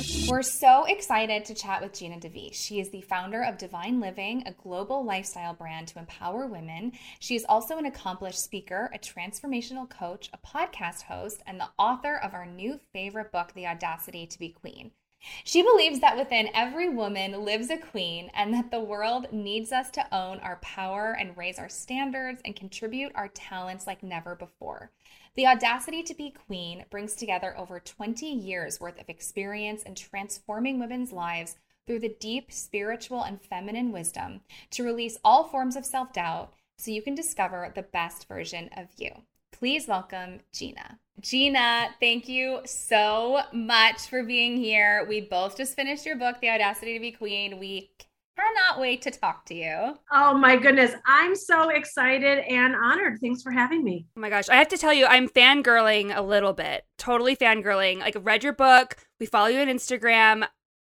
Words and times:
We're 0.00 0.42
so 0.42 0.86
excited 0.86 1.44
to 1.44 1.54
chat 1.54 1.82
with 1.82 1.92
Gina 1.92 2.16
DeVee. 2.16 2.54
She 2.54 2.80
is 2.80 2.88
the 2.88 3.02
founder 3.02 3.42
of 3.42 3.58
Divine 3.58 4.00
Living, 4.00 4.42
a 4.46 4.52
global 4.52 5.04
lifestyle 5.04 5.52
brand 5.52 5.88
to 5.88 5.98
empower 5.98 6.46
women. 6.46 6.92
She 7.18 7.36
is 7.36 7.44
also 7.46 7.76
an 7.76 7.84
accomplished 7.84 8.42
speaker, 8.42 8.90
a 8.94 8.98
transformational 8.98 9.90
coach, 9.90 10.30
a 10.32 10.38
podcast 10.38 11.02
host, 11.02 11.42
and 11.46 11.60
the 11.60 11.68
author 11.78 12.16
of 12.16 12.32
our 12.32 12.46
new 12.46 12.80
favorite 12.94 13.30
book, 13.30 13.52
The 13.52 13.66
Audacity 13.66 14.26
to 14.26 14.38
Be 14.38 14.48
Queen. 14.48 14.92
She 15.44 15.60
believes 15.60 16.00
that 16.00 16.16
within 16.16 16.48
every 16.54 16.88
woman 16.88 17.44
lives 17.44 17.68
a 17.68 17.76
queen 17.76 18.30
and 18.32 18.54
that 18.54 18.70
the 18.70 18.80
world 18.80 19.26
needs 19.32 19.70
us 19.70 19.90
to 19.90 20.14
own 20.14 20.38
our 20.38 20.56
power 20.62 21.14
and 21.18 21.36
raise 21.36 21.58
our 21.58 21.68
standards 21.68 22.40
and 22.46 22.56
contribute 22.56 23.12
our 23.14 23.28
talents 23.28 23.86
like 23.86 24.02
never 24.02 24.34
before. 24.34 24.92
The 25.36 25.46
Audacity 25.46 26.02
to 26.02 26.14
Be 26.14 26.32
Queen 26.32 26.84
brings 26.90 27.14
together 27.14 27.56
over 27.56 27.78
20 27.78 28.26
years 28.26 28.80
worth 28.80 29.00
of 29.00 29.08
experience 29.08 29.84
in 29.84 29.94
transforming 29.94 30.80
women's 30.80 31.12
lives 31.12 31.56
through 31.86 32.00
the 32.00 32.16
deep 32.18 32.50
spiritual 32.50 33.22
and 33.22 33.40
feminine 33.40 33.92
wisdom 33.92 34.40
to 34.72 34.82
release 34.82 35.18
all 35.24 35.44
forms 35.44 35.76
of 35.76 35.86
self 35.86 36.12
doubt 36.12 36.52
so 36.78 36.90
you 36.90 37.00
can 37.00 37.14
discover 37.14 37.70
the 37.72 37.82
best 37.84 38.26
version 38.26 38.70
of 38.76 38.88
you. 38.96 39.10
Please 39.52 39.86
welcome 39.86 40.40
Gina. 40.52 40.98
Gina, 41.20 41.90
thank 42.00 42.28
you 42.28 42.62
so 42.64 43.42
much 43.52 44.08
for 44.08 44.24
being 44.24 44.56
here. 44.56 45.06
We 45.08 45.20
both 45.20 45.56
just 45.56 45.76
finished 45.76 46.06
your 46.06 46.16
book, 46.16 46.40
The 46.40 46.50
Audacity 46.50 46.94
to 46.94 47.00
Be 47.00 47.12
Queen. 47.12 47.60
We 47.60 47.92
cannot 48.40 48.80
wait 48.80 49.02
to 49.02 49.10
talk 49.10 49.44
to 49.46 49.54
you. 49.54 49.96
Oh 50.12 50.34
my 50.34 50.56
goodness. 50.56 50.92
I'm 51.06 51.34
so 51.34 51.70
excited 51.70 52.38
and 52.48 52.74
honored. 52.74 53.18
Thanks 53.20 53.42
for 53.42 53.50
having 53.50 53.84
me. 53.84 54.06
Oh 54.16 54.20
my 54.20 54.30
gosh. 54.30 54.48
I 54.48 54.56
have 54.56 54.68
to 54.68 54.78
tell 54.78 54.92
you, 54.92 55.06
I'm 55.06 55.28
fangirling 55.28 56.16
a 56.16 56.22
little 56.22 56.52
bit. 56.52 56.84
Totally 56.98 57.36
fangirling. 57.36 58.00
Like, 58.00 58.16
read 58.20 58.44
your 58.44 58.52
book. 58.52 58.96
We 59.18 59.26
follow 59.26 59.48
you 59.48 59.60
on 59.60 59.68
Instagram. 59.68 60.46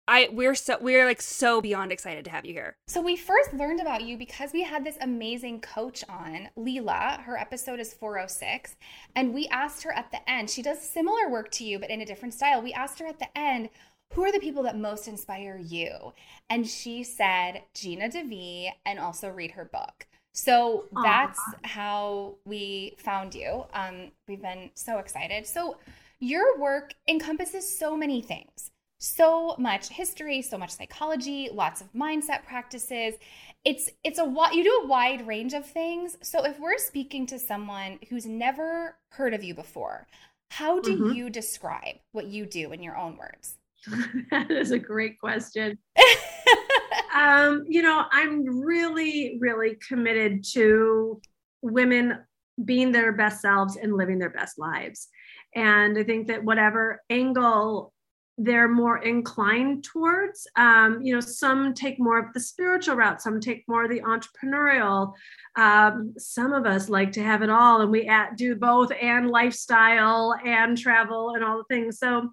I 0.07 0.29
we're 0.31 0.53
so 0.53 0.77
we're 0.79 1.03
like 1.03 1.19
so 1.19 1.61
beyond 1.61 1.91
excited 1.91 2.25
to 2.25 2.31
have 2.31 2.45
you 2.45 2.53
here. 2.53 2.77
So 2.87 3.01
we 3.01 3.15
first 3.15 3.51
learned 3.55 3.81
about 3.81 4.03
you 4.03 4.19
because 4.19 4.53
we 4.53 4.61
had 4.61 4.83
this 4.83 4.99
amazing 5.01 5.61
coach 5.61 6.03
on, 6.07 6.49
Leela. 6.55 7.19
Her 7.21 7.39
episode 7.39 7.79
is 7.79 7.91
406, 7.95 8.75
and 9.15 9.33
we 9.33 9.47
asked 9.47 9.81
her 9.81 9.91
at 9.91 10.11
the 10.11 10.29
end. 10.29 10.51
She 10.51 10.61
does 10.61 10.79
similar 10.79 11.27
work 11.27 11.49
to 11.53 11.63
you 11.63 11.79
but 11.79 11.89
in 11.89 12.01
a 12.01 12.05
different 12.05 12.35
style. 12.35 12.61
We 12.61 12.71
asked 12.71 12.99
her 12.99 13.07
at 13.07 13.17
the 13.17 13.35
end, 13.35 13.69
who 14.13 14.23
are 14.23 14.31
the 14.31 14.39
people 14.39 14.63
that 14.63 14.77
most 14.77 15.07
inspire 15.07 15.57
you? 15.57 16.13
And 16.49 16.67
she 16.67 17.03
said 17.03 17.63
Gina 17.73 18.09
DeVee 18.09 18.69
and 18.85 18.99
also 18.99 19.29
read 19.29 19.51
her 19.51 19.65
book. 19.65 20.07
So 20.33 20.85
that's 21.03 21.39
Aww. 21.39 21.65
how 21.65 22.35
we 22.45 22.95
found 22.97 23.33
you. 23.35 23.65
Um, 23.73 24.11
we've 24.27 24.41
been 24.41 24.69
so 24.73 24.99
excited. 24.99 25.45
So 25.47 25.77
your 26.19 26.59
work 26.59 26.93
encompasses 27.07 27.77
so 27.77 27.95
many 27.95 28.21
things 28.21 28.71
so 29.05 29.55
much 29.59 29.89
history, 29.89 30.41
so 30.41 30.57
much 30.57 30.71
psychology, 30.71 31.49
lots 31.51 31.81
of 31.81 31.91
mindset 31.93 32.43
practices. 32.45 33.15
It's 33.63 33.89
it's 34.03 34.19
a 34.19 34.33
you 34.53 34.63
do 34.63 34.81
a 34.83 34.87
wide 34.87 35.27
range 35.27 35.53
of 35.53 35.65
things. 35.65 36.17
So 36.21 36.43
if 36.45 36.59
we're 36.59 36.77
speaking 36.77 37.25
to 37.27 37.39
someone 37.39 37.99
who's 38.09 38.25
never 38.25 38.95
heard 39.11 39.33
of 39.33 39.43
you 39.43 39.53
before, 39.53 40.07
how 40.51 40.79
do 40.79 40.95
mm-hmm. 40.95 41.13
you 41.13 41.29
describe 41.29 41.95
what 42.11 42.27
you 42.27 42.45
do 42.45 42.71
in 42.71 42.81
your 42.81 42.97
own 42.97 43.17
words? 43.17 43.57
that 44.31 44.51
is 44.51 44.71
a 44.71 44.79
great 44.79 45.19
question. 45.19 45.77
um, 47.15 47.63
you 47.67 47.81
know, 47.81 48.05
I'm 48.11 48.59
really, 48.59 49.37
really 49.39 49.77
committed 49.87 50.43
to 50.53 51.21
women 51.61 52.19
being 52.63 52.91
their 52.91 53.11
best 53.11 53.41
selves 53.41 53.75
and 53.75 53.95
living 53.95 54.19
their 54.19 54.29
best 54.29 54.57
lives. 54.57 55.07
And 55.55 55.97
I 55.97 56.03
think 56.03 56.27
that 56.27 56.43
whatever 56.43 57.01
angle 57.09 57.93
they're 58.37 58.67
more 58.67 58.97
inclined 58.97 59.85
towards, 59.85 60.45
um, 60.57 61.01
you 61.01 61.13
know, 61.13 61.21
some 61.21 61.73
take 61.73 61.99
more 61.99 62.19
of 62.19 62.33
the 62.33 62.39
spiritual 62.39 62.95
route, 62.95 63.21
some 63.21 63.39
take 63.39 63.63
more 63.67 63.85
of 63.85 63.89
the 63.89 64.01
entrepreneurial. 64.01 65.13
Um, 65.55 66.13
some 66.17 66.51
of 66.51 66.65
us 66.65 66.89
like 66.89 67.13
to 67.13 67.23
have 67.23 67.43
it 67.43 67.49
all, 67.49 67.79
and 67.79 67.91
we 67.91 68.07
at, 68.07 68.35
do 68.35 68.55
both 68.55 68.91
and 69.01 69.29
lifestyle 69.29 70.35
and 70.45 70.77
travel 70.77 71.35
and 71.35 71.45
all 71.45 71.57
the 71.57 71.73
things. 71.73 71.97
So 71.97 72.29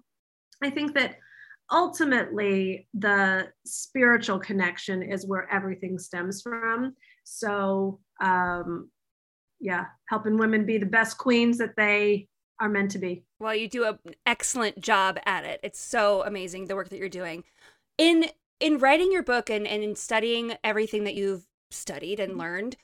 I 0.61 0.69
think 0.69 0.93
that 0.95 1.15
ultimately 1.71 2.87
the 2.93 3.47
spiritual 3.65 4.39
connection 4.39 5.01
is 5.01 5.25
where 5.25 5.51
everything 5.51 5.97
stems 5.97 6.41
from. 6.41 6.95
So 7.23 7.99
um 8.21 8.89
yeah 9.59 9.85
helping 10.09 10.37
women 10.37 10.65
be 10.65 10.77
the 10.77 10.85
best 10.85 11.17
queens 11.17 11.57
that 11.57 11.75
they 11.75 12.27
are 12.59 12.69
meant 12.69 12.91
to 12.91 12.99
be. 12.99 13.25
Well 13.39 13.55
you 13.55 13.67
do 13.67 13.85
an 13.85 13.97
excellent 14.25 14.79
job 14.81 15.19
at 15.25 15.45
it. 15.45 15.59
It's 15.63 15.79
so 15.79 16.23
amazing 16.23 16.65
the 16.65 16.75
work 16.75 16.89
that 16.89 16.99
you're 16.99 17.09
doing. 17.09 17.43
In 17.97 18.25
in 18.59 18.77
writing 18.77 19.11
your 19.11 19.23
book 19.23 19.49
and, 19.49 19.67
and 19.67 19.83
in 19.83 19.95
studying 19.95 20.53
everything 20.63 21.03
that 21.03 21.15
you've 21.15 21.45
studied 21.69 22.19
and 22.19 22.31
mm-hmm. 22.31 22.41
learned 22.41 22.77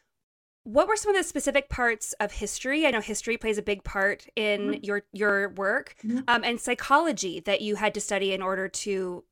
what 0.63 0.87
were 0.87 0.95
some 0.95 1.13
of 1.13 1.17
the 1.19 1.27
specific 1.27 1.69
parts 1.69 2.13
of 2.19 2.31
history 2.31 2.85
i 2.85 2.91
know 2.91 3.01
history 3.01 3.37
plays 3.37 3.57
a 3.57 3.61
big 3.61 3.83
part 3.83 4.27
in 4.35 4.61
mm-hmm. 4.61 4.83
your 4.83 5.03
your 5.13 5.49
work 5.49 5.95
mm-hmm. 6.03 6.19
um, 6.27 6.43
and 6.43 6.59
psychology 6.59 7.39
that 7.39 7.61
you 7.61 7.75
had 7.75 7.93
to 7.93 8.01
study 8.01 8.33
in 8.33 8.41
order 8.41 8.67
to 8.67 9.23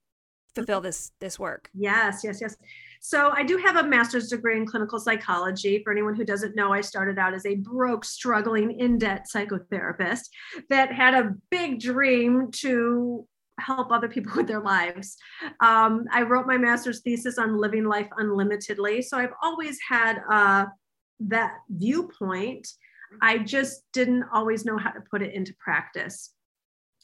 fulfill 0.56 0.82
this 0.82 1.12
this 1.20 1.38
work 1.38 1.70
yes 1.74 2.22
yes 2.24 2.40
yes 2.42 2.56
so 3.00 3.30
i 3.36 3.44
do 3.44 3.58
have 3.58 3.76
a 3.76 3.84
master's 3.88 4.30
degree 4.30 4.58
in 4.58 4.66
clinical 4.66 5.00
psychology 5.00 5.82
for 5.84 5.92
anyone 5.92 6.16
who 6.16 6.24
doesn't 6.24 6.56
know 6.56 6.74
i 6.74 6.82
started 6.82 7.20
out 7.20 7.34
as 7.34 7.46
a 7.46 7.56
broke 7.56 8.04
struggling 8.04 8.80
in 8.80 8.98
debt 8.98 9.28
psychotherapist 9.32 10.30
that 10.70 10.92
had 10.92 11.14
a 11.14 11.36
big 11.52 11.80
dream 11.80 12.50
to 12.52 13.28
help 13.60 13.92
other 13.92 14.08
people 14.08 14.32
with 14.36 14.48
their 14.48 14.60
lives. 14.60 15.18
Um, 15.62 16.06
I 16.12 16.22
wrote 16.22 16.46
my 16.46 16.58
master's 16.58 17.02
thesis 17.02 17.38
on 17.38 17.58
living 17.58 17.86
life 17.86 18.08
unlimitedly. 18.18 19.02
So 19.02 19.18
I've 19.18 19.34
always 19.42 19.80
had 19.88 20.18
a 20.32 20.68
that 21.20 21.60
viewpoint. 21.70 22.68
I 23.22 23.38
just 23.40 23.84
didn't 23.94 24.26
always 24.34 24.66
know 24.66 24.78
how 24.78 24.92
to 24.92 25.02
put 25.10 25.22
it 25.22 25.34
into 25.34 25.54
practice. 25.60 26.34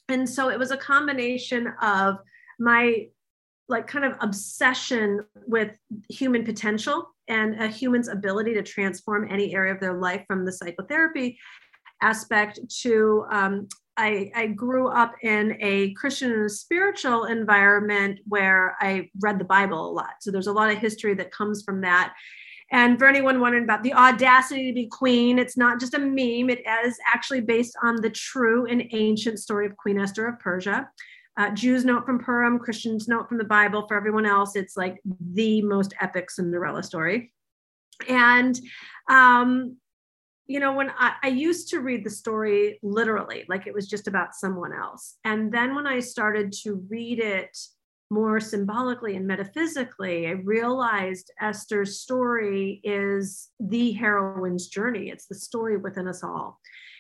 And 0.10 0.30
so 0.30 0.50
it 0.50 0.60
was 0.60 0.72
a 0.72 0.78
combination 0.78 1.74
of 1.82 2.18
my 2.60 3.08
like 3.70 3.88
kind 3.88 4.04
of 4.06 4.18
obsession 4.20 5.22
with 5.48 5.78
human 6.10 6.44
potential 6.44 7.10
and 7.30 7.62
a 7.62 7.68
human's 7.68 8.10
ability 8.10 8.54
to 8.54 8.62
transform 8.62 9.28
any 9.32 9.56
area 9.56 9.74
of 9.74 9.80
their 9.80 9.94
life 9.94 10.24
from 10.28 10.46
the 10.46 10.52
psychotherapy 10.52 11.40
aspect 12.02 12.60
to 12.82 13.26
um, 13.32 13.68
I, 13.96 14.32
I, 14.36 14.48
grew 14.48 14.88
up 14.88 15.14
in 15.22 15.56
a 15.62 15.94
Christian 15.94 16.32
and 16.32 16.52
spiritual 16.52 17.26
environment 17.26 18.20
where 18.28 18.76
I 18.82 19.10
read 19.22 19.40
the 19.40 19.46
Bible 19.46 19.88
a 19.88 19.94
lot. 19.94 20.16
So 20.20 20.32
there's 20.32 20.48
a 20.48 20.54
lot 20.54 20.72
of 20.72 20.80
history 20.80 21.14
that 21.16 21.32
comes 21.32 21.64
from 21.64 21.82
that. 21.82 22.14
And 22.74 22.98
for 22.98 23.06
anyone 23.06 23.40
wondering 23.40 23.66
about 23.66 23.84
the 23.84 23.94
audacity 23.94 24.68
to 24.68 24.74
be 24.74 24.88
queen, 24.88 25.38
it's 25.38 25.56
not 25.56 25.80
just 25.80 25.94
a 25.94 26.00
meme. 26.00 26.50
It 26.50 26.64
is 26.84 26.98
actually 27.06 27.42
based 27.42 27.78
on 27.84 28.02
the 28.02 28.10
true 28.10 28.66
and 28.66 28.84
ancient 28.92 29.38
story 29.38 29.68
of 29.68 29.78
Queen 29.78 30.00
Esther 30.00 30.28
of 30.28 30.40
Persia. 30.40 30.90
Uh, 31.38 31.52
Jews 31.52 31.86
note 31.86 32.04
from 32.04 32.18
Purim, 32.18 32.58
Christians 32.58 33.08
note 33.08 33.30
from 33.30 33.38
the 33.38 33.44
Bible. 33.44 33.88
For 33.88 33.96
everyone 33.96 34.26
else, 34.26 34.56
it's 34.56 34.76
like 34.76 35.00
the 35.34 35.62
most 35.62 35.94
epic 36.02 36.32
Cinderella 36.32 36.82
story. 36.82 37.32
And, 38.10 38.60
um, 39.08 39.78
you 40.48 40.60
know, 40.60 40.74
when 40.74 40.90
I, 40.98 41.14
I 41.22 41.28
used 41.28 41.70
to 41.70 41.80
read 41.80 42.04
the 42.04 42.10
story 42.10 42.80
literally, 42.82 43.46
like 43.48 43.68
it 43.68 43.74
was 43.74 43.88
just 43.88 44.08
about 44.08 44.34
someone 44.34 44.74
else. 44.74 45.18
And 45.24 45.52
then 45.52 45.76
when 45.76 45.86
I 45.86 46.00
started 46.00 46.52
to 46.64 46.84
read 46.90 47.20
it 47.20 47.56
more 48.10 48.40
symbolically 48.40 49.16
and 49.16 49.26
metaphysically, 49.26 50.28
I 50.28 50.32
realized 50.32 51.32
Esther's 51.42 52.00
story 52.00 52.82
is 52.84 53.50
the 53.60 53.92
heroine's 53.94 54.68
journey. 54.68 55.10
It's 55.10 55.26
the 55.26 55.36
story 55.36 55.78
within 55.78 56.08
us 56.08 56.24
all. 56.24 56.60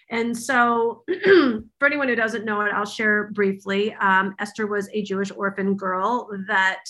And 0.09 0.38
so, 0.38 1.03
for 1.23 1.85
anyone 1.85 2.07
who 2.07 2.15
doesn't 2.15 2.45
know 2.45 2.61
it, 2.61 2.71
I'll 2.73 2.85
share 2.85 3.31
briefly. 3.33 3.94
Um, 3.95 4.35
Esther 4.39 4.67
was 4.67 4.89
a 4.94 5.03
Jewish 5.03 5.31
orphan 5.31 5.75
girl 5.75 6.29
that 6.47 6.83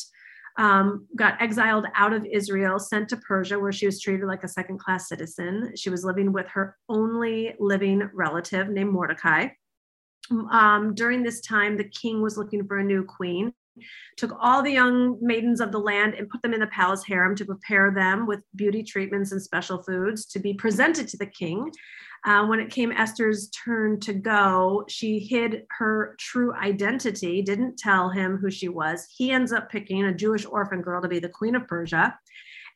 um, 0.57 1.07
got 1.15 1.42
exiled 1.42 1.86
out 1.95 2.13
of 2.13 2.25
Israel, 2.25 2.80
sent 2.80 3.10
to 3.10 3.18
Persia, 3.18 3.60
where 3.60 3.71
she 3.71 3.86
was 3.86 4.01
treated 4.01 4.25
like 4.25 4.44
a 4.44 4.48
second 4.48 4.80
class 4.80 5.10
citizen. 5.10 5.74
She 5.75 5.89
was 5.89 6.04
living 6.04 6.31
with 6.31 6.48
her 6.50 6.77
only 6.89 7.56
living 7.60 8.10
relative 8.13 8.69
named 8.69 8.92
Mordecai. 8.92 9.50
um, 10.51 10.94
during 10.95 11.24
this 11.24 11.42
time, 11.42 11.77
the 11.77 11.89
king 11.89 12.21
was 12.21 12.38
looking 12.38 12.65
for 12.68 12.77
a 12.77 12.83
new 12.83 13.04
queen. 13.04 13.54
Took 14.18 14.36
all 14.40 14.62
the 14.62 14.72
young 14.72 15.18
maidens 15.22 15.60
of 15.60 15.72
the 15.72 15.80
land 15.80 16.14
and 16.14 16.30
put 16.30 16.42
them 16.42 16.54
in 16.54 16.60
the 16.60 16.68
palace 16.68 17.04
harem 17.04 17.36
to 17.36 17.46
prepare 17.46 17.92
them 17.92 18.28
with 18.28 18.44
beauty 18.56 18.84
treatments 18.84 19.31
and 19.31 19.42
special 19.42 19.81
foods 19.84 20.25
to 20.28 20.40
be 20.40 20.54
presented 20.54 21.08
to 21.10 21.18
the 21.18 21.25
king. 21.25 21.72
Uh, 22.25 22.46
when 22.46 22.60
it 22.60 22.70
came 22.70 22.92
Esther's 22.92 23.50
turn 23.50 24.00
to 24.00 24.14
go, 24.14 24.86
she 24.88 25.20
hid 25.20 25.64
her 25.72 26.16
true 26.20 26.54
identity, 26.54 27.42
didn't 27.42 27.78
tell 27.78 28.10
him 28.10 28.38
who 28.38 28.50
she 28.50 28.70
was. 28.70 29.06
He 29.14 29.31
ends 29.31 29.52
up 29.52 29.70
picking 29.70 30.06
a 30.06 30.14
Jewish 30.14 30.46
orphan 30.46 30.81
girl 30.81 31.02
to 31.02 31.10
be 31.10 31.20
the 31.20 31.28
queen 31.28 31.56
of 31.56 31.68
Persia. 31.68 32.18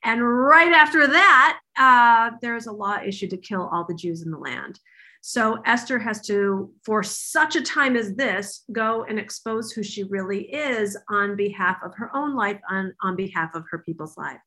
And 0.03 0.21
right 0.21 0.71
after 0.73 1.07
that, 1.07 1.59
uh, 1.77 2.31
there's 2.41 2.67
a 2.67 2.71
law 2.71 2.97
issued 3.03 3.29
to 3.31 3.37
kill 3.37 3.69
all 3.71 3.85
the 3.87 3.95
Jews 3.95 4.21
in 4.21 4.31
the 4.31 4.37
land. 4.37 4.79
So 5.21 5.59
Esther 5.65 5.99
has 5.99 6.21
to, 6.27 6.71
for 6.85 7.03
such 7.03 7.55
a 7.55 7.61
time 7.61 7.95
as 7.95 8.15
this, 8.15 8.63
go 8.71 9.03
and 9.03 9.19
expose 9.19 9.71
who 9.71 9.83
she 9.83 10.03
really 10.03 10.43
is 10.53 10.97
on 11.09 11.35
behalf 11.35 11.77
of 11.83 11.93
her 11.95 12.15
own 12.15 12.35
life, 12.35 12.59
on, 12.69 12.93
on 13.01 13.15
behalf 13.15 13.53
of 13.55 13.65
her 13.69 13.79
people's 13.79 14.17
life. 14.17 14.39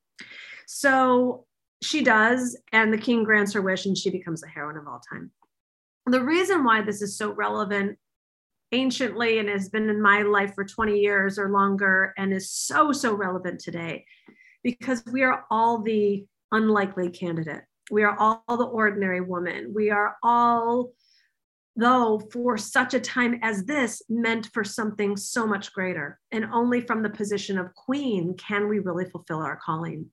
So 0.67 1.47
she 1.83 2.03
does, 2.03 2.57
and 2.73 2.93
the 2.93 2.99
king 2.99 3.25
grants 3.25 3.53
her 3.55 3.63
wish, 3.63 3.87
and 3.87 3.97
she 3.97 4.11
becomes 4.11 4.43
a 4.43 4.49
heroine 4.49 4.77
of 4.77 4.87
all 4.87 5.01
time. 5.13 5.31
The 6.07 6.23
reason 6.23 6.65
why 6.65 6.83
this 6.83 7.03
is 7.03 7.17
so 7.17 7.33
relevant 7.33 7.99
anciently 8.73 9.39
and 9.39 9.49
has 9.49 9.69
been 9.69 9.89
in 9.89 10.01
my 10.01 10.23
life 10.23 10.55
for 10.55 10.65
20 10.65 10.99
years 10.99 11.39
or 11.39 11.51
longer 11.51 12.15
and 12.17 12.33
is 12.33 12.51
so, 12.51 12.93
so 12.93 13.15
relevant 13.15 13.61
today, 13.61 14.05
because 14.63 15.03
we 15.11 15.23
are 15.23 15.45
all 15.51 15.83
the 15.83 16.25
unlikely 16.53 17.11
candidate. 17.11 17.63
We 17.91 18.05
are 18.05 18.17
all 18.19 18.57
the 18.57 18.65
ordinary 18.65 19.21
woman. 19.21 19.73
We 19.75 19.91
are 19.91 20.17
all, 20.23 20.93
though, 21.77 22.21
for 22.33 22.57
such 22.57 22.95
a 22.95 23.01
time 23.01 23.39
as 23.43 23.65
this, 23.65 24.03
meant 24.09 24.49
for 24.53 24.65
something 24.65 25.17
so 25.17 25.47
much 25.47 25.73
greater. 25.73 26.21
And 26.31 26.47
only 26.53 26.81
from 26.81 27.03
the 27.03 27.11
position 27.11 27.59
of 27.59 27.75
queen 27.75 28.37
can 28.37 28.69
we 28.69 28.79
really 28.79 29.07
fulfill 29.07 29.41
our 29.41 29.59
calling. 29.65 30.11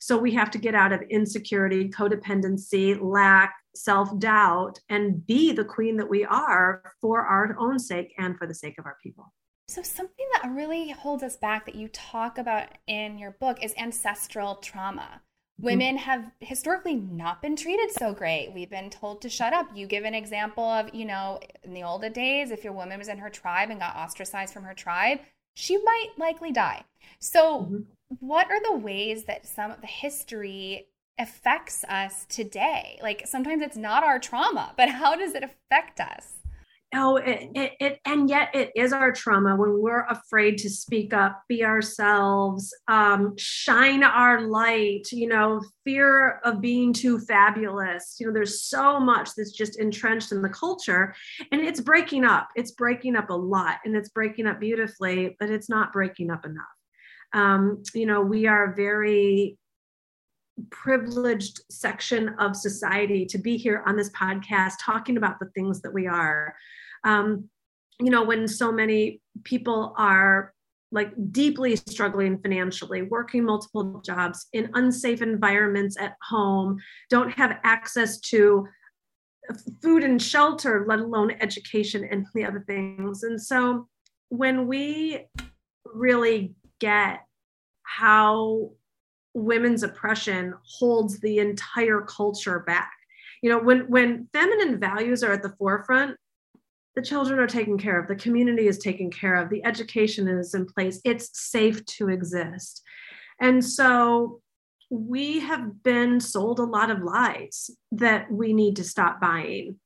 So 0.00 0.16
we 0.16 0.32
have 0.34 0.50
to 0.52 0.58
get 0.58 0.74
out 0.74 0.92
of 0.92 1.02
insecurity, 1.10 1.88
codependency, 1.88 2.98
lack, 3.00 3.54
self 3.74 4.16
doubt, 4.18 4.78
and 4.88 5.26
be 5.26 5.52
the 5.52 5.64
queen 5.64 5.96
that 5.96 6.08
we 6.08 6.24
are 6.24 6.82
for 7.00 7.20
our 7.20 7.56
own 7.58 7.78
sake 7.78 8.14
and 8.18 8.36
for 8.38 8.46
the 8.46 8.54
sake 8.54 8.76
of 8.78 8.86
our 8.86 8.96
people. 9.02 9.32
So, 9.68 9.82
something 9.82 10.26
that 10.34 10.50
really 10.50 10.90
holds 10.90 11.22
us 11.22 11.36
back 11.36 11.66
that 11.66 11.74
you 11.74 11.88
talk 11.88 12.38
about 12.38 12.68
in 12.86 13.18
your 13.18 13.32
book 13.32 13.62
is 13.62 13.74
ancestral 13.76 14.56
trauma. 14.56 15.20
Women 15.60 15.96
have 15.96 16.30
historically 16.40 16.94
not 16.94 17.42
been 17.42 17.56
treated 17.56 17.90
so 17.90 18.12
great. 18.12 18.52
We've 18.54 18.70
been 18.70 18.90
told 18.90 19.22
to 19.22 19.28
shut 19.28 19.52
up. 19.52 19.68
You 19.74 19.86
give 19.86 20.04
an 20.04 20.14
example 20.14 20.64
of, 20.64 20.94
you 20.94 21.04
know, 21.04 21.40
in 21.64 21.74
the 21.74 21.82
older 21.82 22.08
days, 22.08 22.50
if 22.50 22.62
your 22.62 22.72
woman 22.72 22.98
was 22.98 23.08
in 23.08 23.18
her 23.18 23.30
tribe 23.30 23.70
and 23.70 23.80
got 23.80 23.96
ostracized 23.96 24.54
from 24.54 24.64
her 24.64 24.74
tribe, 24.74 25.18
she 25.54 25.76
might 25.76 26.10
likely 26.16 26.52
die. 26.52 26.84
So, 27.18 27.62
mm-hmm 27.62 27.80
what 28.20 28.50
are 28.50 28.62
the 28.62 28.76
ways 28.76 29.24
that 29.24 29.46
some 29.46 29.70
of 29.70 29.80
the 29.80 29.86
history 29.86 30.88
affects 31.18 31.84
us 31.84 32.26
today? 32.28 32.98
Like 33.02 33.26
sometimes 33.26 33.62
it's 33.62 33.76
not 33.76 34.04
our 34.04 34.18
trauma, 34.18 34.72
but 34.76 34.88
how 34.88 35.16
does 35.16 35.34
it 35.34 35.42
affect 35.42 36.00
us? 36.00 36.37
Oh, 36.94 37.16
it, 37.16 37.50
it, 37.54 37.72
it, 37.80 38.00
and 38.06 38.30
yet 38.30 38.48
it 38.54 38.72
is 38.74 38.94
our 38.94 39.12
trauma 39.12 39.54
when 39.54 39.78
we're 39.82 40.06
afraid 40.06 40.56
to 40.58 40.70
speak 40.70 41.12
up, 41.12 41.42
be 41.46 41.62
ourselves, 41.62 42.74
um, 42.88 43.34
shine 43.36 44.02
our 44.02 44.40
light, 44.40 45.12
you 45.12 45.28
know, 45.28 45.60
fear 45.84 46.40
of 46.44 46.62
being 46.62 46.94
too 46.94 47.18
fabulous. 47.18 48.16
You 48.18 48.28
know, 48.28 48.32
there's 48.32 48.62
so 48.62 48.98
much 48.98 49.34
that's 49.36 49.52
just 49.52 49.78
entrenched 49.78 50.32
in 50.32 50.40
the 50.40 50.48
culture 50.48 51.14
and 51.52 51.60
it's 51.60 51.80
breaking 51.80 52.24
up. 52.24 52.48
It's 52.56 52.70
breaking 52.70 53.16
up 53.16 53.28
a 53.28 53.34
lot 53.34 53.80
and 53.84 53.94
it's 53.94 54.08
breaking 54.08 54.46
up 54.46 54.58
beautifully, 54.58 55.36
but 55.38 55.50
it's 55.50 55.68
not 55.68 55.92
breaking 55.92 56.30
up 56.30 56.46
enough. 56.46 56.64
Um, 57.34 57.82
you 57.92 58.06
know, 58.06 58.22
we 58.22 58.46
are 58.46 58.72
very 58.74 59.58
privileged 60.70 61.60
section 61.70 62.30
of 62.38 62.56
society 62.56 63.24
to 63.26 63.38
be 63.38 63.56
here 63.56 63.82
on 63.86 63.96
this 63.96 64.10
podcast 64.10 64.74
talking 64.80 65.16
about 65.16 65.38
the 65.38 65.50
things 65.54 65.80
that 65.82 65.92
we 65.92 66.06
are. 66.06 66.54
Um, 67.04 67.48
you 68.00 68.10
know, 68.10 68.24
when 68.24 68.46
so 68.46 68.70
many 68.70 69.20
people 69.44 69.94
are 69.96 70.52
like 70.90 71.12
deeply 71.32 71.76
struggling 71.76 72.38
financially, 72.38 73.02
working 73.02 73.44
multiple 73.44 74.00
jobs 74.04 74.46
in 74.52 74.70
unsafe 74.74 75.20
environments 75.20 75.98
at 75.98 76.14
home, 76.22 76.78
don't 77.10 77.30
have 77.30 77.58
access 77.64 78.18
to 78.20 78.66
food 79.82 80.02
and 80.02 80.20
shelter, 80.20 80.84
let 80.88 81.00
alone 81.00 81.32
education 81.40 82.08
and 82.10 82.26
the 82.34 82.44
other 82.44 82.64
things. 82.66 83.22
And 83.22 83.40
so 83.40 83.88
when 84.28 84.66
we 84.66 85.26
really 85.84 86.54
get 86.80 87.20
how 87.82 88.72
women's 89.38 89.82
oppression 89.82 90.54
holds 90.64 91.20
the 91.20 91.38
entire 91.38 92.02
culture 92.02 92.60
back. 92.60 92.92
You 93.42 93.50
know, 93.50 93.58
when 93.58 93.88
when 93.88 94.28
feminine 94.32 94.80
values 94.80 95.22
are 95.22 95.32
at 95.32 95.42
the 95.42 95.54
forefront, 95.58 96.16
the 96.96 97.02
children 97.02 97.38
are 97.38 97.46
taken 97.46 97.78
care 97.78 98.00
of, 98.00 98.08
the 98.08 98.16
community 98.16 98.66
is 98.66 98.78
taken 98.78 99.10
care 99.10 99.36
of, 99.36 99.50
the 99.50 99.64
education 99.64 100.26
is 100.26 100.54
in 100.54 100.66
place, 100.66 101.00
it's 101.04 101.30
safe 101.40 101.84
to 101.86 102.08
exist. 102.08 102.82
And 103.40 103.64
so 103.64 104.40
we 104.90 105.40
have 105.40 105.82
been 105.82 106.18
sold 106.18 106.58
a 106.58 106.64
lot 106.64 106.90
of 106.90 107.02
lies 107.02 107.70
that 107.92 108.30
we 108.32 108.52
need 108.52 108.76
to 108.76 108.84
stop 108.84 109.20
buying 109.20 109.78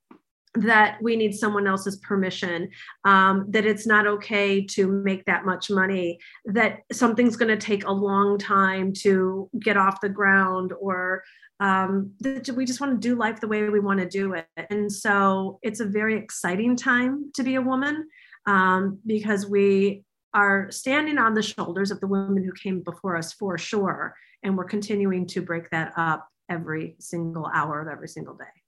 that 0.55 0.99
we 1.01 1.17
need 1.17 1.35
someone 1.35 1.67
else's 1.67 1.97
permission, 1.97 2.69
um, 3.05 3.47
that 3.49 3.65
it's 3.65 3.87
not 3.87 4.07
okay 4.07 4.65
to 4.67 4.87
make 4.87 5.25
that 5.25 5.47
much 5.47 5.71
money, 5.71 6.19
that 6.45 6.81
something's 6.93 7.37
going 7.37 7.49
to 7.49 7.67
take 7.67 7.87
a 7.87 7.93
long 7.93 8.39
time 8.39 8.93
to 8.93 9.49
get 9.61 9.77
off 9.77 10.01
the 10.03 10.09
ground, 10.09 10.73
or 10.79 11.23
um, 11.61 12.13
that 12.21 12.51
we 12.51 12.65
just 12.65 12.81
want 12.81 12.93
to 12.93 13.09
do 13.09 13.15
life 13.15 13.41
the 13.41 13.49
way 13.49 13.69
we 13.69 13.81
want 13.81 14.01
to 14.01 14.09
do 14.09 14.35
it. 14.35 14.47
And 14.71 14.91
so 14.91 15.59
it's 15.63 15.81
a 15.81 15.87
very 15.87 16.17
exciting 16.17 16.77
time 16.77 17.31
to 17.35 17.43
be 17.43 17.55
a 17.55 17.63
woman 17.63 18.09
um, 18.47 18.99
because 19.07 19.47
we 19.47 20.05
are 20.35 20.71
standing 20.71 21.19
on 21.19 21.35
the 21.35 21.43
shoulders 21.43 21.91
of 21.91 22.01
the 22.01 22.07
women 22.07 22.43
who 22.43 22.53
came 22.53 22.81
before 22.81 23.17
us 23.17 23.33
for 23.33 23.57
sure. 23.59 24.15
And 24.43 24.57
we're 24.57 24.65
continuing 24.65 25.27
to 25.29 25.41
break 25.41 25.71
that 25.71 25.93
up 25.97 26.29
every 26.49 26.97
single 26.99 27.49
hour 27.55 27.81
of 27.81 27.89
every 27.89 28.09
single 28.09 28.35
day. 28.35 28.62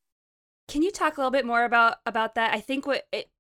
Can 0.75 0.83
you 0.83 0.91
talk 0.91 1.17
a 1.17 1.21
little 1.21 1.31
bit 1.31 1.47
more 1.47 1.63
about 1.63 1.99
about 2.05 2.35
that? 2.35 2.53
I 2.53 2.59
think 2.59 2.85
what 2.85 3.07
it, 3.13 3.31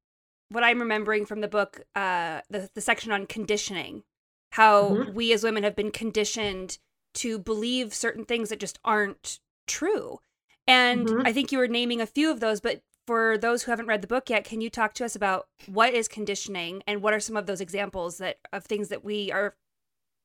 what 0.50 0.62
I'm 0.62 0.78
remembering 0.78 1.26
from 1.26 1.40
the 1.40 1.48
book, 1.48 1.80
uh, 1.96 2.42
the 2.48 2.70
the 2.76 2.80
section 2.80 3.10
on 3.10 3.26
conditioning, 3.26 4.04
how 4.52 4.90
mm-hmm. 4.90 5.14
we 5.14 5.32
as 5.32 5.42
women 5.42 5.64
have 5.64 5.74
been 5.74 5.90
conditioned 5.90 6.78
to 7.14 7.40
believe 7.40 7.92
certain 7.92 8.24
things 8.24 8.50
that 8.50 8.60
just 8.60 8.78
aren't 8.84 9.40
true. 9.66 10.20
And 10.68 11.08
mm-hmm. 11.08 11.26
I 11.26 11.32
think 11.32 11.50
you 11.50 11.58
were 11.58 11.66
naming 11.66 12.00
a 12.00 12.06
few 12.06 12.30
of 12.30 12.38
those, 12.38 12.60
but 12.60 12.82
for 13.04 13.36
those 13.36 13.64
who 13.64 13.72
haven't 13.72 13.88
read 13.88 14.02
the 14.02 14.06
book 14.06 14.30
yet, 14.30 14.44
can 14.44 14.60
you 14.60 14.70
talk 14.70 14.94
to 14.94 15.04
us 15.04 15.16
about 15.16 15.48
what 15.66 15.92
is 15.92 16.06
conditioning 16.06 16.84
and 16.86 17.02
what 17.02 17.14
are 17.14 17.18
some 17.18 17.36
of 17.36 17.46
those 17.46 17.60
examples 17.60 18.18
that 18.18 18.36
of 18.52 18.64
things 18.64 18.90
that 18.90 19.04
we 19.04 19.32
are 19.32 19.56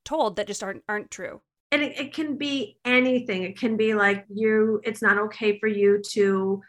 told 0.04 0.36
that 0.36 0.46
just 0.46 0.62
aren't 0.62 0.84
aren't 0.88 1.10
true? 1.10 1.40
And 1.72 1.82
it, 1.82 1.98
it 1.98 2.14
can 2.14 2.36
be 2.36 2.78
anything. 2.84 3.42
It 3.42 3.58
can 3.58 3.76
be 3.76 3.94
like 3.94 4.26
you. 4.32 4.80
It's 4.84 5.02
not 5.02 5.18
okay 5.18 5.58
for 5.58 5.66
you 5.66 6.00
to 6.10 6.62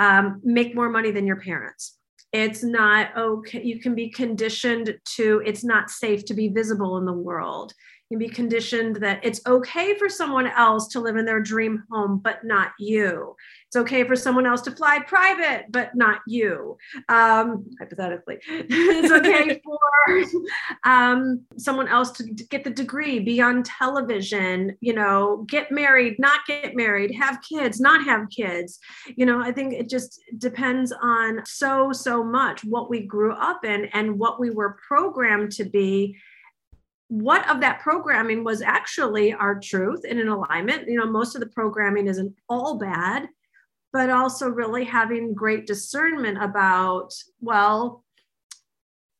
um, 0.00 0.40
make 0.42 0.74
more 0.74 0.90
money 0.90 1.12
than 1.12 1.26
your 1.26 1.36
parents. 1.36 1.98
It's 2.32 2.62
not 2.62 3.16
okay. 3.16 3.62
You 3.62 3.80
can 3.80 3.94
be 3.94 4.08
conditioned 4.08 4.96
to, 5.16 5.42
it's 5.44 5.64
not 5.64 5.90
safe 5.90 6.24
to 6.26 6.34
be 6.34 6.48
visible 6.48 6.96
in 6.98 7.04
the 7.04 7.12
world 7.12 7.74
You 8.08 8.18
can 8.18 8.26
be 8.26 8.34
conditioned 8.34 8.96
that 8.96 9.20
it's 9.22 9.40
okay 9.46 9.96
for 9.98 10.08
someone 10.08 10.48
else 10.48 10.88
to 10.88 11.00
live 11.00 11.16
in 11.16 11.24
their 11.24 11.40
dream 11.40 11.84
home, 11.90 12.20
but 12.22 12.44
not 12.44 12.72
you. 12.78 13.36
It's 13.70 13.76
okay 13.76 14.02
for 14.02 14.16
someone 14.16 14.46
else 14.46 14.62
to 14.62 14.72
fly 14.72 14.98
private, 15.06 15.66
but 15.70 15.94
not 15.94 16.22
you, 16.26 16.76
um, 17.08 17.70
hypothetically. 17.78 18.38
it's 18.48 19.12
okay 19.12 19.60
for 19.64 20.42
um, 20.82 21.42
someone 21.56 21.86
else 21.86 22.10
to 22.12 22.24
get 22.24 22.64
the 22.64 22.70
degree, 22.70 23.20
be 23.20 23.40
on 23.40 23.62
television, 23.62 24.76
you 24.80 24.92
know, 24.92 25.44
get 25.46 25.70
married, 25.70 26.18
not 26.18 26.40
get 26.48 26.74
married, 26.74 27.14
have 27.14 27.42
kids, 27.48 27.78
not 27.78 28.04
have 28.04 28.28
kids. 28.28 28.80
You 29.14 29.24
know, 29.24 29.40
I 29.40 29.52
think 29.52 29.72
it 29.72 29.88
just 29.88 30.20
depends 30.38 30.92
on 31.00 31.40
so, 31.46 31.92
so 31.92 32.24
much 32.24 32.64
what 32.64 32.90
we 32.90 33.06
grew 33.06 33.34
up 33.34 33.64
in 33.64 33.84
and 33.92 34.18
what 34.18 34.40
we 34.40 34.50
were 34.50 34.80
programmed 34.88 35.52
to 35.52 35.64
be 35.64 36.16
what 37.06 37.48
of 37.48 37.60
that 37.60 37.80
programming 37.80 38.44
was 38.44 38.62
actually 38.62 39.32
our 39.32 39.58
truth 39.58 40.02
and 40.08 40.20
in 40.20 40.28
alignment 40.28 40.86
you 40.86 40.96
know 40.96 41.10
most 41.10 41.34
of 41.34 41.40
the 41.40 41.48
programming 41.48 42.06
isn't 42.06 42.32
all 42.48 42.78
bad 42.78 43.28
but 43.92 44.10
also 44.10 44.48
really 44.48 44.84
having 44.84 45.34
great 45.34 45.66
discernment 45.66 46.42
about 46.42 47.12
well 47.40 48.04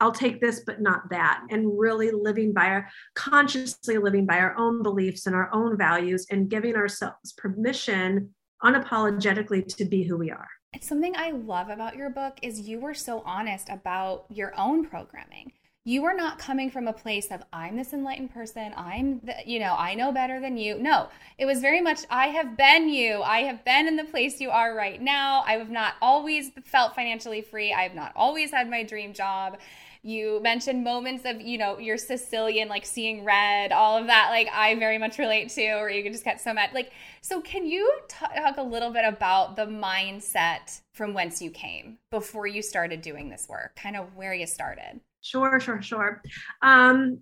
i'll 0.01 0.13
take 0.13 0.41
this 0.41 0.61
but 0.67 0.81
not 0.81 1.09
that 1.11 1.43
and 1.51 1.79
really 1.79 2.11
living 2.11 2.53
by 2.53 2.67
our 2.67 2.89
consciously 3.15 3.99
living 3.99 4.27
by 4.27 4.39
our 4.39 4.57
own 4.57 4.83
beliefs 4.83 5.27
and 5.27 5.35
our 5.35 5.53
own 5.53 5.77
values 5.77 6.27
and 6.31 6.49
giving 6.51 6.75
ourselves 6.77 7.33
permission 7.37 8.31
unapologetically 8.63 9.67
to 9.77 9.85
be 9.85 10.03
who 10.03 10.17
we 10.17 10.31
are 10.31 10.49
It's 10.73 10.87
something 10.87 11.15
I 11.17 11.31
love 11.33 11.69
about 11.69 11.97
your 11.97 12.11
book 12.11 12.39
is 12.43 12.61
you 12.61 12.79
were 12.81 12.95
so 12.95 13.23
honest 13.27 13.69
about 13.69 14.27
your 14.31 14.53
own 14.57 14.87
programming. 14.87 15.53
You 15.85 16.05
are 16.05 16.15
not 16.15 16.39
coming 16.39 16.71
from 16.71 16.89
a 16.89 16.93
place 16.93 17.31
of 17.31 17.43
I'm 17.55 17.77
this 17.77 17.95
enlightened 17.95 18.35
person. 18.35 18.75
I'm 18.77 19.21
the, 19.21 19.35
you 19.47 19.59
know, 19.59 19.75
I 19.79 19.95
know 19.95 20.13
better 20.13 20.39
than 20.39 20.59
you. 20.59 20.79
No, 20.79 21.09
it 21.39 21.47
was 21.47 21.61
very 21.61 21.81
much 21.81 22.01
I 22.11 22.27
have 22.27 22.55
been 22.55 22.91
you. 22.91 23.23
I 23.23 23.41
have 23.45 23.65
been 23.65 23.89
in 23.89 23.97
the 23.97 24.05
place 24.05 24.41
you 24.41 24.51
are 24.51 24.75
right 24.75 25.01
now. 25.01 25.43
I 25.47 25.55
have 25.55 25.71
not 25.71 25.95
always 26.03 26.51
felt 26.65 26.95
financially 26.95 27.41
free. 27.41 27.73
I 27.73 27.83
have 27.85 27.95
not 27.95 28.13
always 28.15 28.51
had 28.51 28.69
my 28.69 28.83
dream 28.83 29.15
job 29.15 29.57
you 30.03 30.41
mentioned 30.43 30.83
moments 30.83 31.25
of 31.27 31.41
you 31.43 31.59
know 31.59 31.79
your 31.79 31.99
sicilian 31.99 32.69
like 32.69 32.87
seeing 32.87 33.23
red 33.23 33.71
all 33.71 33.99
of 33.99 34.07
that 34.07 34.29
like 34.31 34.49
i 34.51 34.75
very 34.77 34.97
much 34.97 35.19
relate 35.19 35.51
to 35.51 35.73
or 35.73 35.91
you 35.91 36.03
can 36.03 36.11
just 36.11 36.25
get 36.25 36.41
so 36.41 36.55
mad 36.55 36.71
like 36.73 36.91
so 37.21 37.41
can 37.43 37.67
you 37.67 38.01
talk 38.09 38.57
a 38.57 38.63
little 38.63 38.91
bit 38.91 39.05
about 39.05 39.57
the 39.57 39.67
mindset 39.67 40.81
from 40.95 41.13
whence 41.13 41.43
you 41.43 41.51
came 41.51 41.99
before 42.11 42.47
you 42.47 42.63
started 42.63 43.03
doing 43.03 43.29
this 43.29 43.47
work 43.47 43.77
kind 43.77 43.95
of 43.95 44.17
where 44.17 44.33
you 44.33 44.47
started 44.47 45.01
sure 45.21 45.61
sure 45.61 45.83
sure 45.83 46.23
um 46.63 47.19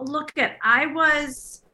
look 0.00 0.32
at 0.36 0.56
i 0.62 0.86
was 0.86 1.64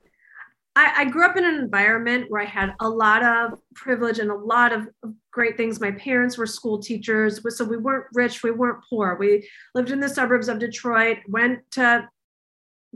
I, 0.76 0.93
I, 0.99 1.05
grew 1.07 1.25
up 1.25 1.37
in 1.37 1.45
an 1.45 1.57
environment 1.57 2.26
where 2.29 2.43
I 2.43 2.47
had 2.47 2.75
a 2.79 2.88
lot 2.88 3.25
of 3.25 3.59
privilege 3.75 4.21
and 4.21 4.31
a 4.31 4.37
lot 4.37 4.73
of 4.73 4.88
great 5.33 5.57
things. 5.57 5.81
My 5.81 5.90
parents 5.90 6.38
were 6.38 6.47
school 6.47 6.79
teachers, 6.79 7.40
so 7.57 7.64
we 7.64 7.76
weren't 7.76 8.07
rich, 8.14 8.45
we 8.45 8.52
weren't 8.52 8.85
poor. 8.88 9.17
We 9.19 9.49
lived 9.75 9.90
in 9.90 9.99
the 9.99 10.09
suburbs 10.09 10.49
of 10.49 10.61
Detroit, 10.61 11.19
went 11.26 11.69
to 11.73 12.09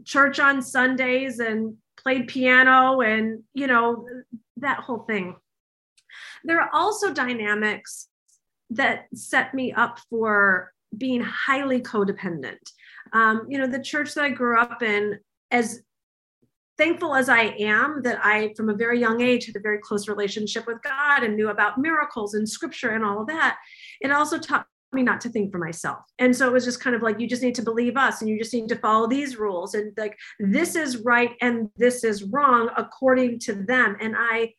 church 0.04 0.38
on 0.38 0.62
Sundays 0.62 1.40
and 1.40 1.76
played 1.96 2.28
piano 2.28 3.00
and, 3.00 3.42
you 3.54 3.66
know, 3.66 4.06
that 4.58 4.80
whole 4.80 5.00
thing. 5.00 5.36
There 6.44 6.60
are 6.60 6.70
also 6.72 7.12
dynamics 7.12 8.08
that 8.70 9.06
set 9.14 9.52
me 9.52 9.72
up 9.72 9.98
for 10.10 10.72
being 10.94 11.20
highly 11.20 11.80
codependent. 11.80 12.58
Um, 13.12 13.46
you 13.48 13.58
know, 13.58 13.66
the 13.66 13.82
church 13.82 14.14
that 14.14 14.24
I 14.24 14.30
grew 14.30 14.58
up 14.58 14.82
in, 14.82 15.18
as 15.50 15.82
thankful 16.76 17.14
as 17.14 17.28
I 17.28 17.54
am 17.58 18.02
that 18.02 18.18
I, 18.24 18.52
from 18.56 18.68
a 18.68 18.74
very 18.74 18.98
young 18.98 19.20
age, 19.20 19.46
had 19.46 19.56
a 19.56 19.60
very 19.60 19.78
close 19.78 20.08
relationship 20.08 20.66
with 20.66 20.82
God 20.82 21.22
and 21.22 21.36
knew 21.36 21.50
about 21.50 21.78
miracles 21.78 22.34
and 22.34 22.48
scripture 22.48 22.90
and 22.90 23.04
all 23.04 23.20
of 23.20 23.28
that, 23.28 23.58
it 24.00 24.10
also 24.10 24.38
taught 24.38 24.66
me 24.92 25.02
not 25.02 25.20
to 25.20 25.28
think 25.28 25.52
for 25.52 25.58
myself. 25.58 26.00
And 26.18 26.34
so 26.34 26.46
it 26.46 26.52
was 26.52 26.64
just 26.64 26.80
kind 26.80 26.96
of 26.96 27.02
like, 27.02 27.20
you 27.20 27.28
just 27.28 27.42
need 27.42 27.54
to 27.56 27.62
believe 27.62 27.96
us 27.96 28.20
and 28.20 28.30
you 28.30 28.38
just 28.38 28.54
need 28.54 28.68
to 28.68 28.76
follow 28.76 29.06
these 29.06 29.36
rules. 29.36 29.74
And 29.74 29.92
like, 29.96 30.16
this 30.38 30.76
is 30.76 30.98
right 30.98 31.32
and 31.40 31.68
this 31.76 32.04
is 32.04 32.24
wrong 32.24 32.70
according 32.76 33.40
to 33.40 33.54
them. 33.54 33.96
And 34.00 34.14
I, 34.16 34.54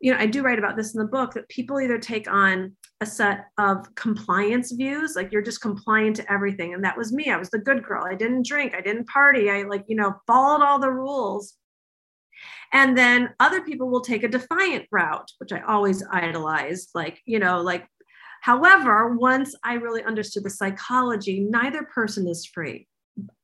you 0.00 0.12
know, 0.12 0.18
I 0.18 0.26
do 0.26 0.42
write 0.42 0.58
about 0.58 0.76
this 0.76 0.94
in 0.94 1.00
the 1.00 1.08
book 1.08 1.34
that 1.34 1.48
people 1.48 1.80
either 1.80 1.98
take 1.98 2.30
on 2.30 2.76
a 3.00 3.06
set 3.06 3.46
of 3.58 3.94
compliance 3.94 4.72
views, 4.72 5.14
like 5.14 5.30
you're 5.30 5.42
just 5.42 5.60
compliant 5.60 6.16
to 6.16 6.32
everything. 6.32 6.74
And 6.74 6.82
that 6.84 6.96
was 6.96 7.12
me. 7.12 7.30
I 7.30 7.36
was 7.36 7.50
the 7.50 7.58
good 7.58 7.84
girl. 7.84 8.04
I 8.04 8.14
didn't 8.14 8.46
drink, 8.46 8.74
I 8.74 8.80
didn't 8.80 9.06
party, 9.06 9.50
I 9.50 9.62
like, 9.62 9.84
you 9.86 9.96
know, 9.96 10.16
followed 10.26 10.64
all 10.64 10.80
the 10.80 10.90
rules. 10.90 11.54
And 12.72 12.98
then 12.98 13.30
other 13.40 13.62
people 13.62 13.88
will 13.88 14.00
take 14.00 14.24
a 14.24 14.28
defiant 14.28 14.86
route, 14.90 15.30
which 15.38 15.52
I 15.52 15.60
always 15.60 16.04
idolized, 16.12 16.90
like, 16.94 17.20
you 17.24 17.38
know, 17.38 17.60
like, 17.62 17.86
however, 18.42 19.16
once 19.16 19.54
I 19.64 19.74
really 19.74 20.02
understood 20.02 20.44
the 20.44 20.50
psychology, 20.50 21.40
neither 21.40 21.84
person 21.84 22.28
is 22.28 22.46
free. 22.46 22.86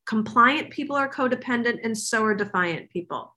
Compliant 0.06 0.70
people 0.70 0.94
are 0.94 1.08
codependent, 1.08 1.78
and 1.82 1.96
so 1.96 2.22
are 2.24 2.34
defiant 2.34 2.90
people. 2.90 3.34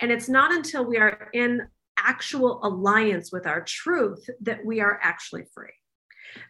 And 0.00 0.10
it's 0.10 0.28
not 0.28 0.52
until 0.52 0.84
we 0.84 0.96
are 0.96 1.30
in 1.32 1.68
actual 2.04 2.60
alliance 2.64 3.32
with 3.32 3.46
our 3.46 3.62
truth 3.62 4.28
that 4.40 4.64
we 4.64 4.80
are 4.80 4.98
actually 5.02 5.44
free. 5.54 5.72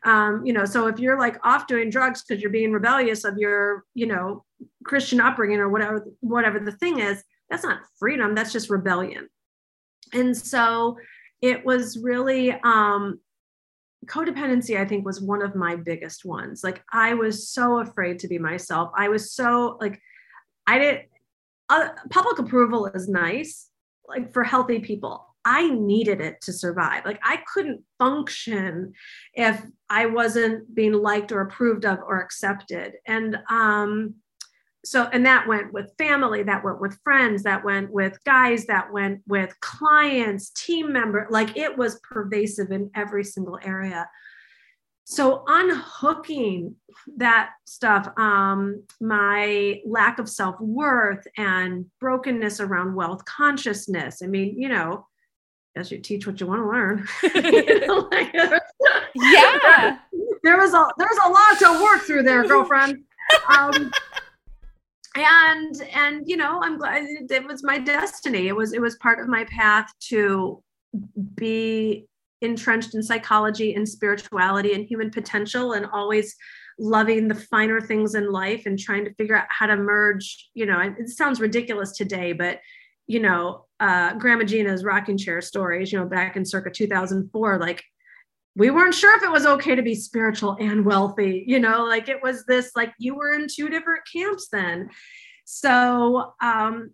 Um, 0.04 0.44
you 0.44 0.52
know 0.52 0.64
so 0.64 0.86
if 0.86 1.00
you're 1.00 1.18
like 1.18 1.44
off 1.44 1.66
doing 1.66 1.90
drugs 1.90 2.22
because 2.22 2.40
you're 2.40 2.52
being 2.52 2.70
rebellious 2.72 3.24
of 3.24 3.36
your 3.36 3.84
you 3.94 4.06
know 4.06 4.44
christian 4.84 5.20
upbringing 5.20 5.58
or 5.58 5.68
whatever 5.68 6.06
whatever 6.20 6.60
the 6.60 6.70
thing 6.70 7.00
is 7.00 7.24
that's 7.50 7.64
not 7.64 7.80
freedom 7.98 8.34
that's 8.34 8.52
just 8.52 8.70
rebellion. 8.70 9.28
And 10.12 10.36
so 10.36 10.98
it 11.40 11.64
was 11.64 11.98
really 11.98 12.52
um, 12.62 13.18
codependency 14.06 14.78
i 14.78 14.84
think 14.84 15.04
was 15.04 15.20
one 15.20 15.42
of 15.42 15.54
my 15.54 15.76
biggest 15.76 16.24
ones. 16.24 16.62
Like 16.62 16.82
i 16.92 17.14
was 17.14 17.48
so 17.48 17.80
afraid 17.80 18.20
to 18.20 18.28
be 18.28 18.38
myself. 18.38 18.90
I 18.96 19.08
was 19.08 19.32
so 19.32 19.78
like 19.80 20.00
i 20.66 20.78
didn't 20.78 21.02
uh, 21.68 21.88
public 22.10 22.38
approval 22.38 22.86
is 22.86 23.08
nice 23.08 23.68
like 24.06 24.32
for 24.32 24.44
healthy 24.44 24.78
people 24.78 25.31
I 25.44 25.70
needed 25.70 26.20
it 26.20 26.40
to 26.42 26.52
survive. 26.52 27.04
Like 27.04 27.20
I 27.22 27.38
couldn't 27.52 27.82
function 27.98 28.92
if 29.34 29.64
I 29.90 30.06
wasn't 30.06 30.74
being 30.74 30.92
liked 30.92 31.32
or 31.32 31.40
approved 31.40 31.84
of 31.84 31.98
or 32.06 32.20
accepted. 32.20 32.94
And 33.06 33.38
um, 33.50 34.14
so, 34.84 35.08
and 35.12 35.24
that 35.26 35.46
went 35.46 35.72
with 35.72 35.92
family, 35.96 36.42
that 36.42 36.64
went 36.64 36.80
with 36.80 36.98
friends, 37.04 37.44
that 37.44 37.64
went 37.64 37.90
with 37.90 38.18
guys, 38.24 38.66
that 38.66 38.92
went 38.92 39.20
with 39.26 39.58
clients, 39.60 40.50
team 40.50 40.92
member. 40.92 41.26
Like 41.30 41.56
it 41.56 41.76
was 41.76 42.00
pervasive 42.00 42.70
in 42.72 42.90
every 42.94 43.24
single 43.24 43.58
area. 43.62 44.08
So 45.04 45.44
unhooking 45.46 46.76
that 47.16 47.50
stuff, 47.66 48.08
um, 48.16 48.84
my 49.00 49.80
lack 49.86 50.18
of 50.18 50.28
self 50.28 50.58
worth 50.60 51.26
and 51.36 51.86
brokenness 52.00 52.60
around 52.60 52.94
wealth 52.94 53.24
consciousness. 53.24 54.22
I 54.22 54.26
mean, 54.26 54.58
you 54.58 54.68
know, 54.68 55.06
as 55.76 55.90
you 55.90 55.98
teach 55.98 56.26
what 56.26 56.40
you 56.40 56.46
want 56.46 56.60
to 56.60 56.68
learn. 56.68 57.06
you 57.34 57.86
know, 57.86 58.08
like, 58.10 58.32
yeah, 59.14 59.98
there 60.42 60.58
was 60.58 60.74
a 60.74 60.88
there's 60.98 61.18
a 61.24 61.28
lot 61.28 61.58
to 61.58 61.82
work 61.82 62.02
through 62.02 62.22
there, 62.22 62.46
girlfriend. 62.46 63.04
Um, 63.48 63.90
and 65.16 65.82
and 65.94 66.28
you 66.28 66.36
know, 66.36 66.60
I'm 66.62 66.78
glad 66.78 67.04
it 67.06 67.46
was 67.46 67.62
my 67.62 67.78
destiny. 67.78 68.48
It 68.48 68.56
was 68.56 68.72
it 68.72 68.80
was 68.80 68.96
part 68.96 69.20
of 69.20 69.28
my 69.28 69.44
path 69.44 69.92
to 70.08 70.62
be 71.34 72.06
entrenched 72.40 72.94
in 72.94 73.02
psychology 73.02 73.74
and 73.74 73.88
spirituality 73.88 74.74
and 74.74 74.84
human 74.84 75.10
potential, 75.10 75.72
and 75.72 75.86
always 75.92 76.34
loving 76.78 77.28
the 77.28 77.34
finer 77.34 77.80
things 77.80 78.14
in 78.14 78.32
life 78.32 78.64
and 78.64 78.78
trying 78.78 79.04
to 79.04 79.14
figure 79.14 79.36
out 79.36 79.46
how 79.48 79.66
to 79.66 79.76
merge. 79.76 80.50
You 80.54 80.66
know, 80.66 80.80
it 80.80 81.08
sounds 81.08 81.40
ridiculous 81.40 81.92
today, 81.92 82.32
but 82.32 82.60
you 83.06 83.20
know, 83.20 83.66
uh, 83.82 84.14
Grandma 84.14 84.44
Gina's 84.44 84.84
rocking 84.84 85.18
chair 85.18 85.40
stories, 85.40 85.92
you 85.92 85.98
know, 85.98 86.06
back 86.06 86.36
in 86.36 86.44
circa 86.44 86.70
2004, 86.70 87.58
like 87.58 87.82
we 88.54 88.70
weren't 88.70 88.94
sure 88.94 89.16
if 89.16 89.24
it 89.24 89.30
was 89.30 89.44
okay 89.44 89.74
to 89.74 89.82
be 89.82 89.96
spiritual 89.96 90.56
and 90.60 90.84
wealthy, 90.84 91.42
you 91.48 91.58
know, 91.58 91.84
like 91.84 92.08
it 92.08 92.22
was 92.22 92.44
this, 92.46 92.70
like 92.76 92.92
you 92.98 93.16
were 93.16 93.32
in 93.32 93.48
two 93.52 93.68
different 93.68 94.02
camps 94.10 94.48
then. 94.52 94.88
So, 95.44 96.32
um, 96.40 96.92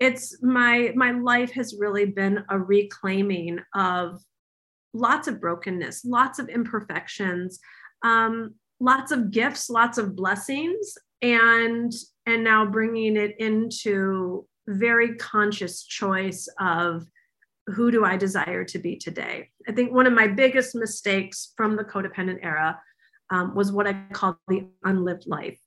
it's 0.00 0.42
my 0.42 0.92
my 0.94 1.12
life 1.12 1.52
has 1.52 1.76
really 1.78 2.04
been 2.04 2.44
a 2.48 2.58
reclaiming 2.58 3.60
of 3.74 4.20
lots 4.92 5.28
of 5.28 5.40
brokenness 5.40 6.04
lots 6.04 6.38
of 6.40 6.48
imperfections 6.48 7.60
um, 8.02 8.54
lots 8.80 9.12
of 9.12 9.30
gifts 9.30 9.70
lots 9.70 9.96
of 9.96 10.16
blessings 10.16 10.98
and 11.22 11.92
and 12.26 12.42
now 12.42 12.66
bringing 12.66 13.16
it 13.16 13.36
into 13.38 14.46
very 14.66 15.16
conscious 15.16 15.84
choice 15.84 16.48
of 16.58 17.06
who 17.66 17.90
do 17.90 18.04
I 18.04 18.16
desire 18.16 18.64
to 18.64 18.78
be 18.78 18.96
today. 18.96 19.50
I 19.68 19.72
think 19.72 19.92
one 19.92 20.06
of 20.06 20.12
my 20.12 20.26
biggest 20.26 20.74
mistakes 20.74 21.52
from 21.56 21.76
the 21.76 21.84
codependent 21.84 22.38
era 22.42 22.78
um, 23.30 23.54
was 23.54 23.72
what 23.72 23.86
I 23.86 23.94
call 24.12 24.38
the 24.48 24.66
unlived 24.84 25.26
life. 25.26 25.58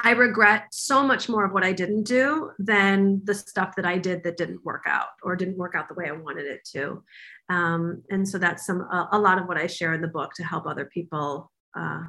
I 0.00 0.12
regret 0.12 0.66
so 0.70 1.02
much 1.02 1.28
more 1.28 1.44
of 1.44 1.52
what 1.52 1.64
I 1.64 1.72
didn't 1.72 2.04
do 2.04 2.52
than 2.58 3.20
the 3.24 3.34
stuff 3.34 3.74
that 3.76 3.84
I 3.84 3.98
did 3.98 4.22
that 4.22 4.36
didn't 4.36 4.64
work 4.64 4.84
out 4.86 5.08
or 5.22 5.34
didn't 5.34 5.56
work 5.56 5.74
out 5.74 5.88
the 5.88 5.94
way 5.94 6.08
I 6.08 6.12
wanted 6.12 6.46
it 6.46 6.60
to. 6.72 7.02
Um, 7.48 8.02
and 8.10 8.28
so 8.28 8.38
that's 8.38 8.64
some 8.64 8.82
a, 8.82 9.08
a, 9.12 9.18
lot 9.18 9.38
of 9.38 9.48
what 9.48 9.56
I 9.56 9.66
share 9.66 9.94
in 9.94 10.00
the 10.00 10.08
book 10.08 10.34
to 10.34 10.44
help 10.44 10.66
other 10.66 10.84
people 10.84 11.50
uh, 11.76 12.02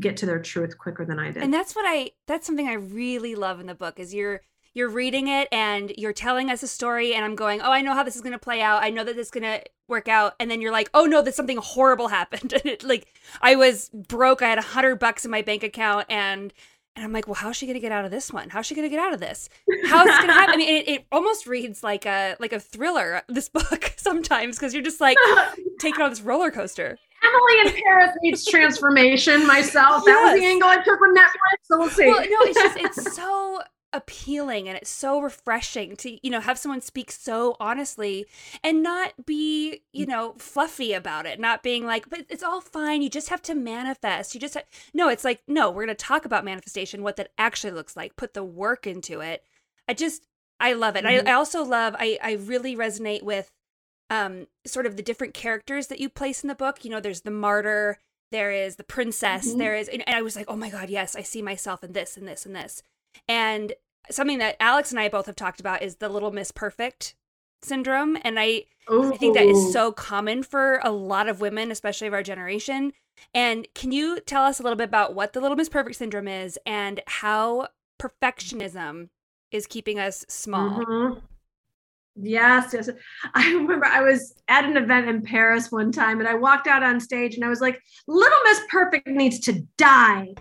get 0.00 0.16
to 0.16 0.26
their 0.26 0.40
truth 0.40 0.76
quicker 0.78 1.04
than 1.04 1.20
I 1.20 1.30
did. 1.30 1.44
And 1.44 1.54
that's 1.54 1.76
what 1.76 1.84
I 1.86 2.10
that's 2.26 2.46
something 2.46 2.66
I 2.66 2.74
really 2.74 3.36
love 3.36 3.60
in 3.60 3.66
the 3.66 3.74
book 3.74 4.00
is 4.00 4.12
you're 4.12 4.40
you're 4.74 4.88
reading 4.88 5.28
it 5.28 5.48
and 5.52 5.92
you're 5.96 6.12
telling 6.12 6.50
us 6.50 6.62
a 6.62 6.68
story 6.68 7.14
and 7.14 7.24
I'm 7.24 7.34
going, 7.34 7.60
"Oh, 7.60 7.70
I 7.70 7.82
know 7.82 7.94
how 7.94 8.02
this 8.02 8.16
is 8.16 8.22
going 8.22 8.32
to 8.32 8.38
play 8.38 8.62
out. 8.62 8.82
I 8.82 8.90
know 8.90 9.04
that 9.04 9.16
this 9.16 9.26
is 9.28 9.30
going 9.30 9.42
to 9.42 9.62
work 9.88 10.08
out." 10.08 10.34
And 10.40 10.50
then 10.50 10.60
you're 10.60 10.72
like, 10.72 10.90
"Oh 10.94 11.04
no, 11.04 11.22
that 11.22 11.34
something 11.34 11.58
horrible 11.58 12.08
happened." 12.20 12.52
and 12.52 12.66
it 12.66 12.82
like 12.82 13.06
I 13.40 13.56
was 13.56 13.90
broke. 13.90 14.42
I 14.42 14.48
had 14.48 14.58
a 14.58 14.62
100 14.62 14.96
bucks 14.96 15.24
in 15.24 15.30
my 15.30 15.42
bank 15.42 15.62
account 15.62 16.06
and 16.08 16.52
and 16.94 17.04
I'm 17.06 17.12
like, 17.12 17.26
well, 17.26 17.34
how's 17.34 17.56
she 17.56 17.66
gonna 17.66 17.80
get 17.80 17.92
out 17.92 18.04
of 18.04 18.10
this 18.10 18.32
one? 18.32 18.50
How's 18.50 18.66
she 18.66 18.74
gonna 18.74 18.90
get 18.90 18.98
out 18.98 19.14
of 19.14 19.20
this? 19.20 19.48
How's 19.86 20.06
it 20.06 20.20
gonna 20.20 20.32
happen? 20.32 20.54
I 20.54 20.56
mean, 20.58 20.68
it, 20.68 20.88
it, 20.88 21.06
almost 21.10 21.46
reads 21.46 21.82
like 21.82 22.04
a 22.04 22.36
like 22.38 22.52
a 22.52 22.60
thriller. 22.60 23.22
This 23.28 23.48
book 23.48 23.94
sometimes 23.96 24.58
because 24.58 24.74
you're 24.74 24.82
just 24.82 25.00
like 25.00 25.16
taking 25.78 26.02
on 26.02 26.10
this 26.10 26.20
roller 26.20 26.50
coaster. 26.50 26.98
Emily 27.24 27.76
in 27.76 27.82
Paris 27.82 28.10
needs 28.22 28.44
transformation. 28.44 29.46
Myself, 29.46 30.02
yes. 30.04 30.16
that 30.16 30.32
was 30.32 30.40
the 30.40 30.46
angle 30.46 30.68
I 30.68 30.76
took 30.82 30.98
from 30.98 31.14
Netflix. 31.14 31.56
So 31.62 31.78
we'll 31.78 31.88
see. 31.88 32.06
Well, 32.06 32.20
no, 32.20 32.36
it's 32.42 32.58
just 32.58 32.76
it's 32.76 33.16
so 33.16 33.60
appealing 33.92 34.68
and 34.68 34.76
it's 34.76 34.90
so 34.90 35.20
refreshing 35.20 35.96
to 35.96 36.18
you 36.24 36.30
know 36.30 36.40
have 36.40 36.58
someone 36.58 36.80
speak 36.80 37.10
so 37.10 37.56
honestly 37.60 38.26
and 38.64 38.82
not 38.82 39.12
be 39.26 39.82
you 39.92 40.06
know 40.06 40.34
fluffy 40.38 40.92
about 40.92 41.26
it 41.26 41.38
not 41.38 41.62
being 41.62 41.84
like 41.84 42.08
but 42.08 42.24
it's 42.28 42.42
all 42.42 42.60
fine 42.60 43.02
you 43.02 43.10
just 43.10 43.28
have 43.28 43.42
to 43.42 43.54
manifest 43.54 44.34
you 44.34 44.40
just 44.40 44.54
have... 44.54 44.64
no 44.94 45.08
it's 45.08 45.24
like 45.24 45.42
no 45.46 45.70
we're 45.70 45.84
going 45.84 45.96
to 45.96 46.04
talk 46.04 46.24
about 46.24 46.44
manifestation 46.44 47.02
what 47.02 47.16
that 47.16 47.30
actually 47.36 47.72
looks 47.72 47.96
like 47.96 48.16
put 48.16 48.34
the 48.34 48.44
work 48.44 48.86
into 48.86 49.20
it 49.20 49.44
i 49.88 49.92
just 49.92 50.26
i 50.58 50.72
love 50.72 50.96
it 50.96 51.04
mm-hmm. 51.04 51.26
I, 51.26 51.30
I 51.30 51.34
also 51.34 51.62
love 51.62 51.94
i 51.98 52.18
i 52.22 52.32
really 52.32 52.74
resonate 52.74 53.22
with 53.22 53.52
um 54.08 54.46
sort 54.66 54.86
of 54.86 54.96
the 54.96 55.02
different 55.02 55.34
characters 55.34 55.88
that 55.88 56.00
you 56.00 56.08
place 56.08 56.42
in 56.42 56.48
the 56.48 56.54
book 56.54 56.84
you 56.84 56.90
know 56.90 57.00
there's 57.00 57.22
the 57.22 57.30
martyr 57.30 57.98
there 58.30 58.50
is 58.50 58.76
the 58.76 58.84
princess 58.84 59.50
mm-hmm. 59.50 59.58
there 59.58 59.76
is 59.76 59.88
and 59.88 60.02
i 60.06 60.22
was 60.22 60.34
like 60.34 60.46
oh 60.48 60.56
my 60.56 60.70
god 60.70 60.88
yes 60.88 61.14
i 61.14 61.22
see 61.22 61.42
myself 61.42 61.84
in 61.84 61.92
this 61.92 62.16
and 62.16 62.26
this 62.26 62.46
and 62.46 62.56
this 62.56 62.82
and 63.28 63.72
something 64.10 64.38
that 64.38 64.56
Alex 64.60 64.90
and 64.90 65.00
I 65.00 65.08
both 65.08 65.26
have 65.26 65.36
talked 65.36 65.60
about 65.60 65.82
is 65.82 65.96
the 65.96 66.08
little 66.08 66.32
miss 66.32 66.50
perfect 66.50 67.14
syndrome. 67.62 68.18
And 68.22 68.38
I, 68.38 68.64
I 68.88 69.16
think 69.16 69.36
that 69.36 69.46
is 69.46 69.72
so 69.72 69.92
common 69.92 70.42
for 70.42 70.80
a 70.82 70.90
lot 70.90 71.28
of 71.28 71.40
women, 71.40 71.70
especially 71.70 72.08
of 72.08 72.14
our 72.14 72.22
generation. 72.22 72.92
And 73.34 73.68
can 73.74 73.92
you 73.92 74.20
tell 74.20 74.42
us 74.42 74.58
a 74.58 74.62
little 74.62 74.76
bit 74.76 74.88
about 74.88 75.14
what 75.14 75.32
the 75.32 75.40
little 75.40 75.56
miss 75.56 75.68
perfect 75.68 75.96
syndrome 75.96 76.28
is 76.28 76.58
and 76.66 77.00
how 77.06 77.68
perfectionism 78.00 79.08
is 79.50 79.66
keeping 79.66 79.98
us 79.98 80.24
small? 80.28 80.80
Mm-hmm. 80.80 81.18
Yes, 82.16 82.74
yes. 82.74 82.90
I 83.34 83.52
remember 83.52 83.86
I 83.86 84.02
was 84.02 84.34
at 84.48 84.64
an 84.64 84.76
event 84.76 85.08
in 85.08 85.22
Paris 85.22 85.70
one 85.70 85.92
time 85.92 86.18
and 86.18 86.28
I 86.28 86.34
walked 86.34 86.66
out 86.66 86.82
on 86.82 87.00
stage 87.00 87.36
and 87.36 87.44
I 87.44 87.48
was 87.48 87.60
like, 87.60 87.80
Little 88.06 88.38
Miss 88.44 88.60
Perfect 88.68 89.06
needs 89.06 89.38
to 89.40 89.60
die. 89.76 90.34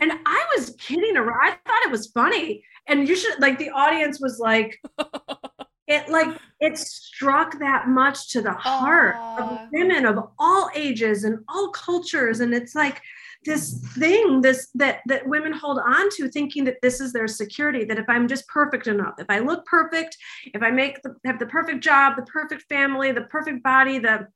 And 0.00 0.12
I 0.26 0.46
was 0.56 0.76
kidding 0.78 1.16
around. 1.16 1.40
I 1.42 1.50
thought 1.50 1.84
it 1.84 1.90
was 1.90 2.08
funny. 2.08 2.64
And 2.88 3.08
you 3.08 3.16
should 3.16 3.40
like 3.40 3.58
the 3.58 3.70
audience 3.70 4.20
was 4.20 4.38
like, 4.38 4.80
it 5.86 6.08
like 6.08 6.38
it 6.60 6.78
struck 6.78 7.58
that 7.58 7.88
much 7.88 8.30
to 8.30 8.42
the 8.42 8.52
heart 8.52 9.16
Aww. 9.16 9.38
of 9.40 9.68
women 9.72 10.06
of 10.06 10.18
all 10.38 10.70
ages 10.74 11.24
and 11.24 11.38
all 11.48 11.70
cultures. 11.70 12.40
And 12.40 12.54
it's 12.54 12.74
like 12.74 13.00
this 13.44 13.80
thing, 13.98 14.40
this 14.40 14.68
that 14.74 15.00
that 15.06 15.26
women 15.26 15.52
hold 15.52 15.78
on 15.78 16.10
to, 16.16 16.28
thinking 16.28 16.64
that 16.64 16.80
this 16.82 17.00
is 17.00 17.12
their 17.12 17.28
security, 17.28 17.84
that 17.84 17.98
if 17.98 18.04
I'm 18.08 18.28
just 18.28 18.46
perfect 18.48 18.86
enough, 18.86 19.14
if 19.18 19.26
I 19.28 19.38
look 19.38 19.64
perfect, 19.66 20.16
if 20.54 20.62
I 20.62 20.70
make 20.70 21.02
the, 21.02 21.16
have 21.24 21.38
the 21.38 21.46
perfect 21.46 21.82
job, 21.82 22.16
the 22.16 22.22
perfect 22.22 22.62
family, 22.68 23.12
the 23.12 23.22
perfect 23.22 23.62
body, 23.62 23.98
the 23.98 24.28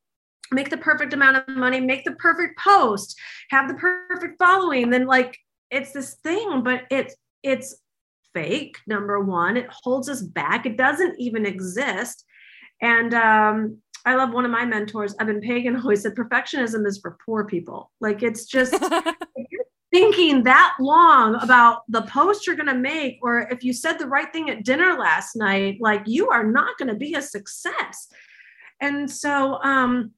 make 0.52 0.70
the 0.70 0.76
perfect 0.76 1.12
amount 1.12 1.36
of 1.36 1.56
money, 1.56 1.80
make 1.80 2.04
the 2.04 2.12
perfect 2.12 2.58
post, 2.58 3.18
have 3.50 3.68
the 3.68 3.74
perfect 3.74 4.38
following, 4.38 4.90
then 4.90 5.06
like 5.06 5.38
it's 5.70 5.92
this 5.92 6.14
thing, 6.22 6.62
but 6.62 6.82
it's 6.90 7.16
it's 7.42 7.76
fake. 8.32 8.76
Number 8.86 9.20
one, 9.20 9.56
it 9.56 9.68
holds 9.70 10.08
us 10.08 10.22
back. 10.22 10.66
It 10.66 10.76
doesn't 10.76 11.18
even 11.18 11.46
exist. 11.46 12.24
And 12.82 13.14
um, 13.14 13.78
I 14.04 14.16
love 14.16 14.32
one 14.32 14.44
of 14.44 14.50
my 14.50 14.64
mentors, 14.64 15.14
Eben 15.20 15.40
Pagan, 15.40 15.76
always 15.80 16.02
said 16.02 16.14
perfectionism 16.14 16.86
is 16.86 16.98
for 16.98 17.16
poor 17.24 17.44
people. 17.44 17.90
Like 18.00 18.22
it's 18.22 18.44
just 18.46 18.74
thinking 19.92 20.42
that 20.42 20.74
long 20.80 21.36
about 21.36 21.82
the 21.88 22.02
post 22.02 22.46
you're 22.46 22.56
going 22.56 22.66
to 22.66 22.74
make, 22.74 23.18
or 23.22 23.40
if 23.50 23.62
you 23.62 23.72
said 23.72 23.98
the 23.98 24.06
right 24.06 24.32
thing 24.32 24.50
at 24.50 24.64
dinner 24.64 24.98
last 24.98 25.36
night, 25.36 25.78
like 25.80 26.02
you 26.06 26.28
are 26.30 26.44
not 26.44 26.76
going 26.78 26.88
to 26.88 26.96
be 26.96 27.14
a 27.14 27.22
success. 27.22 28.08
And 28.80 29.10
so 29.10 29.62
um, 29.62 30.10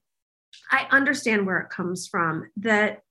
I 0.71 0.87
understand 0.91 1.45
where 1.45 1.59
it 1.59 1.69
comes 1.69 2.07
from 2.07 2.49
that 2.57 3.01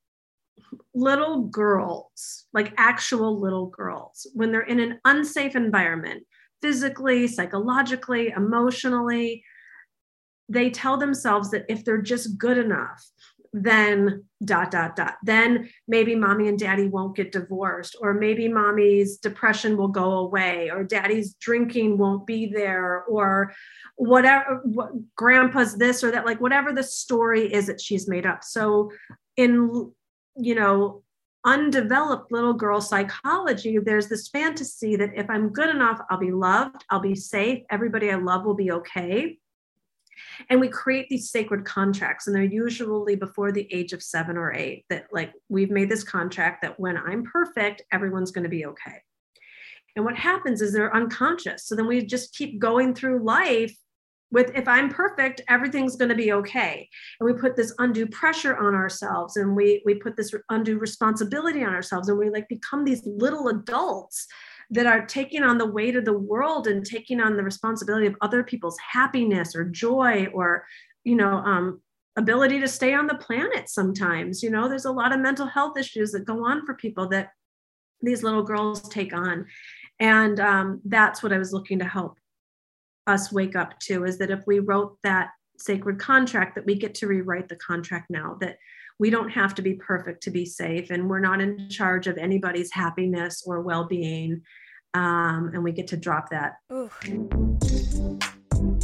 little 0.95 1.43
girls, 1.43 2.47
like 2.53 2.75
actual 2.77 3.41
little 3.41 3.67
girls, 3.67 4.27
when 4.35 4.53
they're 4.53 4.63
in 4.63 4.81
an 4.81 5.01
unsafe 5.05 5.55
environment, 5.55 6.25
physically, 6.63 7.27
psychologically, 7.29 8.33
emotionally, 8.37 9.45
they 10.49 10.71
tell 10.71 10.97
themselves 10.97 11.51
that 11.51 11.65
if 11.69 11.85
they're 11.85 12.01
just 12.01 12.39
good 12.39 12.59
enough, 12.59 13.05
then 13.59 14.23
dot 14.45 14.71
dot 14.71 14.95
dot 14.95 15.15
then 15.23 15.67
maybe 15.89 16.15
mommy 16.15 16.47
and 16.47 16.59
daddy 16.59 16.89
won't 16.89 17.17
get 17.17 17.33
divorced 17.33 17.97
or 18.03 18.13
maybe 18.13 18.49
mommy's 18.49 19.17
depression 19.17 19.79
will 19.79 19.89
go 19.89 20.19
away 20.19 20.71
or 20.71 20.85
daddy's 20.85 21.35
drinking 21.41 21.97
won't 21.97 22.27
be 22.27 22.47
there 22.47 23.03
or 23.05 23.55
whatever 23.97 24.61
what, 24.65 24.91
grandpa's 25.15 25.77
this 25.79 26.05
or 26.05 26.11
that 26.11 26.27
like 26.27 26.39
whatever 26.39 26.71
the 26.71 26.83
story 26.83 27.51
is 27.51 27.67
that 27.67 27.81
she's 27.81 28.07
made 28.07 28.27
up 28.27 28.45
so 28.45 28.91
in 29.39 29.91
you 30.37 30.55
know, 30.55 31.03
undeveloped 31.45 32.33
little 32.33 32.53
girl 32.53 32.81
psychology, 32.81 33.79
there's 33.79 34.09
this 34.09 34.29
fantasy 34.29 34.97
that 34.97 35.13
if 35.15 35.29
I'm 35.31 35.51
good 35.51 35.71
enough, 35.71 36.01
I'll 36.11 36.19
be 36.19 36.33
loved, 36.33 36.85
I'll 36.91 37.01
be 37.01 37.15
safe, 37.15 37.63
everybody 37.71 38.11
I 38.11 38.17
love 38.17 38.45
will 38.45 38.55
be 38.55 38.73
okay. 38.73 39.39
And 40.51 40.61
we 40.61 40.69
create 40.69 41.09
these 41.09 41.31
sacred 41.31 41.65
contracts, 41.65 42.27
and 42.27 42.35
they're 42.35 42.43
usually 42.43 43.17
before 43.17 43.53
the 43.53 43.73
age 43.73 43.93
of 43.93 44.03
seven 44.03 44.37
or 44.37 44.53
eight 44.53 44.85
that, 44.91 45.07
like, 45.13 45.33
we've 45.49 45.71
made 45.71 45.89
this 45.89 46.05
contract 46.05 46.63
that 46.63 46.79
when 46.79 46.97
I'm 46.97 47.25
perfect, 47.25 47.83
everyone's 47.93 48.31
going 48.31 48.45
to 48.45 48.51
be 48.51 48.67
okay. 48.67 49.03
And 49.97 50.05
what 50.05 50.17
happens 50.17 50.61
is 50.61 50.73
they're 50.73 50.95
unconscious. 50.95 51.67
So 51.67 51.75
then 51.75 51.87
we 51.87 52.05
just 52.05 52.35
keep 52.35 52.59
going 52.59 52.95
through 52.95 53.25
life 53.25 53.75
with 54.33 54.51
if 54.55 54.67
i'm 54.67 54.89
perfect 54.89 55.41
everything's 55.49 55.97
going 55.97 56.09
to 56.09 56.15
be 56.15 56.33
okay 56.33 56.89
and 57.21 57.27
we 57.27 57.33
put 57.33 57.57
this 57.57 57.73
undue 57.79 58.07
pressure 58.07 58.57
on 58.57 58.75
ourselves 58.75 59.37
and 59.37 59.55
we 59.55 59.83
we 59.87 59.95
put 59.95 60.17
this 60.17 60.35
undue 60.51 60.79
responsibility 60.79 61.63
on 61.63 61.73
ourselves 61.75 62.09
and 62.09 62.19
we 62.19 62.29
like 62.31 62.49
become 62.49 62.85
these 62.85 63.03
little 63.07 63.49
adults 63.49 64.27
that 64.71 64.87
are 64.87 65.07
taking 65.07 65.43
on 65.43 65.59
the 65.59 65.71
weight 65.71 65.97
of 65.97 66.05
the 66.05 66.19
world 66.19 66.67
and 66.67 66.85
taking 66.85 67.21
on 67.21 67.37
the 67.37 67.43
responsibility 67.43 68.07
of 68.07 68.17
other 68.21 68.43
people's 68.43 68.79
happiness 68.79 69.55
or 69.55 69.65
joy 69.65 70.27
or 70.35 70.65
you 71.05 71.15
know 71.15 71.37
um, 71.39 71.81
ability 72.17 72.59
to 72.61 72.69
stay 72.69 72.95
on 72.95 73.07
the 73.07 73.15
planet 73.15 73.69
sometimes 73.69 74.43
you 74.43 74.51
know? 74.51 74.69
There's 74.69 74.87
a 74.87 74.93
lot 74.93 75.13
of 75.13 75.21
mental 75.21 75.47
health 75.47 75.79
issues 75.79 76.13
that 76.13 76.25
go 76.25 76.45
on 76.45 76.65
for 76.67 76.75
people 76.75 77.09
that 77.09 77.31
these 78.03 78.23
little 78.23 78.43
girls 78.43 78.89
take 78.89 79.13
on. 79.15 79.47
And 79.99 80.39
um, 80.41 80.81
that's 80.85 81.23
what 81.23 81.33
i 81.33 81.39
was 81.39 81.53
looking 81.53 81.79
to 81.79 81.85
help 81.87 82.19
us 83.07 83.33
wake 83.33 83.57
up 83.57 83.79
to 83.81 84.05
is 84.05 84.19
that 84.19 84.31
if 84.31 84.41
we 84.47 84.59
wrote 84.59 84.99
that 85.03 85.31
sacred 85.59 85.99
contract 85.99 86.55
that 86.55 86.67
we 86.67 86.75
get 86.75 86.95
to 86.95 87.07
rewrite 87.07 87.49
the 87.49 87.57
contract 87.57 88.11
now 88.11 88.37
that 88.41 88.59
we 88.99 89.11
don't 89.11 89.29
have 89.31 89.55
to 89.55 89.63
be 89.63 89.75
perfect 89.75 90.23
to 90.23 90.31
be 90.31 90.45
safe 90.45 90.91
and 90.91 91.09
we're 91.09 91.21
not 91.21 91.41
in 91.41 91.69
charge 91.69 92.07
of 92.07 92.17
anybody's 92.17 92.73
happiness 92.73 93.43
or 93.47 93.61
well-being 93.61 94.41
um, 94.95 95.51
and 95.53 95.63
we 95.63 95.73
get 95.73 95.89
to 95.89 95.97
drop 95.97 96.31
that 96.31 96.55
Ooh. 96.73 96.91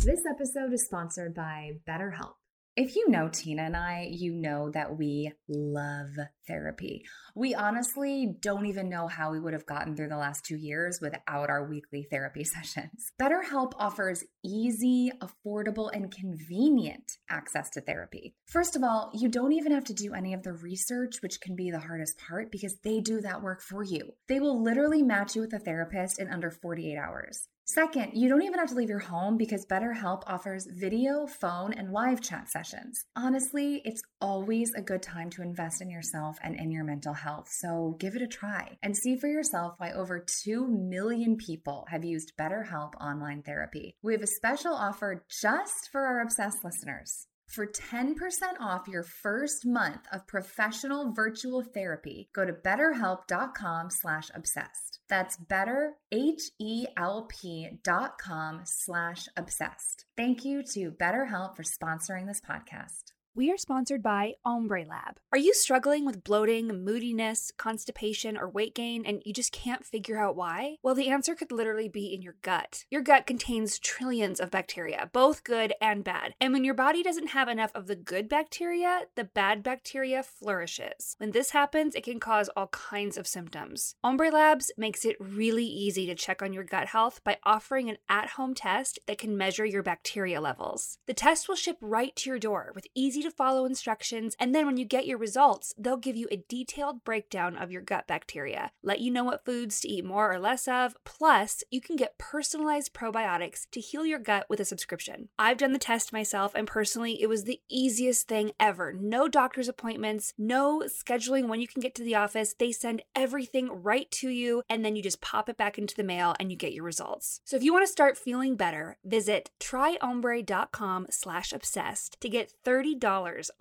this 0.04 0.22
episode 0.28 0.72
is 0.72 0.84
sponsored 0.84 1.34
by 1.34 1.72
betterhelp 1.88 2.34
if 2.74 2.96
you 2.96 3.10
know 3.10 3.28
Tina 3.28 3.62
and 3.62 3.76
I, 3.76 4.08
you 4.10 4.32
know 4.32 4.70
that 4.70 4.96
we 4.96 5.30
love 5.46 6.10
therapy. 6.48 7.04
We 7.34 7.54
honestly 7.54 8.34
don't 8.40 8.66
even 8.66 8.88
know 8.88 9.08
how 9.08 9.30
we 9.30 9.40
would 9.40 9.52
have 9.52 9.66
gotten 9.66 9.94
through 9.94 10.08
the 10.08 10.16
last 10.16 10.44
two 10.44 10.56
years 10.56 10.98
without 11.00 11.50
our 11.50 11.68
weekly 11.68 12.06
therapy 12.10 12.44
sessions. 12.44 13.12
BetterHelp 13.20 13.72
offers 13.78 14.24
easy, 14.42 15.10
affordable, 15.20 15.90
and 15.92 16.10
convenient 16.10 17.18
access 17.28 17.68
to 17.70 17.82
therapy. 17.82 18.34
First 18.46 18.74
of 18.74 18.82
all, 18.82 19.10
you 19.14 19.28
don't 19.28 19.52
even 19.52 19.72
have 19.72 19.84
to 19.84 19.94
do 19.94 20.14
any 20.14 20.32
of 20.32 20.42
the 20.42 20.54
research, 20.54 21.16
which 21.20 21.40
can 21.40 21.54
be 21.54 21.70
the 21.70 21.78
hardest 21.78 22.18
part 22.18 22.50
because 22.50 22.78
they 22.82 23.00
do 23.00 23.20
that 23.20 23.42
work 23.42 23.60
for 23.60 23.82
you. 23.82 24.12
They 24.28 24.40
will 24.40 24.62
literally 24.62 25.02
match 25.02 25.34
you 25.34 25.42
with 25.42 25.52
a 25.52 25.58
therapist 25.58 26.18
in 26.18 26.28
under 26.28 26.50
48 26.50 26.96
hours. 26.96 27.48
Second, 27.64 28.10
you 28.14 28.28
don't 28.28 28.42
even 28.42 28.58
have 28.58 28.68
to 28.70 28.74
leave 28.74 28.88
your 28.88 28.98
home 28.98 29.36
because 29.36 29.66
BetterHelp 29.66 30.24
offers 30.26 30.66
video, 30.66 31.26
phone, 31.26 31.72
and 31.72 31.92
live 31.92 32.20
chat 32.20 32.48
sessions. 32.50 33.04
Honestly, 33.14 33.80
it's 33.84 34.02
always 34.20 34.72
a 34.74 34.82
good 34.82 35.00
time 35.00 35.30
to 35.30 35.42
invest 35.42 35.80
in 35.80 35.88
yourself 35.88 36.36
and 36.42 36.56
in 36.56 36.72
your 36.72 36.82
mental 36.82 37.14
health, 37.14 37.48
so 37.48 37.96
give 38.00 38.16
it 38.16 38.22
a 38.22 38.26
try 38.26 38.76
and 38.82 38.96
see 38.96 39.16
for 39.16 39.28
yourself 39.28 39.74
why 39.78 39.92
over 39.92 40.24
2 40.44 40.66
million 40.66 41.36
people 41.36 41.86
have 41.88 42.04
used 42.04 42.32
BetterHelp 42.38 42.94
online 43.00 43.42
therapy. 43.42 43.96
We 44.02 44.12
have 44.12 44.22
a 44.22 44.26
special 44.26 44.74
offer 44.74 45.24
just 45.30 45.88
for 45.92 46.04
our 46.04 46.20
obsessed 46.20 46.64
listeners. 46.64 47.28
For 47.46 47.66
10% 47.66 48.14
off 48.60 48.88
your 48.88 49.02
first 49.02 49.66
month 49.66 50.00
of 50.10 50.26
professional 50.26 51.12
virtual 51.12 51.62
therapy, 51.62 52.28
go 52.34 52.44
to 52.44 52.52
betterhelp.com 52.52 53.90
slash 53.90 54.30
obsessed. 54.34 54.91
That's 55.12 55.36
better, 55.36 55.96
H-E-L-P 56.10 57.68
dot 57.84 58.16
com 58.16 58.62
slash 58.64 59.28
obsessed. 59.36 60.06
Thank 60.16 60.42
you 60.42 60.62
to 60.72 60.90
BetterHelp 60.90 61.54
for 61.54 61.64
sponsoring 61.64 62.26
this 62.26 62.40
podcast. 62.40 63.11
We 63.34 63.50
are 63.50 63.56
sponsored 63.56 64.02
by 64.02 64.34
Ombre 64.44 64.84
Lab. 64.84 65.18
Are 65.32 65.38
you 65.38 65.54
struggling 65.54 66.04
with 66.04 66.22
bloating, 66.22 66.84
moodiness, 66.84 67.50
constipation, 67.56 68.36
or 68.36 68.46
weight 68.46 68.74
gain, 68.74 69.06
and 69.06 69.22
you 69.24 69.32
just 69.32 69.52
can't 69.52 69.86
figure 69.86 70.18
out 70.18 70.36
why? 70.36 70.76
Well, 70.82 70.94
the 70.94 71.08
answer 71.08 71.34
could 71.34 71.50
literally 71.50 71.88
be 71.88 72.12
in 72.12 72.20
your 72.20 72.36
gut. 72.42 72.84
Your 72.90 73.00
gut 73.00 73.26
contains 73.26 73.78
trillions 73.78 74.38
of 74.38 74.50
bacteria, 74.50 75.08
both 75.14 75.44
good 75.44 75.72
and 75.80 76.04
bad. 76.04 76.34
And 76.42 76.52
when 76.52 76.62
your 76.62 76.74
body 76.74 77.02
doesn't 77.02 77.28
have 77.28 77.48
enough 77.48 77.70
of 77.74 77.86
the 77.86 77.96
good 77.96 78.28
bacteria, 78.28 79.04
the 79.16 79.24
bad 79.24 79.62
bacteria 79.62 80.22
flourishes. 80.22 81.14
When 81.16 81.30
this 81.30 81.52
happens, 81.52 81.94
it 81.94 82.04
can 82.04 82.20
cause 82.20 82.50
all 82.54 82.66
kinds 82.66 83.16
of 83.16 83.26
symptoms. 83.26 83.94
Ombre 84.04 84.30
Labs 84.30 84.70
makes 84.76 85.06
it 85.06 85.16
really 85.18 85.64
easy 85.64 86.04
to 86.04 86.14
check 86.14 86.42
on 86.42 86.52
your 86.52 86.64
gut 86.64 86.88
health 86.88 87.24
by 87.24 87.38
offering 87.44 87.88
an 87.88 87.96
at 88.10 88.32
home 88.32 88.52
test 88.52 88.98
that 89.06 89.16
can 89.16 89.38
measure 89.38 89.64
your 89.64 89.82
bacteria 89.82 90.38
levels. 90.38 90.98
The 91.06 91.14
test 91.14 91.48
will 91.48 91.56
ship 91.56 91.78
right 91.80 92.14
to 92.16 92.28
your 92.28 92.38
door 92.38 92.72
with 92.74 92.86
easy 92.94 93.21
to 93.22 93.30
follow 93.30 93.64
instructions, 93.64 94.36
and 94.38 94.54
then 94.54 94.66
when 94.66 94.76
you 94.76 94.84
get 94.84 95.06
your 95.06 95.18
results, 95.18 95.74
they'll 95.78 95.96
give 95.96 96.16
you 96.16 96.28
a 96.30 96.44
detailed 96.48 97.04
breakdown 97.04 97.56
of 97.56 97.70
your 97.70 97.82
gut 97.82 98.06
bacteria, 98.06 98.72
let 98.82 99.00
you 99.00 99.10
know 99.10 99.24
what 99.24 99.44
foods 99.44 99.80
to 99.80 99.88
eat 99.88 100.04
more 100.04 100.32
or 100.32 100.38
less 100.38 100.68
of, 100.68 100.96
plus, 101.04 101.64
you 101.70 101.80
can 101.80 101.96
get 101.96 102.18
personalized 102.18 102.92
probiotics 102.92 103.68
to 103.70 103.80
heal 103.80 104.04
your 104.04 104.18
gut 104.18 104.46
with 104.48 104.60
a 104.60 104.64
subscription. 104.64 105.28
I've 105.38 105.58
done 105.58 105.72
the 105.72 105.78
test 105.78 106.12
myself, 106.12 106.54
and 106.54 106.66
personally, 106.66 107.22
it 107.22 107.28
was 107.28 107.44
the 107.44 107.60
easiest 107.68 108.28
thing 108.28 108.52
ever. 108.58 108.92
No 108.92 109.28
doctor's 109.28 109.68
appointments, 109.68 110.34
no 110.36 110.84
scheduling 110.86 111.48
when 111.48 111.60
you 111.60 111.68
can 111.68 111.80
get 111.80 111.94
to 111.96 112.04
the 112.04 112.14
office. 112.14 112.54
They 112.58 112.72
send 112.72 113.02
everything 113.14 113.82
right 113.82 114.10
to 114.12 114.28
you, 114.28 114.62
and 114.68 114.84
then 114.84 114.96
you 114.96 115.02
just 115.02 115.20
pop 115.20 115.48
it 115.48 115.56
back 115.56 115.78
into 115.78 115.94
the 115.94 116.04
mail 116.04 116.34
and 116.38 116.50
you 116.50 116.56
get 116.56 116.72
your 116.72 116.84
results. 116.84 117.40
So 117.44 117.56
if 117.56 117.62
you 117.62 117.72
want 117.72 117.86
to 117.86 117.92
start 117.92 118.18
feeling 118.18 118.56
better, 118.56 118.98
visit 119.04 119.50
tryombre.com 119.60 121.06
slash 121.10 121.52
obsessed 121.52 122.20
to 122.20 122.28
get 122.28 122.52
$30 122.64 123.00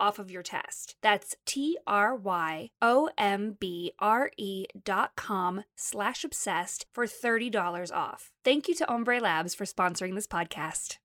off 0.00 0.18
of 0.18 0.30
your 0.30 0.42
test. 0.42 0.96
That's 1.02 1.36
T-R-Y-O-M-B-R-E 1.44 1.86
dot 4.84 5.16
com 5.16 5.64
slash 5.76 6.24
obsessed 6.24 6.86
for 6.92 7.06
$30 7.06 7.92
off. 7.92 8.30
Thank 8.44 8.68
you 8.68 8.74
to 8.76 8.88
Ombre 8.90 9.20
Labs 9.20 9.54
for 9.54 9.64
sponsoring 9.64 10.14
this 10.14 10.26
podcast. 10.26 10.98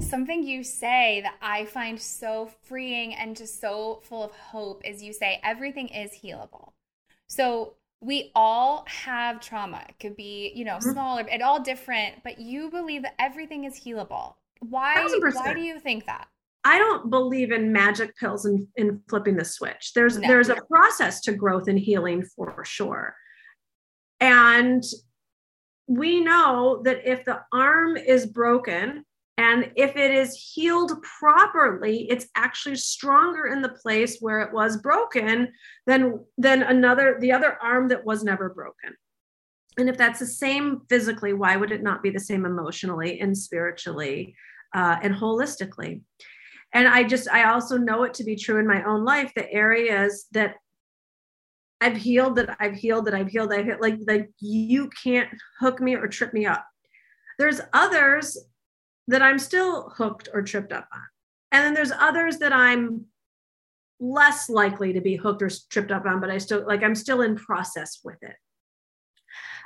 Something 0.00 0.42
you 0.44 0.62
say 0.64 1.20
that 1.22 1.36
I 1.40 1.64
find 1.66 2.00
so 2.00 2.50
freeing 2.62 3.14
and 3.14 3.36
just 3.36 3.60
so 3.60 4.00
full 4.04 4.22
of 4.24 4.32
hope 4.32 4.82
is 4.84 5.02
you 5.02 5.12
say 5.12 5.40
everything 5.44 5.88
is 5.88 6.12
healable. 6.24 6.72
So 7.28 7.74
we 8.00 8.32
all 8.34 8.84
have 8.88 9.40
trauma. 9.40 9.84
It 9.88 9.98
could 10.00 10.16
be, 10.16 10.52
you 10.54 10.64
know, 10.64 10.78
Mhm. 10.78 10.92
small 10.92 11.18
or 11.18 11.28
it 11.28 11.42
all 11.42 11.60
different, 11.60 12.24
but 12.24 12.40
you 12.40 12.70
believe 12.70 13.02
that 13.02 13.14
everything 13.18 13.64
is 13.64 13.78
healable. 13.84 14.34
Why 14.60 15.06
why 15.32 15.54
do 15.54 15.60
you 15.60 15.80
think 15.80 16.06
that? 16.06 16.28
I 16.64 16.78
don't 16.78 17.08
believe 17.08 17.52
in 17.52 17.72
magic 17.72 18.16
pills 18.16 18.44
and 18.44 18.66
in 18.76 19.00
flipping 19.08 19.36
the 19.36 19.44
switch. 19.44 19.92
There's 19.94 20.18
No. 20.18 20.28
there's 20.28 20.50
a 20.50 20.60
process 20.70 21.20
to 21.22 21.32
growth 21.32 21.68
and 21.68 21.78
healing 21.78 22.22
for 22.22 22.64
sure. 22.64 23.16
And 24.20 24.82
we 25.86 26.20
know 26.20 26.82
that 26.84 27.10
if 27.10 27.24
the 27.24 27.42
arm 27.52 27.96
is 27.96 28.26
broken 28.26 29.04
and 29.38 29.72
if 29.74 29.96
it 29.96 30.10
is 30.10 30.52
healed 30.54 31.02
properly, 31.02 32.08
it's 32.10 32.28
actually 32.36 32.76
stronger 32.76 33.46
in 33.46 33.62
the 33.62 33.70
place 33.70 34.18
where 34.20 34.40
it 34.40 34.52
was 34.52 34.76
broken 34.76 35.50
than 35.86 36.22
than 36.36 36.62
another 36.62 37.16
the 37.20 37.32
other 37.32 37.56
arm 37.62 37.88
that 37.88 38.04
was 38.04 38.22
never 38.22 38.50
broken. 38.50 38.94
And 39.80 39.88
if 39.88 39.96
that's 39.96 40.20
the 40.20 40.26
same 40.26 40.82
physically, 40.88 41.32
why 41.32 41.56
would 41.56 41.72
it 41.72 41.82
not 41.82 42.02
be 42.02 42.10
the 42.10 42.20
same 42.20 42.44
emotionally 42.44 43.20
and 43.20 43.36
spiritually 43.36 44.34
uh, 44.74 44.96
and 45.02 45.14
holistically? 45.14 46.02
and 46.72 46.86
i 46.88 47.02
just 47.02 47.28
i 47.30 47.50
also 47.50 47.76
know 47.76 48.04
it 48.04 48.14
to 48.14 48.24
be 48.24 48.36
true 48.36 48.58
in 48.58 48.66
my 48.66 48.82
own 48.84 49.04
life 49.04 49.32
the 49.34 49.50
areas 49.52 50.26
that 50.32 50.56
i've 51.80 51.96
healed 51.96 52.36
that 52.36 52.56
i've 52.60 52.74
healed 52.74 53.04
that 53.04 53.14
i've 53.14 53.28
healed 53.28 53.52
i've 53.52 53.64
hit 53.64 53.80
like 53.80 53.98
like 54.06 54.30
you 54.40 54.90
can't 55.02 55.28
hook 55.58 55.80
me 55.80 55.94
or 55.94 56.06
trip 56.06 56.32
me 56.32 56.46
up. 56.46 56.64
There's 57.38 57.60
others 57.72 58.36
that 59.08 59.22
i'm 59.22 59.38
still 59.38 59.90
hooked 59.90 60.28
or 60.32 60.42
tripped 60.42 60.72
up 60.72 60.88
on. 60.92 61.02
And 61.52 61.64
then 61.64 61.74
there's 61.74 61.92
others 61.92 62.38
that 62.38 62.52
i'm 62.52 63.06
less 63.98 64.48
likely 64.48 64.92
to 64.92 65.00
be 65.00 65.16
hooked 65.16 65.42
or 65.42 65.50
tripped 65.70 65.90
up 65.90 66.06
on 66.06 66.20
but 66.20 66.30
i 66.30 66.38
still 66.38 66.66
like 66.66 66.82
i'm 66.82 66.94
still 66.94 67.20
in 67.20 67.36
process 67.36 68.00
with 68.02 68.22
it 68.22 68.36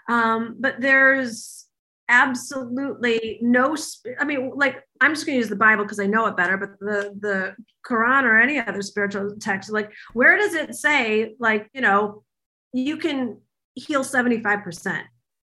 um 0.09 0.57
but 0.61 0.81
there's 0.81 1.67
absolutely 2.09 3.39
no 3.41 3.75
i 4.21 4.25
mean 4.25 4.53
like 4.57 4.83
i'm 5.01 5.15
just 5.15 5.25
going 5.25 5.37
to 5.37 5.41
use 5.41 5.49
the 5.49 5.57
bible 5.57 5.85
because 5.85 6.01
i 6.01 6.07
know 6.07 6.27
it 6.27 6.37
better 6.37 6.59
but 6.59 6.79
the 6.81 7.15
the 7.21 7.55
quran 7.87 8.25
or 8.25 8.39
any 8.39 8.59
other 8.59 8.83
spiritual 8.83 9.35
text 9.41 9.71
like 9.71 9.91
where 10.13 10.37
does 10.37 10.55
it 10.55 10.75
say 10.75 11.35
like 11.39 11.69
you 11.73 11.81
know 11.81 12.23
you 12.75 12.97
can 12.99 13.39
heal 13.75 14.05
75% 14.05 15.03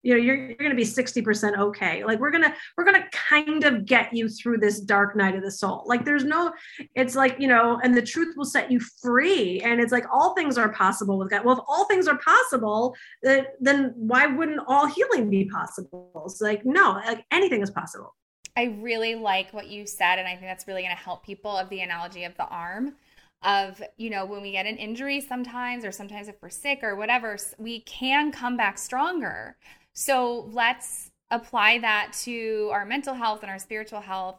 you 0.06 0.14
know 0.14 0.20
you're, 0.20 0.36
you're 0.36 0.54
going 0.54 0.70
to 0.70 0.76
be 0.76 0.84
60% 0.84 1.58
okay. 1.58 2.04
Like 2.04 2.20
we're 2.20 2.30
going 2.30 2.44
to 2.44 2.54
we're 2.76 2.84
going 2.84 3.02
to 3.02 3.08
kind 3.10 3.64
of 3.64 3.84
get 3.84 4.12
you 4.12 4.28
through 4.28 4.58
this 4.58 4.78
dark 4.80 5.16
night 5.16 5.34
of 5.34 5.42
the 5.42 5.50
soul. 5.50 5.82
Like 5.86 6.04
there's 6.04 6.24
no 6.24 6.52
it's 6.94 7.16
like 7.16 7.36
you 7.40 7.48
know 7.48 7.80
and 7.82 7.96
the 7.96 8.02
truth 8.02 8.36
will 8.36 8.44
set 8.44 8.70
you 8.70 8.78
free. 8.78 9.60
And 9.64 9.80
it's 9.80 9.90
like 9.90 10.04
all 10.12 10.34
things 10.34 10.56
are 10.58 10.68
possible 10.68 11.18
with 11.18 11.30
god. 11.30 11.44
Well 11.44 11.56
if 11.56 11.64
all 11.66 11.86
things 11.86 12.06
are 12.06 12.18
possible 12.18 12.94
then, 13.22 13.92
why 13.96 14.26
wouldn't 14.26 14.60
all 14.68 14.86
healing 14.86 15.28
be 15.28 15.46
possible? 15.46 16.22
It's 16.26 16.40
like 16.40 16.64
no 16.64 17.00
like 17.04 17.24
anything 17.32 17.62
is 17.62 17.70
possible. 17.70 18.14
I 18.56 18.76
really 18.80 19.16
like 19.16 19.52
what 19.52 19.66
you 19.66 19.86
said, 19.86 20.18
and 20.18 20.26
I 20.26 20.30
think 20.30 20.42
that's 20.42 20.66
really 20.66 20.82
going 20.82 20.96
to 20.96 21.02
help 21.02 21.26
people 21.26 21.56
of 21.56 21.68
the 21.68 21.80
analogy 21.80 22.24
of 22.24 22.36
the 22.36 22.46
arm. 22.46 22.94
Of, 23.42 23.82
you 23.98 24.08
know, 24.08 24.24
when 24.24 24.40
we 24.40 24.50
get 24.50 24.64
an 24.64 24.78
injury 24.78 25.20
sometimes, 25.20 25.84
or 25.84 25.92
sometimes 25.92 26.26
if 26.26 26.36
we're 26.40 26.48
sick 26.48 26.82
or 26.82 26.96
whatever, 26.96 27.36
we 27.58 27.80
can 27.80 28.32
come 28.32 28.56
back 28.56 28.78
stronger. 28.78 29.56
So 29.96 30.50
let's 30.52 31.10
apply 31.30 31.78
that 31.78 32.12
to 32.24 32.68
our 32.70 32.84
mental 32.84 33.14
health 33.14 33.42
and 33.42 33.50
our 33.50 33.58
spiritual 33.58 34.00
health 34.00 34.38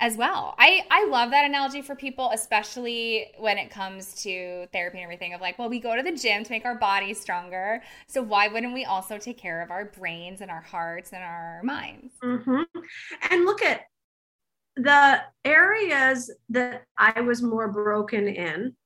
as 0.00 0.18
well. 0.18 0.54
I, 0.58 0.84
I 0.90 1.06
love 1.06 1.30
that 1.30 1.46
analogy 1.46 1.80
for 1.80 1.96
people, 1.96 2.30
especially 2.34 3.28
when 3.38 3.56
it 3.56 3.70
comes 3.70 4.22
to 4.22 4.66
therapy 4.70 4.98
and 4.98 5.04
everything 5.04 5.32
of 5.32 5.40
like, 5.40 5.58
well, 5.58 5.70
we 5.70 5.80
go 5.80 5.96
to 5.96 6.02
the 6.02 6.12
gym 6.12 6.44
to 6.44 6.50
make 6.52 6.66
our 6.66 6.74
bodies 6.78 7.18
stronger. 7.18 7.82
So 8.06 8.22
why 8.22 8.48
wouldn't 8.48 8.74
we 8.74 8.84
also 8.84 9.16
take 9.16 9.38
care 9.38 9.62
of 9.62 9.70
our 9.70 9.86
brains 9.86 10.42
and 10.42 10.50
our 10.50 10.60
hearts 10.60 11.14
and 11.14 11.24
our 11.24 11.62
minds? 11.64 12.12
Mhm. 12.22 12.66
And 13.30 13.44
look 13.46 13.62
at 13.62 13.86
the 14.76 15.22
areas 15.42 16.30
that 16.50 16.84
I 16.98 17.22
was 17.22 17.42
more 17.42 17.68
broken 17.68 18.28
in 18.28 18.76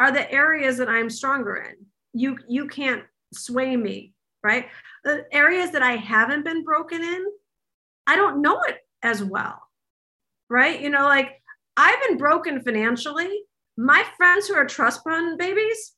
are 0.00 0.10
the 0.10 0.30
areas 0.32 0.78
that 0.78 0.88
I'm 0.88 1.08
stronger 1.08 1.56
in. 1.56 1.76
You 2.12 2.38
you 2.48 2.66
can't 2.66 3.04
sway 3.32 3.76
me, 3.76 4.14
right? 4.42 4.66
The 5.04 5.24
areas 5.32 5.70
that 5.72 5.82
I 5.82 5.96
haven't 5.96 6.44
been 6.44 6.62
broken 6.64 7.02
in, 7.02 7.24
I 8.06 8.16
don't 8.16 8.42
know 8.42 8.60
it 8.62 8.78
as 9.02 9.22
well. 9.22 9.62
Right? 10.48 10.80
You 10.80 10.90
know, 10.90 11.04
like 11.04 11.40
I've 11.76 12.00
been 12.08 12.18
broken 12.18 12.60
financially. 12.62 13.42
My 13.76 14.04
friends 14.16 14.46
who 14.46 14.54
are 14.54 14.66
trust 14.66 15.02
fund 15.04 15.38
babies, 15.38 15.94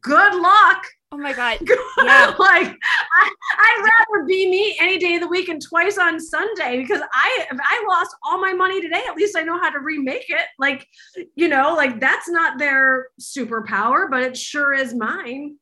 good 0.00 0.34
luck. 0.34 0.84
Oh 1.12 1.18
my 1.18 1.32
God. 1.32 1.58
Yeah. 2.02 2.34
like 2.38 2.66
I, 2.66 3.32
I'd 3.58 3.82
rather 3.84 4.24
be 4.26 4.48
me 4.48 4.76
any 4.80 4.96
day 4.96 5.16
of 5.16 5.20
the 5.20 5.28
week 5.28 5.48
and 5.48 5.60
twice 5.60 5.98
on 5.98 6.18
Sunday 6.18 6.78
because 6.78 7.02
I 7.12 7.46
if 7.50 7.58
I 7.60 7.84
lost 7.88 8.16
all 8.22 8.40
my 8.40 8.52
money 8.54 8.80
today, 8.80 9.02
at 9.06 9.16
least 9.16 9.36
I 9.36 9.42
know 9.42 9.58
how 9.60 9.70
to 9.70 9.80
remake 9.80 10.30
it. 10.30 10.46
Like, 10.58 10.86
you 11.34 11.48
know, 11.48 11.74
like 11.74 12.00
that's 12.00 12.28
not 12.28 12.58
their 12.58 13.08
superpower, 13.20 14.10
but 14.10 14.22
it 14.22 14.36
sure 14.36 14.72
is 14.72 14.94
mine. 14.94 15.56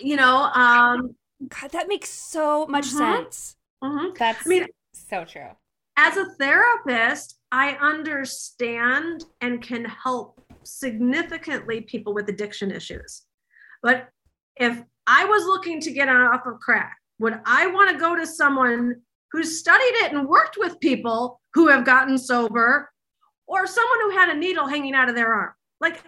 You 0.00 0.16
know, 0.16 0.50
um, 0.54 1.14
God, 1.48 1.70
that 1.72 1.88
makes 1.88 2.08
so 2.10 2.66
much 2.66 2.86
Mhm. 2.86 2.98
sense. 2.98 3.56
mhm. 3.82 4.16
That's 4.16 4.46
I 4.46 4.48
mean, 4.48 4.66
so 4.92 5.24
true. 5.24 5.50
as 5.96 6.16
a 6.16 6.26
therapist, 6.36 7.38
I 7.50 7.72
understand 7.76 9.24
and 9.40 9.62
can 9.62 9.84
help 9.84 10.40
significantly 10.62 11.80
people 11.82 12.14
with 12.14 12.28
addiction 12.28 12.70
issues. 12.70 13.26
But 13.82 14.08
if 14.56 14.82
I 15.06 15.24
was 15.24 15.44
looking 15.44 15.80
to 15.80 15.90
get 15.90 16.08
off 16.08 16.46
of 16.46 16.60
crack, 16.60 16.96
would 17.18 17.40
I 17.44 17.66
want 17.66 17.90
to 17.90 17.98
go 17.98 18.14
to 18.16 18.26
someone 18.26 19.02
who's 19.32 19.58
studied 19.58 19.94
it 20.04 20.12
and 20.12 20.28
worked 20.28 20.56
with 20.58 20.78
people 20.80 21.40
who 21.54 21.68
have 21.68 21.84
gotten 21.84 22.16
sober 22.18 22.90
or 23.46 23.66
someone 23.66 24.00
who 24.02 24.10
had 24.10 24.28
a 24.30 24.34
needle 24.34 24.66
hanging 24.68 24.94
out 24.94 25.08
of 25.08 25.14
their 25.16 25.32
arm? 25.34 25.52
Like, 25.80 26.04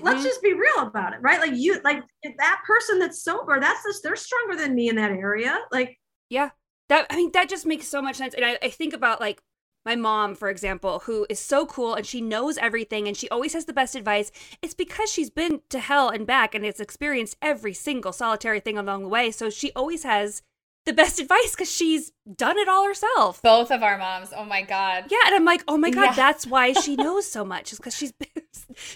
let's 0.00 0.22
Mhm. 0.22 0.24
just 0.24 0.42
be 0.42 0.52
real 0.54 0.78
about 0.80 1.12
it, 1.14 1.20
right? 1.22 1.40
Like, 1.40 1.52
you, 1.54 1.80
like, 1.84 2.02
that 2.38 2.62
person 2.66 2.98
that's 2.98 3.22
sober, 3.22 3.60
that's 3.60 3.82
just, 3.84 4.02
they're 4.02 4.16
stronger 4.16 4.56
than 4.56 4.74
me 4.74 4.88
in 4.88 4.96
that 4.96 5.10
area. 5.12 5.58
Like, 5.70 5.98
Yeah. 6.28 6.50
That 6.88 7.06
I 7.10 7.16
mean 7.16 7.30
that 7.32 7.48
just 7.48 7.64
makes 7.66 7.86
so 7.88 8.02
much 8.02 8.16
sense. 8.16 8.34
And 8.34 8.44
I, 8.44 8.58
I 8.62 8.68
think 8.68 8.92
about 8.92 9.20
like 9.20 9.42
my 9.84 9.96
mom, 9.96 10.34
for 10.34 10.48
example, 10.48 11.00
who 11.00 11.26
is 11.30 11.38
so 11.40 11.64
cool 11.66 11.94
and 11.94 12.06
she 12.06 12.20
knows 12.20 12.58
everything 12.58 13.08
and 13.08 13.16
she 13.16 13.28
always 13.30 13.52
has 13.54 13.64
the 13.64 13.72
best 13.72 13.94
advice. 13.94 14.30
It's 14.62 14.74
because 14.74 15.10
she's 15.10 15.30
been 15.30 15.62
to 15.70 15.78
hell 15.78 16.08
and 16.08 16.26
back 16.26 16.54
and 16.54 16.64
has 16.64 16.80
experienced 16.80 17.36
every 17.40 17.72
single 17.74 18.12
solitary 18.12 18.60
thing 18.60 18.76
along 18.78 19.02
the 19.02 19.08
way. 19.08 19.30
So 19.30 19.48
she 19.50 19.72
always 19.74 20.02
has 20.04 20.42
the 20.84 20.92
best 20.92 21.20
advice 21.20 21.52
because 21.52 21.70
she's 21.70 22.12
done 22.36 22.58
it 22.58 22.68
all 22.68 22.84
herself. 22.86 23.40
Both 23.42 23.70
of 23.70 23.82
our 23.82 23.98
moms. 23.98 24.30
Oh 24.36 24.44
my 24.44 24.62
god. 24.62 25.06
Yeah, 25.10 25.18
and 25.26 25.34
I'm 25.34 25.44
like, 25.44 25.62
oh 25.68 25.76
my 25.78 25.90
god, 25.90 26.06
Yeah. 26.10 26.12
that's 26.14 26.46
why 26.46 26.72
she 26.72 26.96
knows 27.06 27.26
so 27.26 27.44
much. 27.44 27.72
Is 27.72 27.78
because 27.78 27.96
she's 27.96 28.12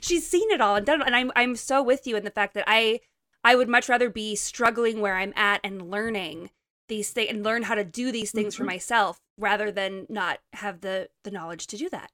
she's 0.01 0.27
seen 0.27 0.51
it 0.51 0.61
all 0.61 0.77
and 0.77 0.85
done 0.87 1.01
it. 1.01 1.07
And 1.07 1.15
I'm 1.17 1.31
I'm 1.37 1.55
so 1.57 1.83
with 1.83 2.07
you 2.07 2.17
in 2.17 2.25
the 2.25 2.31
fact 2.31 2.55
that 2.55 2.65
I 2.67 3.01
I 3.45 3.55
would 3.55 3.69
much 3.69 3.89
rather 3.89 4.11
be 4.11 4.35
struggling 4.35 5.01
where 5.01 5.17
I'm 5.17 5.33
at 5.37 5.61
and 5.63 5.91
learning 5.91 6.51
these 6.89 7.11
things 7.11 7.31
and 7.31 7.45
learn 7.45 7.65
how 7.65 7.75
to 7.75 7.85
do 7.85 8.11
these 8.13 8.31
things 8.33 8.55
for 8.55 8.63
Mhm. 8.65 8.67
myself 8.69 9.21
rather 9.39 9.71
than 9.71 10.07
not 10.09 10.41
have 10.55 10.81
the 10.81 11.09
the 11.25 11.31
knowledge 11.31 11.67
to 11.69 11.77
do 11.77 11.89
that. 11.91 12.11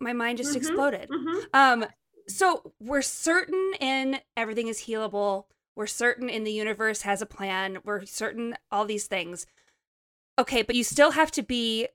My 0.00 0.12
mind 0.12 0.38
just 0.38 0.52
Mhm. 0.52 0.56
exploded. 0.56 1.08
Mhm. 1.08 1.44
Um, 1.54 1.86
so 2.28 2.72
we're 2.80 3.02
certain 3.02 3.74
in 3.80 4.20
everything 4.36 4.68
is 4.68 4.82
healable. 4.82 5.44
We're 5.76 5.86
certain 5.86 6.28
in 6.28 6.44
the 6.44 6.52
universe 6.52 7.02
has 7.02 7.20
a 7.20 7.26
plan. 7.26 7.78
We're 7.84 8.04
certain 8.06 8.56
all 8.70 8.84
these 8.84 9.06
things. 9.06 9.46
Okay, 10.38 10.62
but 10.62 10.76
you 10.76 10.84
still 10.84 11.12
have 11.12 11.30
to 11.32 11.42
be 11.42 11.88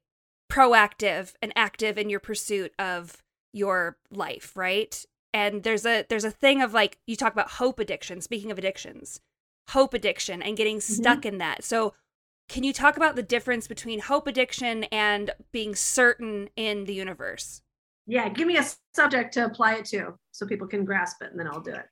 proactive 0.52 1.34
and 1.42 1.54
active 1.56 1.98
in 1.98 2.10
your 2.10 2.20
pursuit 2.20 2.74
of 2.80 3.24
your 3.54 3.98
life, 4.12 4.56
right? 4.56 5.06
And 5.34 5.64
there's 5.64 5.86
a 5.86 6.06
there's 6.10 6.24
a 6.24 6.32
thing 6.32 6.62
of 6.62 6.74
like 6.74 6.98
you 7.06 7.16
talk 7.16 7.34
about 7.34 7.52
hope 7.52 7.80
addiction. 7.80 8.22
Speaking 8.22 8.52
of 8.52 8.58
addictions, 8.58 9.22
hope 9.70 9.94
addiction 9.94 10.42
and 10.42 10.58
getting 10.58 10.78
mm-hmm. 10.78 10.94
stuck 10.94 11.26
in 11.26 11.38
that. 11.38 11.64
So 11.64 11.94
can 12.48 12.64
you 12.64 12.74
talk 12.74 12.98
about 12.98 13.16
the 13.16 13.24
difference 13.24 13.68
between 13.68 14.00
hope 14.00 14.28
addiction 14.28 14.86
and 14.86 15.32
being 15.52 15.76
certain 15.76 16.50
in 16.56 16.86
the 16.86 16.94
universe? 16.94 17.62
Yeah, 18.08 18.28
give 18.30 18.48
me 18.48 18.58
a 18.58 18.66
subject 18.96 19.36
to 19.36 19.46
apply 19.46 19.76
it 19.76 19.86
to 19.86 20.16
so 20.32 20.48
people 20.48 20.68
can 20.68 20.84
grasp 20.84 21.22
it 21.22 21.30
and 21.30 21.40
then 21.40 21.48
I'll 21.48 21.62
do 21.62 21.74
it. 21.74 21.86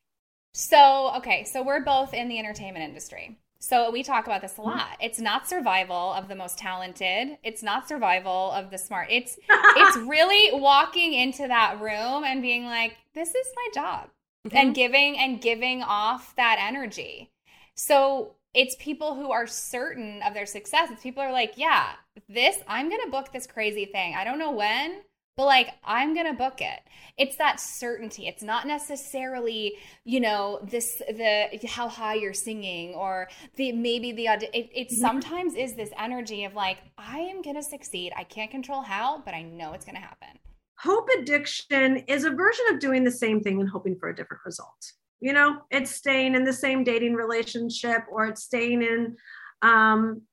So, 0.58 1.12
okay, 1.17 1.43
so 1.43 1.62
we're 1.62 1.82
both 1.82 2.15
in 2.15 2.30
the 2.30 2.39
entertainment 2.39 2.84
industry. 2.84 3.38
So 3.60 3.91
we 3.91 4.02
talk 4.02 4.26
about 4.26 4.41
this 4.41 4.54
a 4.54 4.56
mm-hmm. 4.56 4.72
lot. 4.72 4.98
It's 5.00 5.20
not 5.20 5.48
survival 5.48 6.13
of 6.13 6.28
the 6.28 6.36
most 6.36 6.58
talented. 6.58 7.38
It's 7.43 7.62
not 7.62 7.88
survival 7.88 8.52
of 8.54 8.72
the 8.72 8.80
smart. 8.80 9.10
It's 9.12 9.38
it's 9.50 9.98
really 9.98 10.60
walking 10.60 11.13
into 11.13 11.48
that 11.48 11.80
room 11.80 12.24
and 12.24 12.41
being 12.41 12.65
like, 12.65 12.98
this 13.13 13.30
is 13.36 13.48
my 13.56 13.67
job. 13.72 14.10
Mm-hmm. 14.48 14.58
And 14.58 14.76
giving 14.76 15.20
and 15.20 15.39
giving 15.39 15.84
off 15.84 16.36
that 16.38 16.58
energy. 16.60 17.30
So 17.76 18.34
it's 18.56 18.76
people 18.80 19.13
who 19.13 19.32
are 19.32 19.46
certain 19.46 20.24
of 20.24 20.34
their 20.34 20.48
success. 20.48 20.89
It's 20.91 21.04
people 21.04 21.22
who 21.22 21.30
are 21.30 21.34
like, 21.34 21.54
yeah, 21.56 21.91
this, 22.28 22.58
I'm 22.67 22.89
going 22.89 23.02
to 23.06 23.12
book 23.12 23.32
this 23.32 23.46
crazy 23.46 23.86
thing. 23.86 24.15
I 24.15 24.24
don't 24.24 24.39
know 24.39 24.54
when, 24.54 25.02
but 25.38 25.45
like, 25.45 25.69
I'm 25.84 26.15
going 26.15 26.26
to 26.26 26.34
book 26.34 26.62
it. 26.62 26.80
It's 27.17 27.38
that 27.38 27.60
certainty. 27.60 28.28
It's 28.28 28.41
not 28.41 28.65
necessarily, 28.65 29.76
you 30.04 30.19
know, 30.19 30.60
this, 30.63 30.97
the, 31.08 31.60
how 31.67 31.88
high 31.88 32.15
you're 32.15 32.34
singing 32.34 32.95
or 32.95 33.30
the, 33.56 33.71
maybe 33.71 34.12
the, 34.12 34.28
it, 34.28 34.69
it 34.73 34.91
sometimes 34.91 35.54
is 35.56 35.76
this 35.76 35.91
energy 35.97 36.43
of 36.43 36.56
like, 36.56 36.80
I 36.97 37.19
am 37.19 37.43
going 37.43 37.56
to 37.56 37.63
succeed. 37.63 38.13
I 38.17 38.23
can't 38.23 38.50
control 38.50 38.82
how, 38.82 39.21
but 39.23 39.36
I 39.36 39.43
know 39.43 39.73
it's 39.73 39.86
going 39.86 39.95
to 39.95 40.02
happen. 40.02 40.39
Hope 40.80 41.08
addiction 41.19 41.97
is 42.08 42.23
a 42.23 42.32
version 42.32 42.65
of 42.71 42.80
doing 42.80 43.04
the 43.04 43.12
same 43.12 43.41
thing 43.41 43.60
and 43.60 43.69
hoping 43.69 43.95
for 44.00 44.10
a 44.10 44.15
different 44.15 44.41
result. 44.43 44.91
You 45.19 45.34
know, 45.34 45.62
it's 45.69 45.91
staying 45.91 46.34
in 46.36 46.45
the 46.45 46.54
same 46.54 46.84
dating 46.84 47.13
relationship 47.13 48.04
or 48.12 48.26
it's 48.26 48.43
staying 48.43 48.82
in 48.82 49.15
um, 49.62 50.23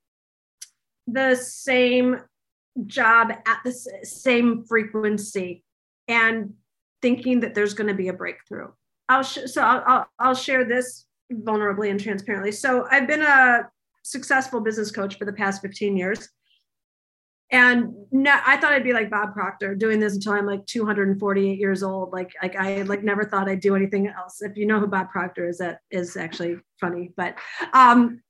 the 1.06 1.34
same 1.34 2.20
job 2.87 3.30
at 3.30 3.60
the 3.64 3.72
same 4.02 4.64
frequency 4.64 5.64
and 6.08 6.54
thinking 7.02 7.40
that 7.40 7.54
there's 7.54 7.74
going 7.74 7.88
to 7.88 7.94
be 7.94 8.08
a 8.08 8.12
breakthrough. 8.12 8.68
I'll 9.08 9.22
sh- 9.22 9.46
so 9.46 9.62
I'll, 9.62 9.82
I'll 9.87 10.06
I'll 10.18 10.34
share 10.34 10.64
this 10.64 11.06
vulnerably 11.32 11.90
and 11.90 12.00
transparently. 12.00 12.52
So 12.52 12.87
I've 12.90 13.06
been 13.06 13.22
a 13.22 13.68
successful 14.02 14.60
business 14.60 14.90
coach 14.90 15.18
for 15.18 15.24
the 15.24 15.32
past 15.32 15.62
15 15.62 15.96
years. 15.96 16.28
And 17.50 17.94
no, 18.10 18.38
I 18.44 18.56
thought 18.56 18.72
I'd 18.72 18.84
be 18.84 18.92
like 18.92 19.10
Bob 19.10 19.32
Proctor 19.32 19.74
doing 19.74 20.00
this 20.00 20.14
until 20.14 20.32
I'm 20.32 20.46
like 20.46 20.66
248 20.66 21.58
years 21.58 21.82
old. 21.82 22.12
Like, 22.12 22.32
like 22.42 22.56
I 22.56 22.82
like 22.82 23.04
never 23.04 23.24
thought 23.24 23.48
I'd 23.48 23.60
do 23.60 23.76
anything 23.76 24.08
else. 24.08 24.42
If 24.42 24.56
you 24.56 24.66
know 24.66 24.80
who 24.80 24.87
Bob 24.87 25.10
Proctor 25.10 25.48
is, 25.48 25.58
that 25.58 25.80
is 25.90 26.16
actually 26.16 26.56
funny. 26.80 27.12
But 27.16 27.37
um, 27.72 28.22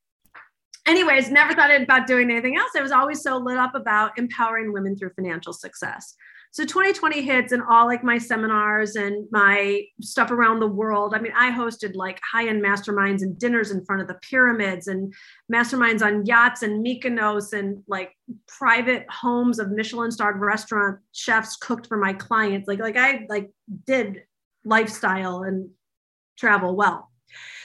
anyways, 0.87 1.31
never 1.31 1.55
thought 1.55 1.75
about 1.75 2.07
doing 2.07 2.31
anything 2.31 2.57
else. 2.57 2.73
I 2.77 2.83
was 2.83 2.93
always 2.93 3.23
so 3.23 3.37
lit 3.37 3.59
up 3.59 3.75
about 3.75 4.19
empowering 4.19 4.73
women 4.73 4.97
through 4.97 5.11
financial 5.15 5.53
success. 5.53 6.15
So 6.55 6.63
2020 6.63 7.21
hits 7.23 7.51
and 7.51 7.65
all 7.69 7.87
like 7.87 8.05
my 8.05 8.17
seminars 8.17 8.95
and 8.95 9.27
my 9.33 9.83
stuff 10.01 10.31
around 10.31 10.61
the 10.61 10.69
world. 10.69 11.13
I 11.13 11.19
mean, 11.19 11.33
I 11.37 11.51
hosted 11.51 11.97
like 11.97 12.21
high-end 12.33 12.63
masterminds 12.63 13.23
and 13.23 13.37
dinners 13.37 13.73
in 13.73 13.85
front 13.85 14.03
of 14.03 14.07
the 14.07 14.15
pyramids 14.23 14.87
and 14.87 15.13
masterminds 15.53 16.01
on 16.01 16.25
yachts 16.27 16.63
and 16.63 16.87
Mykonos 16.87 17.55
and 17.55 17.83
like 17.89 18.13
private 18.47 19.05
homes 19.11 19.59
of 19.59 19.73
Michelin 19.73 20.13
starred 20.13 20.39
restaurant 20.39 21.01
chefs 21.11 21.57
cooked 21.57 21.89
for 21.89 21.97
my 21.97 22.13
clients. 22.13 22.69
Like, 22.69 22.79
like 22.79 22.97
I 22.97 23.27
like 23.29 23.51
did 23.85 24.23
lifestyle 24.65 25.43
and 25.43 25.71
travel 26.39 26.77
well. 26.77 27.11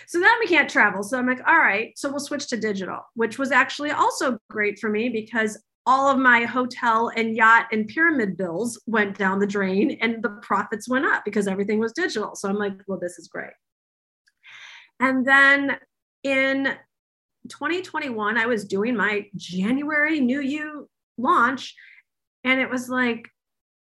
So 0.09 0.19
then 0.19 0.31
we 0.39 0.47
can't 0.47 0.67
travel. 0.67 1.03
So 1.03 1.19
I'm 1.19 1.27
like, 1.27 1.47
all 1.47 1.59
right, 1.59 1.95
so 1.95 2.09
we'll 2.09 2.19
switch 2.19 2.47
to 2.47 2.57
digital, 2.57 3.01
which 3.13 3.37
was 3.37 3.51
actually 3.51 3.91
also 3.91 4.39
great 4.49 4.79
for 4.79 4.89
me 4.89 5.07
because 5.07 5.63
all 5.85 6.09
of 6.09 6.17
my 6.17 6.45
hotel 6.45 7.11
and 7.15 7.35
yacht 7.35 7.67
and 7.71 7.87
pyramid 7.87 8.35
bills 8.35 8.81
went 8.87 9.19
down 9.19 9.37
the 9.37 9.45
drain 9.45 9.99
and 10.01 10.23
the 10.23 10.29
profits 10.41 10.89
went 10.89 11.05
up 11.05 11.23
because 11.25 11.47
everything 11.47 11.77
was 11.77 11.93
digital. 11.93 12.35
So 12.35 12.49
I'm 12.49 12.55
like, 12.57 12.73
well, 12.87 12.97
this 12.99 13.19
is 13.19 13.27
great. 13.27 13.53
And 14.99 15.23
then 15.23 15.77
in 16.23 16.75
2021, 17.47 18.35
I 18.35 18.47
was 18.47 18.65
doing 18.65 18.95
my 18.95 19.27
January 19.35 20.19
New 20.19 20.41
You 20.41 20.89
launch, 21.19 21.75
and 22.43 22.59
it 22.59 22.71
was 22.71 22.89
like, 22.89 23.29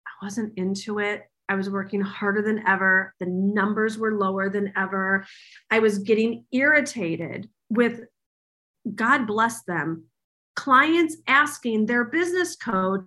I 0.06 0.26
wasn't 0.26 0.52
into 0.58 0.98
it. 0.98 1.22
I 1.50 1.56
was 1.56 1.68
working 1.68 2.00
harder 2.00 2.42
than 2.42 2.66
ever. 2.66 3.12
The 3.18 3.26
numbers 3.26 3.98
were 3.98 4.14
lower 4.14 4.48
than 4.48 4.72
ever. 4.76 5.26
I 5.68 5.80
was 5.80 5.98
getting 5.98 6.44
irritated 6.52 7.48
with, 7.68 8.02
God 8.94 9.26
bless 9.26 9.64
them, 9.64 10.04
clients 10.54 11.16
asking 11.26 11.86
their 11.86 12.04
business 12.04 12.54
coach 12.54 13.04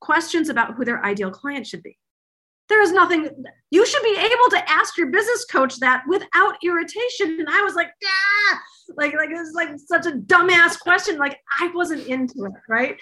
questions 0.00 0.48
about 0.48 0.74
who 0.74 0.84
their 0.84 1.04
ideal 1.04 1.30
client 1.30 1.64
should 1.64 1.84
be. 1.84 1.96
There 2.68 2.82
is 2.82 2.90
nothing, 2.90 3.30
you 3.70 3.86
should 3.86 4.02
be 4.02 4.16
able 4.18 4.50
to 4.50 4.68
ask 4.68 4.98
your 4.98 5.12
business 5.12 5.44
coach 5.44 5.78
that 5.78 6.02
without 6.08 6.56
irritation. 6.64 7.38
And 7.38 7.48
I 7.48 7.62
was 7.62 7.76
like, 7.76 7.90
ah, 8.04 8.60
like, 8.96 9.14
like 9.14 9.30
it 9.30 9.38
was 9.38 9.52
like 9.54 9.68
such 9.78 10.06
a 10.06 10.16
dumbass 10.16 10.80
question. 10.80 11.18
Like 11.18 11.38
I 11.60 11.70
wasn't 11.72 12.08
into 12.08 12.46
it, 12.46 12.52
right? 12.68 12.96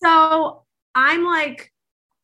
So 0.00 0.62
I'm 0.94 1.24
like, 1.24 1.72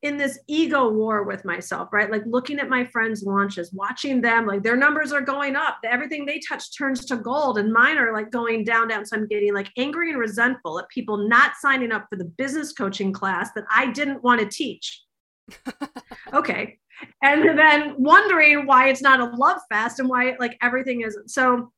in 0.01 0.17
this 0.17 0.39
ego 0.47 0.89
war 0.89 1.23
with 1.23 1.45
myself, 1.45 1.89
right? 1.93 2.09
Like 2.09 2.23
looking 2.25 2.59
at 2.59 2.69
my 2.69 2.83
friends' 2.85 3.23
launches, 3.23 3.71
watching 3.71 4.19
them, 4.19 4.47
like 4.47 4.63
their 4.63 4.75
numbers 4.75 5.11
are 5.11 5.21
going 5.21 5.55
up. 5.55 5.77
Everything 5.83 6.25
they 6.25 6.39
touch 6.47 6.75
turns 6.75 7.05
to 7.05 7.17
gold, 7.17 7.59
and 7.59 7.71
mine 7.71 7.97
are 7.97 8.11
like 8.11 8.31
going 8.31 8.63
down, 8.63 8.87
down. 8.87 9.05
So 9.05 9.15
I'm 9.15 9.27
getting 9.27 9.53
like 9.53 9.69
angry 9.77 10.09
and 10.09 10.19
resentful 10.19 10.79
at 10.79 10.89
people 10.89 11.17
not 11.29 11.53
signing 11.59 11.91
up 11.91 12.07
for 12.09 12.15
the 12.15 12.25
business 12.25 12.73
coaching 12.73 13.13
class 13.13 13.51
that 13.55 13.65
I 13.73 13.91
didn't 13.91 14.23
want 14.23 14.41
to 14.41 14.47
teach. 14.47 15.03
okay. 16.33 16.79
And 17.23 17.57
then 17.57 17.95
wondering 17.97 18.65
why 18.65 18.89
it's 18.89 19.01
not 19.01 19.19
a 19.19 19.35
love 19.35 19.59
fest 19.69 19.99
and 19.99 20.09
why 20.09 20.35
like 20.39 20.57
everything 20.61 21.01
isn't. 21.01 21.29
so 21.29 21.71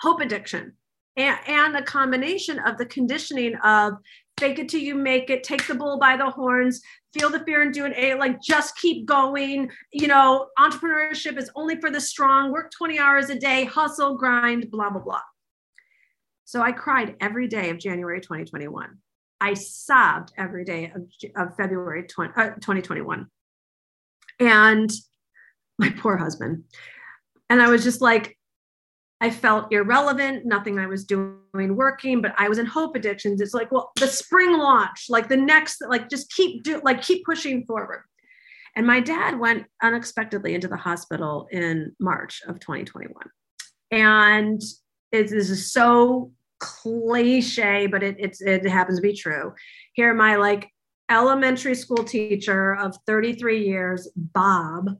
hope 0.00 0.20
addiction 0.20 0.72
and, 1.16 1.38
and 1.46 1.76
a 1.76 1.82
combination 1.82 2.58
of 2.60 2.78
the 2.78 2.86
conditioning 2.86 3.54
of 3.56 3.94
fake 4.38 4.58
it 4.58 4.68
till 4.68 4.80
you 4.80 4.94
make 4.94 5.30
it, 5.30 5.44
take 5.44 5.66
the 5.66 5.74
bull 5.74 5.98
by 5.98 6.16
the 6.16 6.28
horns, 6.28 6.82
feel 7.14 7.30
the 7.30 7.40
fear 7.40 7.62
and 7.62 7.72
do 7.72 7.86
it. 7.86 7.94
A, 7.96 8.14
like 8.14 8.42
just 8.42 8.76
keep 8.76 9.06
going. 9.06 9.70
You 9.92 10.08
know, 10.08 10.48
entrepreneurship 10.58 11.38
is 11.38 11.50
only 11.54 11.80
for 11.80 11.90
the 11.90 12.00
strong, 12.00 12.52
work 12.52 12.70
20 12.72 12.98
hours 12.98 13.30
a 13.30 13.38
day, 13.38 13.64
hustle, 13.64 14.16
grind, 14.16 14.70
blah, 14.70 14.90
blah, 14.90 15.00
blah. 15.00 15.20
So 16.44 16.60
I 16.60 16.72
cried 16.72 17.16
every 17.20 17.48
day 17.48 17.70
of 17.70 17.78
January 17.78 18.20
2021. 18.20 18.98
I 19.40 19.54
sobbed 19.54 20.32
every 20.36 20.64
day 20.64 20.92
of, 20.94 21.02
of 21.36 21.56
February 21.56 22.04
20, 22.04 22.32
uh, 22.36 22.50
2021. 22.54 23.26
And 24.40 24.90
my 25.78 25.90
poor 25.90 26.16
husband. 26.16 26.64
And 27.48 27.62
I 27.62 27.68
was 27.68 27.84
just 27.84 28.00
like, 28.00 28.36
I 29.20 29.30
felt 29.30 29.72
irrelevant. 29.72 30.44
Nothing 30.44 30.78
I 30.78 30.86
was 30.86 31.04
doing 31.04 31.38
working, 31.54 32.20
but 32.20 32.34
I 32.36 32.48
was 32.48 32.58
in 32.58 32.66
hope 32.66 32.96
addictions. 32.96 33.40
It's 33.40 33.54
like, 33.54 33.70
well, 33.72 33.92
the 33.96 34.06
spring 34.06 34.58
launch, 34.58 35.06
like 35.08 35.28
the 35.28 35.36
next, 35.36 35.82
like 35.88 36.10
just 36.10 36.32
keep 36.32 36.62
do, 36.62 36.80
like 36.84 37.02
keep 37.02 37.24
pushing 37.24 37.64
forward. 37.64 38.04
And 38.76 38.86
my 38.86 39.00
dad 39.00 39.38
went 39.38 39.66
unexpectedly 39.82 40.54
into 40.54 40.68
the 40.68 40.76
hospital 40.76 41.46
in 41.52 41.94
March 42.00 42.42
of 42.48 42.58
2021, 42.58 43.12
and 43.92 44.60
it 45.12 45.28
this 45.28 45.48
is 45.48 45.72
so 45.72 46.32
cliche, 46.58 47.86
but 47.86 48.02
it 48.02 48.16
it's, 48.18 48.40
it 48.40 48.66
happens 48.66 48.98
to 48.98 49.02
be 49.02 49.14
true. 49.14 49.54
Here, 49.92 50.12
my 50.12 50.36
like 50.36 50.68
elementary 51.08 51.76
school 51.76 52.02
teacher 52.02 52.74
of 52.74 52.96
33 53.06 53.64
years, 53.64 54.08
Bob, 54.16 54.90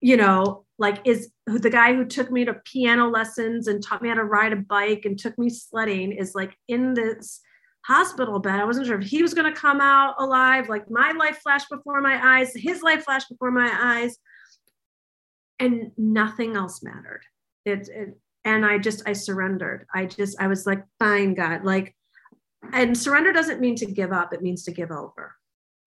you 0.00 0.16
know, 0.16 0.66
like 0.78 1.00
is 1.04 1.30
the 1.46 1.70
guy 1.70 1.94
who 1.94 2.04
took 2.04 2.30
me 2.30 2.44
to 2.44 2.54
piano 2.64 3.08
lessons 3.08 3.66
and 3.66 3.82
taught 3.82 4.00
me 4.00 4.08
how 4.08 4.14
to 4.14 4.24
ride 4.24 4.52
a 4.52 4.56
bike 4.56 5.02
and 5.04 5.18
took 5.18 5.36
me 5.38 5.50
sledding 5.50 6.12
is 6.12 6.34
like 6.34 6.54
in 6.68 6.94
this 6.94 7.40
hospital 7.84 8.38
bed. 8.38 8.60
I 8.60 8.64
wasn't 8.64 8.86
sure 8.86 9.00
if 9.00 9.08
he 9.08 9.22
was 9.22 9.34
going 9.34 9.52
to 9.52 9.60
come 9.60 9.80
out 9.80 10.14
alive. 10.18 10.68
Like 10.68 10.90
my 10.90 11.12
life 11.12 11.38
flashed 11.42 11.68
before 11.70 12.00
my 12.00 12.38
eyes, 12.38 12.52
his 12.54 12.82
life 12.82 13.04
flashed 13.04 13.28
before 13.28 13.50
my 13.50 13.70
eyes, 13.80 14.18
and 15.58 15.90
nothing 15.96 16.56
else 16.56 16.82
mattered. 16.82 17.22
It, 17.64 17.88
it 17.88 18.18
and 18.44 18.64
I 18.64 18.78
just 18.78 19.02
I 19.06 19.12
surrendered. 19.14 19.86
I 19.92 20.06
just 20.06 20.40
I 20.40 20.46
was 20.46 20.66
like, 20.66 20.84
fine, 20.98 21.34
God, 21.34 21.64
like, 21.64 21.94
and 22.72 22.96
surrender 22.96 23.32
doesn't 23.32 23.60
mean 23.60 23.74
to 23.76 23.86
give 23.86 24.12
up. 24.12 24.32
It 24.32 24.42
means 24.42 24.64
to 24.64 24.72
give 24.72 24.90
over. 24.90 25.34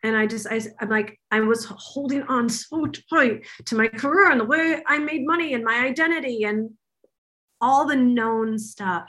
And 0.04 0.16
I 0.16 0.26
just 0.26 0.48
I, 0.50 0.60
I'm 0.80 0.90
like 0.90 1.20
I 1.30 1.42
was 1.42 1.66
holding 1.66 2.24
on 2.24 2.50
so 2.50 2.88
tight 3.10 3.46
to 3.66 3.76
my 3.76 3.88
career 3.88 4.32
and 4.32 4.40
the 4.40 4.46
way 4.46 4.82
I 4.86 4.98
made 4.98 5.26
money 5.26 5.54
and 5.54 5.64
my 5.64 5.86
identity 5.86 6.44
and 6.44 6.72
all 7.62 7.86
the 7.86 7.96
known 7.96 8.58
stuff. 8.58 9.08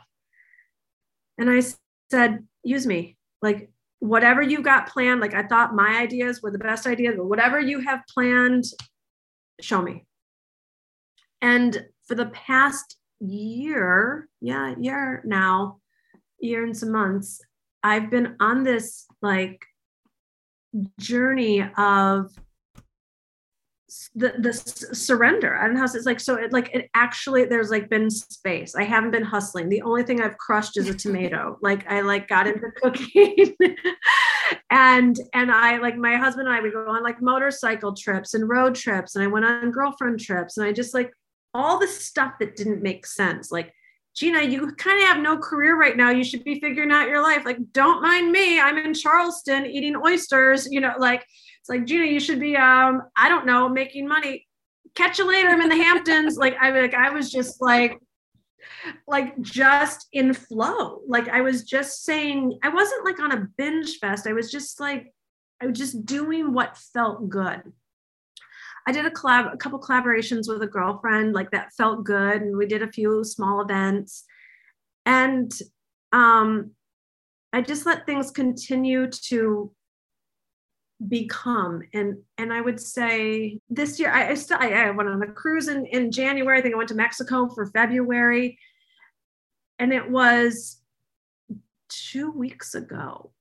And 1.38 1.50
I 1.50 1.62
said, 2.10 2.46
use 2.62 2.86
me. 2.86 3.16
Like 3.40 3.70
whatever 3.98 4.42
you 4.42 4.62
got 4.62 4.88
planned, 4.88 5.20
like 5.20 5.34
I 5.34 5.44
thought 5.44 5.74
my 5.74 5.98
ideas 5.98 6.42
were 6.42 6.50
the 6.50 6.58
best 6.58 6.86
ideas, 6.86 7.14
but 7.16 7.26
whatever 7.26 7.58
you 7.58 7.80
have 7.80 8.00
planned, 8.12 8.64
show 9.60 9.80
me. 9.80 10.04
And 11.40 11.86
for 12.06 12.14
the 12.14 12.26
past 12.26 12.96
year, 13.20 14.28
yeah, 14.40 14.74
year 14.78 15.22
now, 15.24 15.78
year 16.38 16.64
and 16.64 16.76
some 16.76 16.92
months, 16.92 17.40
I've 17.82 18.10
been 18.10 18.36
on 18.38 18.62
this 18.62 19.06
like 19.22 19.64
journey 20.98 21.62
of 21.76 22.30
the 24.14 24.34
the 24.38 24.52
surrender. 24.52 25.56
I 25.56 25.64
don't 25.64 25.74
know 25.74 25.80
how 25.80 25.86
it's 25.86 26.06
like 26.06 26.20
so 26.20 26.36
it 26.36 26.52
like 26.52 26.74
it 26.74 26.88
actually 26.94 27.44
there's 27.44 27.70
like 27.70 27.90
been 27.90 28.10
space. 28.10 28.74
I 28.74 28.84
haven't 28.84 29.10
been 29.10 29.22
hustling. 29.22 29.68
The 29.68 29.82
only 29.82 30.02
thing 30.02 30.20
I've 30.20 30.38
crushed 30.38 30.76
is 30.76 30.88
a 30.88 30.94
tomato. 30.94 31.58
like 31.62 31.90
I 31.90 32.00
like 32.00 32.28
got 32.28 32.46
into 32.46 32.70
cooking. 32.76 33.54
and 34.70 35.18
and 35.34 35.50
I 35.50 35.78
like 35.78 35.96
my 35.96 36.16
husband 36.16 36.48
and 36.48 36.56
I 36.56 36.60
would 36.60 36.72
go 36.72 36.88
on 36.88 37.02
like 37.02 37.20
motorcycle 37.20 37.94
trips 37.94 38.34
and 38.34 38.48
road 38.48 38.74
trips 38.74 39.14
and 39.14 39.24
I 39.24 39.28
went 39.28 39.44
on 39.44 39.70
girlfriend 39.70 40.20
trips 40.20 40.56
and 40.56 40.66
I 40.66 40.72
just 40.72 40.94
like 40.94 41.12
all 41.54 41.78
the 41.78 41.88
stuff 41.88 42.34
that 42.40 42.56
didn't 42.56 42.82
make 42.82 43.06
sense. 43.06 43.50
Like 43.52 43.74
Gina, 44.14 44.42
you 44.42 44.72
kind 44.72 45.02
of 45.02 45.08
have 45.08 45.22
no 45.22 45.38
career 45.38 45.78
right 45.78 45.96
now. 45.96 46.10
You 46.10 46.24
should 46.24 46.44
be 46.44 46.60
figuring 46.60 46.92
out 46.92 47.08
your 47.08 47.22
life. 47.22 47.44
Like, 47.44 47.58
don't 47.72 48.02
mind 48.02 48.30
me. 48.30 48.60
I'm 48.60 48.76
in 48.78 48.92
Charleston 48.92 49.66
eating 49.66 49.96
oysters. 49.96 50.68
You 50.70 50.80
know, 50.80 50.92
like 50.98 51.26
it's 51.60 51.68
like 51.68 51.86
Gina, 51.86 52.04
you 52.04 52.20
should 52.20 52.40
be 52.40 52.56
um, 52.56 53.02
I 53.16 53.28
don't 53.28 53.46
know, 53.46 53.68
making 53.68 54.06
money. 54.06 54.46
Catch 54.94 55.18
you 55.18 55.26
later. 55.26 55.48
I'm 55.48 55.60
in 55.62 55.70
the 55.70 55.76
Hamptons. 55.76 56.36
like 56.36 56.56
I 56.60 56.70
like 56.78 56.94
I 56.94 57.10
was 57.10 57.30
just 57.30 57.62
like 57.62 57.98
like 59.06 59.40
just 59.40 60.08
in 60.12 60.34
flow. 60.34 61.00
Like 61.06 61.28
I 61.28 61.40
was 61.40 61.64
just 61.64 62.04
saying, 62.04 62.58
I 62.62 62.68
wasn't 62.68 63.04
like 63.04 63.20
on 63.20 63.32
a 63.32 63.48
binge 63.56 63.98
fest. 63.98 64.26
I 64.26 64.32
was 64.32 64.50
just 64.50 64.80
like, 64.80 65.12
I 65.60 65.66
was 65.66 65.78
just 65.78 66.04
doing 66.04 66.52
what 66.52 66.76
felt 66.76 67.28
good. 67.28 67.72
I 68.86 68.92
did 68.92 69.06
a 69.06 69.10
collab, 69.10 69.52
a 69.52 69.56
couple 69.56 69.80
collaborations 69.80 70.48
with 70.48 70.62
a 70.62 70.66
girlfriend, 70.66 71.34
like 71.34 71.50
that 71.52 71.72
felt 71.72 72.04
good. 72.04 72.42
And 72.42 72.56
we 72.56 72.66
did 72.66 72.82
a 72.82 72.90
few 72.90 73.24
small 73.24 73.60
events. 73.60 74.24
And 75.06 75.52
um, 76.12 76.72
I 77.52 77.62
just 77.62 77.86
let 77.86 78.06
things 78.06 78.30
continue 78.30 79.08
to 79.28 79.72
become 81.08 81.82
and 81.92 82.18
and 82.38 82.52
i 82.52 82.60
would 82.60 82.78
say 82.78 83.58
this 83.68 83.98
year 83.98 84.10
i, 84.12 84.30
I 84.30 84.34
still 84.34 84.58
I, 84.60 84.72
I, 84.72 84.90
went 84.90 85.08
on 85.08 85.22
a 85.22 85.26
cruise 85.26 85.68
in, 85.68 85.86
in 85.86 86.12
january 86.12 86.58
i 86.58 86.62
think 86.62 86.74
i 86.74 86.76
went 86.76 86.90
to 86.90 86.94
mexico 86.94 87.48
for 87.48 87.66
february 87.66 88.58
and 89.78 89.92
it 89.92 90.08
was 90.08 90.80
two 91.88 92.30
weeks 92.30 92.74
ago 92.74 93.32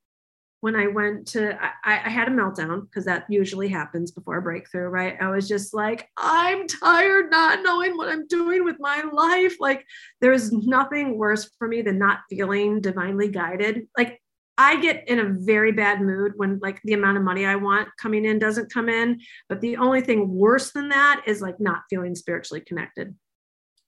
when 0.61 0.75
i 0.75 0.87
went 0.87 1.27
to 1.27 1.57
i, 1.61 2.01
I 2.05 2.09
had 2.09 2.27
a 2.27 2.31
meltdown 2.31 2.81
because 2.81 3.05
that 3.05 3.25
usually 3.29 3.67
happens 3.67 4.11
before 4.11 4.37
a 4.37 4.41
breakthrough 4.41 4.87
right 4.87 5.17
i 5.19 5.29
was 5.29 5.47
just 5.47 5.73
like 5.73 6.09
i'm 6.17 6.67
tired 6.67 7.29
not 7.29 7.61
knowing 7.63 7.97
what 7.97 8.09
i'm 8.09 8.27
doing 8.27 8.63
with 8.63 8.77
my 8.79 9.03
life 9.11 9.55
like 9.59 9.85
there's 10.21 10.51
nothing 10.51 11.17
worse 11.17 11.49
for 11.59 11.67
me 11.67 11.81
than 11.81 11.99
not 11.99 12.21
feeling 12.29 12.79
divinely 12.81 13.27
guided 13.27 13.87
like 13.97 14.19
I 14.57 14.79
get 14.79 15.07
in 15.07 15.17
a 15.17 15.29
very 15.29 15.71
bad 15.71 16.01
mood 16.01 16.33
when 16.35 16.59
like 16.61 16.79
the 16.83 16.93
amount 16.93 17.17
of 17.17 17.23
money 17.23 17.45
I 17.47 17.55
want 17.55 17.89
coming 17.99 18.25
in 18.25 18.37
doesn't 18.37 18.71
come 18.71 18.89
in. 18.89 19.19
But 19.49 19.59
the 19.59 19.77
only 19.77 20.01
thing 20.01 20.29
worse 20.29 20.71
than 20.71 20.89
that 20.89 21.23
is 21.25 21.41
like 21.41 21.59
not 21.59 21.83
feeling 21.89 22.13
spiritually 22.13 22.61
connected. 22.61 23.15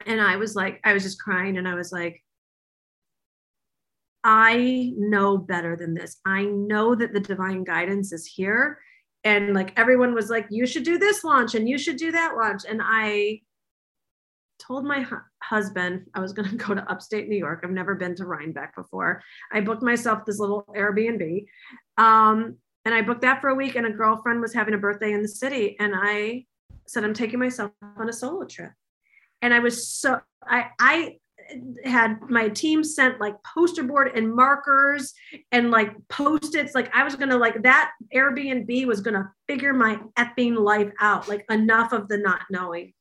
And 0.08 0.20
I 0.20 0.38
was 0.38 0.56
like, 0.56 0.80
I 0.84 0.94
was 0.94 1.04
just 1.04 1.22
crying 1.22 1.58
and 1.58 1.68
I 1.68 1.76
was 1.76 1.92
like, 1.92 2.24
I 4.24 4.94
know 4.98 5.38
better 5.38 5.76
than 5.76 5.94
this. 5.94 6.18
I 6.26 6.44
know 6.44 6.96
that 6.96 7.14
the 7.14 7.20
divine 7.20 7.64
guidance 7.64 8.14
is 8.14 8.26
here. 8.26 8.80
And 9.24 9.54
like 9.54 9.74
everyone 9.78 10.14
was 10.14 10.30
like, 10.30 10.48
you 10.50 10.66
should 10.66 10.84
do 10.84 10.98
this 10.98 11.24
launch 11.24 11.56
and 11.56 11.68
you 11.68 11.78
should 11.78 11.98
do 11.98 12.12
that 12.12 12.36
launch. 12.36 12.64
And 12.68 12.82
I 12.84 13.42
told 14.60 14.86
my 14.86 15.02
hu- 15.02 15.18
husband 15.42 16.06
I 16.14 16.20
was 16.20 16.34
going 16.34 16.50
to 16.50 16.56
go 16.56 16.74
to 16.74 16.92
upstate 16.92 17.28
New 17.28 17.38
York. 17.38 17.62
I've 17.64 17.72
never 17.72 17.96
been 17.96 18.16
to 18.16 18.26
Rhinebeck 18.26 18.76
before. 18.76 19.22
I 19.52 19.62
booked 19.62 19.84
myself 19.84 20.26
this 20.26 20.40
little 20.40 20.66
Airbnb. 20.76 21.46
Um, 21.98 22.58
and 22.86 22.94
I 22.94 23.02
booked 23.02 23.22
that 23.22 23.40
for 23.40 23.48
a 23.48 23.56
week, 23.56 23.76
and 23.76 23.86
a 23.86 23.92
girlfriend 23.92 24.42
was 24.42 24.54
having 24.54 24.74
a 24.74 24.78
birthday 24.78 25.14
in 25.14 25.22
the 25.22 25.28
city. 25.28 25.78
And 25.80 25.94
I 25.96 26.46
said, 26.86 27.06
I'm 27.06 27.14
taking 27.14 27.40
myself 27.40 27.72
on 27.98 28.10
a 28.10 28.14
solo 28.14 28.46
trip. 28.46 28.72
And 29.42 29.54
I 29.54 29.60
was 29.60 29.88
so, 29.88 30.20
I, 30.46 30.68
I, 30.80 31.18
had 31.86 32.20
my 32.30 32.50
team 32.50 32.84
sent 32.84 33.20
like 33.20 33.36
poster 33.44 33.84
board 33.84 34.12
and 34.16 34.34
markers 34.34 35.14
and 35.52 35.72
like 35.72 35.92
post-its 36.08 36.76
like 36.76 36.94
i 36.96 37.04
was 37.04 37.16
gonna 37.16 37.38
like 37.38 37.62
that 37.64 37.92
airbnb 38.14 38.86
was 38.86 39.02
gonna 39.02 39.32
figure 39.48 39.74
my 39.74 40.00
effing 40.18 40.58
life 40.58 40.92
out 41.00 41.28
like 41.28 41.46
enough 41.50 41.92
of 41.94 42.08
the 42.08 42.18
not 42.18 42.42
knowing 42.50 42.94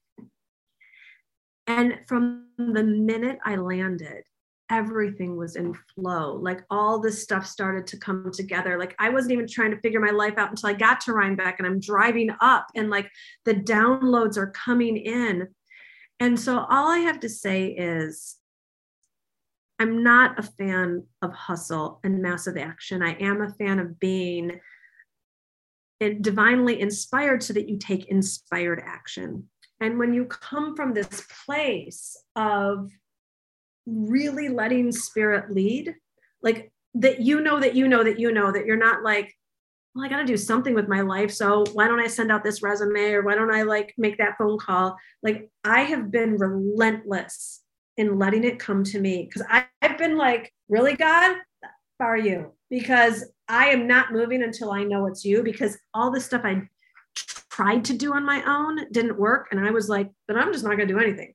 and 1.67 1.99
from 2.07 2.47
the 2.59 2.83
minute 2.83 3.39
I 3.45 3.57
landed, 3.57 4.25
everything 4.71 5.37
was 5.37 5.57
in 5.57 5.75
flow. 5.95 6.35
Like 6.35 6.63
all 6.71 6.99
this 6.99 7.23
stuff 7.23 7.47
started 7.47 7.87
to 7.89 7.99
come 7.99 8.31
together. 8.33 8.79
Like 8.79 8.95
I 8.99 9.11
wasn't 9.11 9.33
even 9.33 9.47
trying 9.47 9.71
to 9.71 9.81
figure 9.81 10.01
my 10.01 10.11
life 10.11 10.39
out 10.39 10.51
until 10.51 10.71
I 10.71 10.73
got 10.73 11.01
to 11.03 11.13
Rhinebeck 11.13 11.59
and 11.59 11.67
I'm 11.67 11.81
driving 11.81 12.31
up 12.41 12.67
and 12.75 12.91
like 12.91 13.09
the 13.45 13.55
downloads 13.55 14.37
are 14.37 14.51
coming 14.51 14.97
in. 14.97 15.49
And 16.23 16.39
so 16.39 16.57
all 16.71 16.89
I 16.89 16.99
have 16.99 17.19
to 17.21 17.29
say 17.29 17.67
is 17.67 18.37
I'm 19.81 20.05
not 20.05 20.39
a 20.39 20.45
fan 20.45 21.03
of 21.21 21.33
hustle 21.33 21.99
and 22.05 22.23
massive 22.23 22.57
action. 22.57 23.03
I 23.03 23.15
am 23.15 23.43
a 23.43 23.53
fan 23.55 23.81
of 23.81 23.99
being 23.99 24.61
divinely 25.99 26.81
inspired 26.81 27.43
so 27.43 27.53
that 27.55 27.69
you 27.69 27.77
take 27.77 28.05
inspired 28.05 28.81
action. 28.87 29.49
And 29.81 29.99
when 29.99 30.15
you 30.15 30.27
come 30.27 30.77
from 30.77 30.95
this 30.95 31.27
place 31.45 32.17
of 32.37 32.89
really 33.85 34.49
letting 34.49 34.93
spirit 34.93 35.51
lead, 35.51 35.93
like 36.41 36.73
that 36.95 37.21
you 37.21 37.41
know 37.41 37.59
that 37.59 37.75
you 37.75 37.89
know 37.89 38.05
that 38.05 38.21
you 38.21 38.31
know 38.31 38.53
that 38.53 38.65
you're 38.65 38.77
not 38.77 39.03
like, 39.03 39.35
well, 39.95 40.05
I 40.05 40.09
got 40.09 40.19
to 40.19 40.25
do 40.25 40.37
something 40.37 40.75
with 40.75 40.89
my 40.89 41.03
life. 41.03 41.31
So 41.31 41.65
why 41.73 41.87
don't 41.87 42.01
I 42.01 42.07
send 42.07 42.33
out 42.33 42.43
this 42.43 42.63
resume 42.63 43.13
or 43.13 43.23
why 43.23 43.35
don't 43.35 43.55
I 43.55 43.63
like 43.63 43.95
make 43.99 44.19
that 44.19 44.39
phone 44.39 44.59
call? 44.59 44.97
Like 45.23 45.51
I 45.65 45.83
have 45.83 46.11
been 46.11 46.37
relentless 46.37 47.63
in 47.97 48.19
letting 48.19 48.45
it 48.45 48.59
come 48.59 48.85
to 48.85 49.01
me 49.01 49.29
because 49.29 49.47
I've 49.83 49.99
been 49.99 50.17
like, 50.17 50.53
really, 50.69 50.97
God, 50.97 51.37
are 52.01 52.17
you? 52.17 52.53
Because 52.71 53.31
I 53.49 53.69
am 53.69 53.87
not 53.87 54.13
moving 54.13 54.43
until 54.43 54.73
I 54.73 54.83
know 54.83 55.07
it's 55.07 55.25
you 55.25 55.43
because 55.43 55.79
all 55.93 56.11
the 56.11 56.21
stuff 56.21 56.43
I 56.45 56.63
tried 57.51 57.85
to 57.85 57.95
do 57.95 58.15
on 58.15 58.25
my 58.25 58.43
own 58.47 58.91
didn't 58.93 59.19
work. 59.19 59.49
And 59.51 59.61
I 59.61 59.71
was 59.71 59.89
like, 59.89 60.11
but 60.27 60.37
I'm 60.37 60.53
just 60.53 60.65
not 60.65 60.77
going 60.77 60.89
to 60.89 60.95
do 60.95 60.99
anything. 60.99 61.35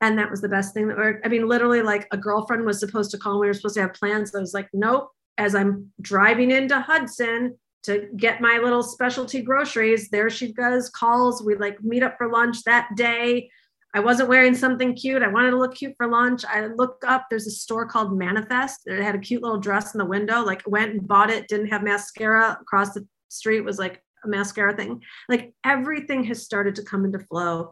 And 0.00 0.18
that 0.18 0.30
was 0.30 0.40
the 0.40 0.48
best 0.48 0.74
thing 0.74 0.88
that 0.88 0.96
worked. 0.96 1.24
I 1.24 1.28
mean, 1.28 1.46
literally, 1.46 1.82
like 1.82 2.08
a 2.10 2.16
girlfriend 2.16 2.64
was 2.64 2.80
supposed 2.80 3.10
to 3.12 3.18
call. 3.18 3.34
Me, 3.34 3.40
we 3.40 3.46
were 3.48 3.54
supposed 3.54 3.74
to 3.74 3.82
have 3.82 3.94
plans. 3.94 4.34
I 4.34 4.40
was 4.40 4.54
like, 4.54 4.68
nope. 4.72 5.10
As 5.40 5.54
I'm 5.54 5.90
driving 6.02 6.50
into 6.50 6.78
Hudson 6.78 7.58
to 7.84 8.08
get 8.14 8.42
my 8.42 8.58
little 8.58 8.82
specialty 8.82 9.40
groceries, 9.40 10.10
there 10.10 10.28
she 10.28 10.52
goes, 10.52 10.90
calls. 10.90 11.42
We 11.42 11.54
like 11.54 11.82
meet 11.82 12.02
up 12.02 12.16
for 12.18 12.30
lunch 12.30 12.62
that 12.64 12.90
day. 12.94 13.48
I 13.94 14.00
wasn't 14.00 14.28
wearing 14.28 14.54
something 14.54 14.94
cute. 14.94 15.22
I 15.22 15.28
wanted 15.28 15.52
to 15.52 15.56
look 15.56 15.74
cute 15.74 15.94
for 15.96 16.06
lunch. 16.08 16.44
I 16.44 16.66
look 16.66 17.02
up, 17.06 17.28
there's 17.30 17.46
a 17.46 17.50
store 17.52 17.86
called 17.86 18.18
Manifest. 18.18 18.82
It 18.84 19.02
had 19.02 19.14
a 19.14 19.18
cute 19.18 19.42
little 19.42 19.58
dress 19.58 19.94
in 19.94 19.98
the 19.98 20.04
window. 20.04 20.44
Like 20.44 20.62
went 20.66 20.92
and 20.92 21.08
bought 21.08 21.30
it, 21.30 21.48
didn't 21.48 21.68
have 21.68 21.82
mascara 21.82 22.58
across 22.60 22.92
the 22.92 23.08
street, 23.30 23.62
was 23.62 23.78
like 23.78 24.02
a 24.22 24.28
mascara 24.28 24.76
thing. 24.76 25.02
Like 25.26 25.54
everything 25.64 26.22
has 26.24 26.42
started 26.42 26.74
to 26.74 26.84
come 26.84 27.06
into 27.06 27.18
flow, 27.18 27.70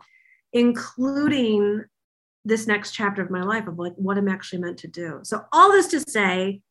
including 0.55 1.85
this 2.47 2.67
next 2.67 2.93
chapter 2.93 3.21
of 3.21 3.31
my 3.31 3.43
life 3.43 3.67
of 3.67 3.79
like 3.79 3.93
what 3.97 4.17
I'm 4.17 4.29
actually 4.29 4.61
meant 4.61 4.79
to 4.79 4.89
do. 4.89 5.21
So, 5.23 5.45
all 5.53 5.71
this 5.71 5.89
to 5.89 6.01
say, 6.01 6.63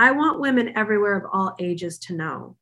I 0.00 0.12
want 0.12 0.40
women 0.40 0.72
everywhere 0.78 1.14
of 1.14 1.24
all 1.30 1.54
ages 1.58 1.98
to 2.06 2.14
know 2.14 2.56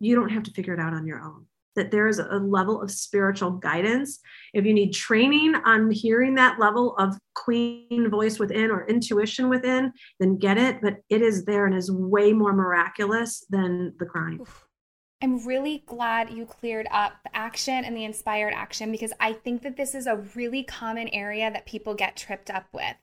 you 0.00 0.14
don't 0.14 0.28
have 0.28 0.42
to 0.42 0.50
figure 0.50 0.74
it 0.74 0.80
out 0.80 0.92
on 0.92 1.06
your 1.06 1.22
own. 1.22 1.46
that 1.74 1.90
there 1.90 2.08
is 2.08 2.18
a 2.18 2.36
level 2.36 2.82
of 2.82 2.90
spiritual 2.90 3.52
guidance. 3.52 4.20
If 4.52 4.64
you 4.66 4.74
need 4.74 4.92
training 4.92 5.54
on 5.54 5.90
hearing 5.90 6.34
that 6.34 6.58
level 6.58 6.96
of 6.96 7.16
queen 7.34 8.10
voice 8.10 8.38
within 8.38 8.70
or 8.70 8.86
intuition 8.86 9.48
within, 9.48 9.92
then 10.20 10.36
get 10.36 10.58
it. 10.58 10.80
But 10.82 10.96
it 11.08 11.22
is 11.22 11.44
there 11.44 11.66
and 11.66 11.74
is 11.74 11.90
way 11.90 12.32
more 12.32 12.52
miraculous 12.52 13.44
than 13.48 13.94
the 13.98 14.06
crying. 14.06 14.44
I'm 15.22 15.44
really 15.46 15.84
glad 15.86 16.30
you 16.30 16.46
cleared 16.46 16.88
up 16.90 17.12
the 17.24 17.34
action 17.34 17.84
and 17.84 17.96
the 17.96 18.04
inspired 18.04 18.52
action 18.54 18.90
because 18.90 19.12
I 19.20 19.32
think 19.32 19.62
that 19.62 19.76
this 19.76 19.94
is 19.94 20.06
a 20.06 20.16
really 20.34 20.64
common 20.64 21.08
area 21.08 21.50
that 21.50 21.64
people 21.64 21.94
get 21.94 22.16
tripped 22.16 22.50
up 22.50 22.66
with. 22.72 22.96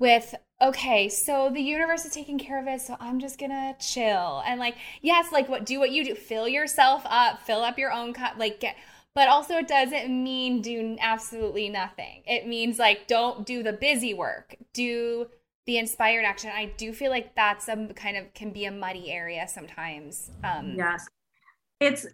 With, 0.00 0.34
okay, 0.60 1.08
so 1.08 1.50
the 1.52 1.60
universe 1.60 2.04
is 2.04 2.12
taking 2.12 2.38
care 2.38 2.60
of 2.60 2.66
it, 2.66 2.80
so 2.80 2.96
I'm 2.98 3.20
just 3.20 3.38
gonna 3.38 3.76
chill. 3.78 4.42
And 4.44 4.58
like, 4.58 4.74
yes, 5.02 5.30
like 5.30 5.48
what 5.48 5.64
do 5.64 5.78
what 5.78 5.92
you 5.92 6.04
do, 6.04 6.16
fill 6.16 6.48
yourself 6.48 7.02
up, 7.04 7.42
fill 7.42 7.60
up 7.62 7.78
your 7.78 7.92
own 7.92 8.12
cup, 8.12 8.34
like 8.38 8.58
get 8.58 8.76
but 9.14 9.28
also 9.28 9.54
it 9.54 9.68
doesn't 9.68 10.08
mean 10.08 10.62
do 10.62 10.96
absolutely 11.00 11.68
nothing. 11.68 12.22
It 12.26 12.46
means 12.46 12.78
like 12.78 13.06
don't 13.06 13.44
do 13.44 13.62
the 13.62 13.72
busy 13.72 14.14
work. 14.14 14.56
Do 14.72 15.26
the 15.66 15.78
inspired 15.78 16.24
action. 16.24 16.50
I 16.54 16.72
do 16.76 16.92
feel 16.92 17.10
like 17.10 17.34
that's 17.34 17.68
a 17.68 17.88
kind 17.94 18.16
of 18.16 18.32
can 18.34 18.52
be 18.52 18.64
a 18.64 18.70
muddy 18.70 19.10
area 19.10 19.46
sometimes. 19.48 20.30
Um 20.44 20.74
yes 20.76 21.06
it's 21.80 22.06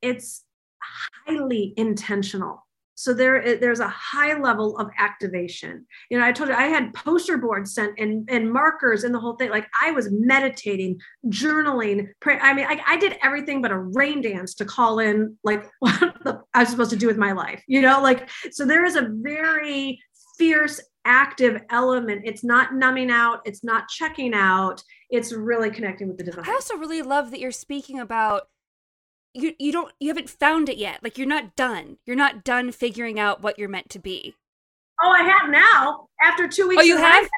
it's 0.00 0.44
highly 1.26 1.74
intentional 1.76 2.66
so 3.02 3.12
there 3.12 3.56
there's 3.56 3.80
a 3.80 3.88
high 3.88 4.38
level 4.38 4.78
of 4.78 4.88
activation. 4.98 5.86
You 6.10 6.18
know 6.18 6.24
i 6.24 6.32
told 6.32 6.48
you 6.48 6.54
i 6.54 6.66
had 6.66 6.94
poster 6.94 7.38
boards 7.38 7.74
sent 7.74 7.98
and 7.98 8.28
and 8.30 8.52
markers 8.52 9.04
and 9.04 9.14
the 9.14 9.20
whole 9.20 9.36
thing. 9.36 9.50
Like 9.50 9.68
i 9.82 9.90
was 9.90 10.08
meditating 10.10 11.00
journaling 11.26 12.08
pray, 12.20 12.38
i 12.38 12.52
mean 12.54 12.66
I, 12.66 12.80
I 12.86 12.96
did 12.96 13.18
everything 13.22 13.62
but 13.62 13.70
a 13.70 13.78
rain 13.78 14.20
dance 14.20 14.54
to 14.54 14.64
call 14.64 14.98
in 14.98 15.36
like 15.42 15.68
what 15.80 16.44
i 16.54 16.60
was 16.60 16.68
supposed 16.68 16.90
to 16.90 16.96
do 16.96 17.06
with 17.06 17.16
my 17.16 17.32
life 17.32 17.62
you 17.66 17.80
know? 17.80 18.02
Like 18.02 18.28
so 18.50 18.64
there 18.64 18.84
is 18.84 18.96
a 18.96 19.08
very 19.10 20.00
fierce 20.38 20.80
active 21.04 21.60
element. 21.70 22.22
It's 22.24 22.44
not 22.44 22.74
numbing 22.74 23.10
out. 23.10 23.40
It's 23.44 23.64
not 23.64 23.88
checking 23.88 24.34
out. 24.34 24.82
It's 25.10 25.32
really 25.32 25.70
connecting 25.70 26.08
with 26.08 26.18
the 26.18 26.24
divine. 26.24 26.44
I 26.46 26.52
also 26.52 26.76
really 26.76 27.02
love 27.02 27.30
that 27.30 27.40
you're 27.40 27.50
speaking 27.50 27.98
about 27.98 28.48
you 29.34 29.54
you 29.58 29.72
don't 29.72 29.92
you 30.00 30.08
haven't 30.08 30.30
found 30.30 30.68
it 30.68 30.78
yet. 30.78 31.02
Like 31.02 31.18
you're 31.18 31.26
not 31.26 31.56
done. 31.56 31.98
You're 32.06 32.16
not 32.16 32.44
done 32.44 32.72
figuring 32.72 33.18
out 33.18 33.42
what 33.42 33.58
you're 33.58 33.68
meant 33.68 33.90
to 33.90 33.98
be. 33.98 34.34
Oh, 35.02 35.10
I 35.10 35.22
have 35.24 35.50
now. 35.50 36.08
After 36.22 36.46
two 36.46 36.68
weeks. 36.68 36.82
Oh, 36.82 36.84
you 36.84 36.96
have. 36.96 37.28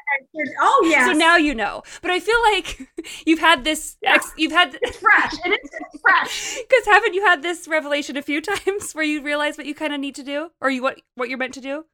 oh, 0.61 0.87
yeah. 0.87 1.07
So 1.11 1.13
now 1.13 1.35
you 1.37 1.55
know. 1.55 1.81
But 2.01 2.11
I 2.11 2.19
feel 2.19 2.39
like 2.53 2.87
you've 3.25 3.39
had 3.39 3.63
this. 3.63 3.97
Yeah. 4.01 4.15
Ex, 4.15 4.31
you've 4.37 4.51
had. 4.51 4.77
It's 4.81 4.97
fresh. 4.97 5.33
It 5.45 5.59
is 5.63 6.01
fresh. 6.01 6.57
Because 6.69 6.85
haven't 6.85 7.13
you 7.13 7.25
had 7.25 7.41
this 7.41 7.67
revelation 7.67 8.17
a 8.17 8.21
few 8.21 8.41
times 8.41 8.93
where 8.93 9.05
you 9.05 9.21
realize 9.21 9.57
what 9.57 9.65
you 9.65 9.73
kind 9.73 9.93
of 9.93 9.99
need 9.99 10.15
to 10.15 10.23
do, 10.23 10.51
or 10.61 10.69
you 10.69 10.83
what 10.83 11.01
what 11.15 11.29
you're 11.29 11.37
meant 11.37 11.53
to 11.55 11.61
do, 11.61 11.85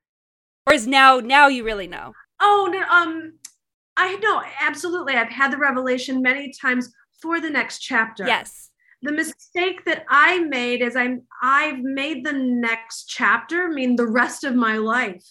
or 0.68 0.74
is 0.74 0.88
now 0.88 1.20
now 1.20 1.48
you 1.48 1.64
really 1.64 1.88
know? 1.88 2.14
Oh 2.42 2.70
no. 2.72 2.82
Um, 2.90 3.34
I 3.96 4.16
know 4.18 4.42
absolutely. 4.60 5.14
I've 5.14 5.30
had 5.30 5.52
the 5.52 5.58
revelation 5.58 6.22
many 6.22 6.52
times 6.52 6.92
for 7.22 7.40
the 7.40 7.50
next 7.50 7.80
chapter. 7.80 8.26
Yes 8.26 8.71
the 9.02 9.12
mistake 9.12 9.84
that 9.86 10.06
I 10.10 10.40
made 10.40 10.82
is 10.82 10.96
I'm 10.96 11.24
I've 11.42 11.80
made 11.80 12.26
the 12.26 12.34
next 12.34 13.06
chapter 13.06 13.70
mean 13.70 13.96
the 13.96 14.08
rest 14.08 14.44
of 14.44 14.56
my 14.56 14.78
life. 14.78 15.24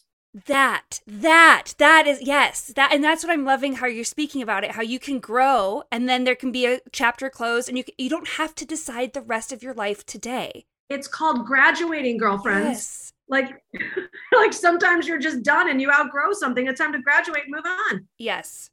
That 0.46 1.00
that 1.06 1.74
that 1.78 2.06
is 2.06 2.22
yes 2.22 2.72
that 2.76 2.92
and 2.92 3.02
that's 3.02 3.24
what 3.24 3.32
I'm 3.32 3.44
loving 3.44 3.74
how 3.74 3.86
you're 3.86 4.04
speaking 4.04 4.42
about 4.42 4.62
it 4.62 4.72
how 4.72 4.82
you 4.82 5.00
can 5.00 5.18
grow 5.18 5.82
and 5.90 6.08
then 6.08 6.22
there 6.22 6.36
can 6.36 6.52
be 6.52 6.66
a 6.66 6.80
chapter 6.92 7.28
closed 7.28 7.68
and 7.68 7.76
you 7.76 7.84
you 7.98 8.08
don't 8.08 8.28
have 8.28 8.54
to 8.56 8.64
decide 8.66 9.12
the 9.12 9.22
rest 9.22 9.52
of 9.52 9.62
your 9.62 9.74
life 9.74 10.06
today. 10.06 10.66
It's 10.88 11.08
called 11.08 11.46
graduating, 11.46 12.18
girlfriends. 12.18 12.66
Yes. 12.68 13.12
Like 13.28 13.62
like 14.32 14.52
sometimes 14.52 15.06
you're 15.06 15.18
just 15.18 15.42
done 15.42 15.68
and 15.68 15.80
you 15.80 15.90
outgrow 15.90 16.32
something. 16.32 16.66
It's 16.66 16.80
time 16.80 16.92
to 16.92 17.02
graduate, 17.02 17.44
move 17.48 17.66
on. 17.66 18.06
Yes. 18.18 18.70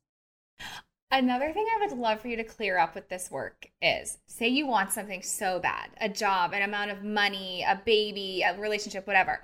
Another 1.10 1.53
thing 1.53 1.66
I 1.74 1.86
would 1.86 1.97
love 1.97 2.20
for 2.20 2.28
you 2.28 2.36
to 2.36 2.43
clear 2.43 2.78
up 2.78 2.93
with 2.93 3.08
this 3.08 3.32
work 3.32 3.68
is 3.82 4.18
say 4.26 4.49
you 4.49 4.68
want 4.68 4.91
something 4.91 5.22
so 5.22 5.58
bad 5.58 5.89
a 6.01 6.10
job, 6.10 6.53
an 6.53 6.64
amount 6.64 6.91
of 6.91 7.03
money, 7.03 7.66
a 7.68 7.82
baby, 7.86 8.43
a 8.45 8.60
relationship, 8.60 9.08
whatever. 9.08 9.41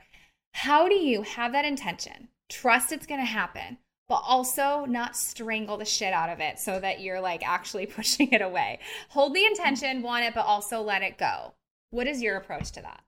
How 0.52 0.90
do 0.90 0.96
you 0.96 1.22
have 1.22 1.54
that 1.54 1.64
intention, 1.64 2.28
trust 2.50 2.92
it's 2.92 3.06
going 3.06 3.22
to 3.22 3.26
happen, 3.26 3.78
but 4.10 4.22
also 4.28 4.86
not 4.86 5.16
strangle 5.16 5.78
the 5.78 5.86
shit 5.86 6.12
out 6.12 6.30
of 6.30 6.42
it 6.42 6.60
so 6.60 6.82
that 6.82 7.00
you're 7.00 7.22
like 7.22 7.48
actually 7.48 7.86
pushing 7.96 8.34
it 8.34 8.42
away? 8.42 8.80
Hold 9.10 9.34
the 9.34 9.46
intention, 9.46 10.02
want 10.02 10.26
it, 10.26 10.34
but 10.36 10.46
also 10.46 10.82
let 10.82 11.02
it 11.02 11.18
go. 11.18 11.54
What 11.92 12.08
is 12.08 12.22
your 12.22 12.36
approach 12.36 12.72
to 12.74 12.82
that? 12.82 13.04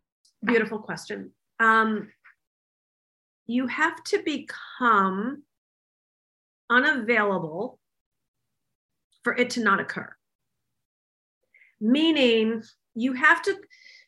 Beautiful 0.45 0.80
question. 0.80 1.32
Um, 1.60 2.08
you 3.47 3.68
have 3.68 4.01
to 4.06 4.24
become 4.24 5.43
unavailable 6.70 7.80
for 9.26 9.36
it 9.36 9.50
to 9.50 9.64
not 9.64 9.80
occur. 9.80 10.16
Meaning, 11.82 12.62
you 12.94 13.14
have 13.14 13.42
to 13.42 13.58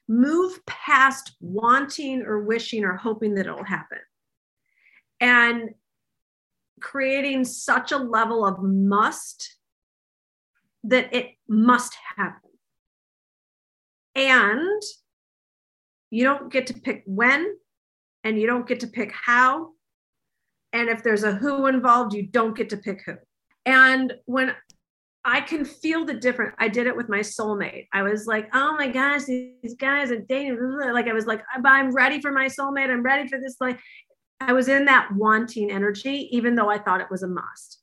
move 0.07 0.63
past 0.67 1.35
wanting 1.41 2.21
or 2.21 2.43
wishing 2.43 2.85
or 2.85 2.95
hoping 2.95 3.33
that 3.33 3.47
it'll 3.47 3.63
happen 3.63 3.97
and 5.19 5.71
creating 6.79 7.43
such 7.43 7.91
a 7.91 7.97
level 7.97 8.45
of 8.45 8.61
must 8.61 9.55
that 10.83 11.13
it 11.13 11.31
must 11.49 11.97
happen. 12.15 12.51
And 14.15 14.81
you 16.11 16.23
don't 16.23 16.51
get 16.51 16.67
to 16.67 16.75
pick 16.75 17.03
when 17.07 17.55
and 18.23 18.39
you 18.39 18.45
don't 18.45 18.67
get 18.67 18.81
to 18.81 18.87
pick 18.87 19.11
how. 19.11 19.71
And 20.71 20.89
if 20.89 21.01
there's 21.01 21.23
a 21.23 21.33
who 21.33 21.65
involved, 21.65 22.13
you 22.13 22.27
don't 22.27 22.55
get 22.55 22.69
to 22.69 22.77
pick 22.77 23.01
who. 23.03 23.17
And 23.65 24.13
when 24.25 24.53
I 25.27 25.41
can 25.41 25.65
feel 25.65 26.05
the 26.05 26.13
difference. 26.13 26.55
I 26.57 26.69
did 26.69 26.87
it 26.87 26.95
with 26.95 27.09
my 27.09 27.19
soulmate. 27.19 27.89
I 27.91 28.01
was 28.01 28.27
like, 28.27 28.47
oh 28.53 28.77
my 28.77 28.87
gosh, 28.87 29.25
these 29.25 29.75
guys 29.77 30.09
are 30.09 30.21
dating. 30.21 30.57
Like 30.93 31.09
I 31.09 31.13
was 31.13 31.25
like, 31.25 31.43
I'm 31.53 31.91
ready 31.91 32.21
for 32.21 32.31
my 32.31 32.45
soulmate. 32.45 32.89
I'm 32.89 33.03
ready 33.03 33.27
for 33.27 33.37
this. 33.37 33.57
Like 33.59 33.77
I 34.39 34.53
was 34.53 34.69
in 34.69 34.85
that 34.85 35.09
wanting 35.13 35.69
energy, 35.69 36.29
even 36.31 36.55
though 36.55 36.69
I 36.69 36.77
thought 36.77 37.01
it 37.01 37.11
was 37.11 37.23
a 37.23 37.27
must. 37.27 37.81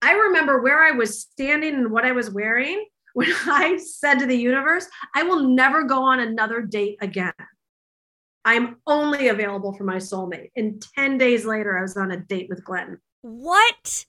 I 0.00 0.12
remember 0.12 0.62
where 0.62 0.82
I 0.82 0.92
was 0.92 1.20
standing 1.20 1.74
and 1.74 1.90
what 1.90 2.06
I 2.06 2.12
was 2.12 2.30
wearing 2.30 2.86
when 3.12 3.28
I 3.46 3.76
said 3.76 4.14
to 4.20 4.26
the 4.26 4.38
universe, 4.38 4.88
I 5.14 5.22
will 5.22 5.42
never 5.42 5.84
go 5.84 6.02
on 6.02 6.20
another 6.20 6.62
date 6.62 6.96
again. 7.02 7.34
I'm 8.42 8.76
only 8.86 9.28
available 9.28 9.74
for 9.74 9.84
my 9.84 9.96
soulmate. 9.96 10.50
And 10.56 10.82
10 10.96 11.18
days 11.18 11.44
later, 11.44 11.76
I 11.76 11.82
was 11.82 11.94
on 11.98 12.10
a 12.10 12.16
date 12.16 12.46
with 12.48 12.64
Glenn. 12.64 13.00
What? 13.20 14.06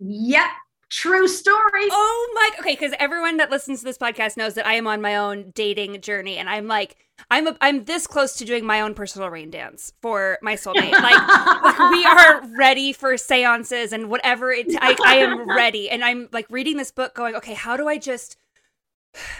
Yep. 0.00 0.50
True 0.88 1.26
story. 1.26 1.88
Oh 1.90 2.32
my 2.34 2.50
okay, 2.60 2.74
because 2.74 2.92
everyone 3.00 3.38
that 3.38 3.50
listens 3.50 3.80
to 3.80 3.84
this 3.84 3.98
podcast 3.98 4.36
knows 4.36 4.54
that 4.54 4.66
I 4.66 4.74
am 4.74 4.86
on 4.86 5.00
my 5.00 5.16
own 5.16 5.50
dating 5.52 6.00
journey, 6.00 6.36
and 6.36 6.48
I'm 6.48 6.68
like, 6.68 6.96
I'm 7.28 7.48
a, 7.48 7.56
I'm 7.60 7.84
this 7.84 8.06
close 8.06 8.36
to 8.36 8.44
doing 8.44 8.64
my 8.64 8.80
own 8.80 8.94
personal 8.94 9.28
rain 9.28 9.50
dance 9.50 9.92
for 10.00 10.38
my 10.42 10.54
soulmate. 10.54 10.92
Like, 11.02 11.62
like 11.62 11.90
we 11.90 12.04
are 12.04 12.46
ready 12.56 12.92
for 12.92 13.16
seances 13.16 13.92
and 13.92 14.08
whatever 14.08 14.52
it. 14.52 14.66
I, 14.80 14.96
I 15.04 15.16
am 15.16 15.48
ready, 15.48 15.90
and 15.90 16.04
I'm 16.04 16.28
like 16.32 16.46
reading 16.50 16.76
this 16.76 16.92
book, 16.92 17.14
going, 17.14 17.34
okay, 17.34 17.54
how 17.54 17.76
do 17.76 17.88
I 17.88 17.98
just 17.98 18.36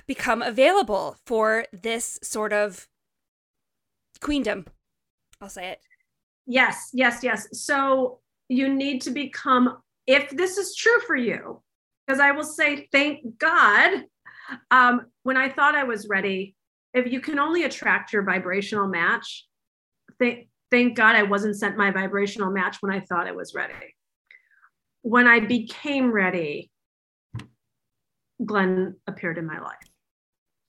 become 0.09 0.42
available 0.42 1.16
for 1.26 1.66
this 1.72 2.18
sort 2.24 2.53
of 2.53 2.88
queendom? 4.20 4.66
I'll 5.40 5.49
say 5.49 5.68
it. 5.68 5.80
Yes, 6.47 6.90
yes, 6.92 7.22
yes. 7.22 7.47
So 7.53 8.18
you 8.49 8.72
need 8.72 9.01
to 9.03 9.11
become 9.11 9.78
if 10.07 10.31
this 10.31 10.57
is 10.57 10.75
true 10.75 11.01
for 11.01 11.17
you, 11.17 11.63
because 12.07 12.21
I 12.21 12.33
will 12.33 12.45
say, 12.45 12.89
thank 12.93 13.39
God, 13.39 14.05
um, 14.71 15.07
when 15.23 15.37
I 15.37 15.49
thought 15.49 15.75
I 15.75 15.85
was 15.85 16.09
ready, 16.09 16.55
if 16.95 17.11
you 17.13 17.21
can 17.21 17.39
only 17.39 17.65
attract 17.65 18.13
your 18.13 18.23
vibrational 18.23 18.89
match, 18.89 19.47
thank, 20.19 20.49
thank 20.71 20.97
God 20.97 21.17
I 21.17 21.25
wasn't 21.25 21.57
sent 21.57 21.77
my 21.77 21.91
vibrational 21.91 22.51
match 22.51 22.79
when 22.81 22.93
I 22.93 23.01
thought 23.01 23.27
I 23.27 23.33
was 23.33 23.55
ready. 23.55 23.75
When 25.03 25.27
I 25.27 25.41
became 25.41 26.13
ready, 26.13 26.71
Glenn 28.45 28.97
appeared 29.07 29.39
in 29.39 29.47
my 29.47 29.59
life. 29.59 29.77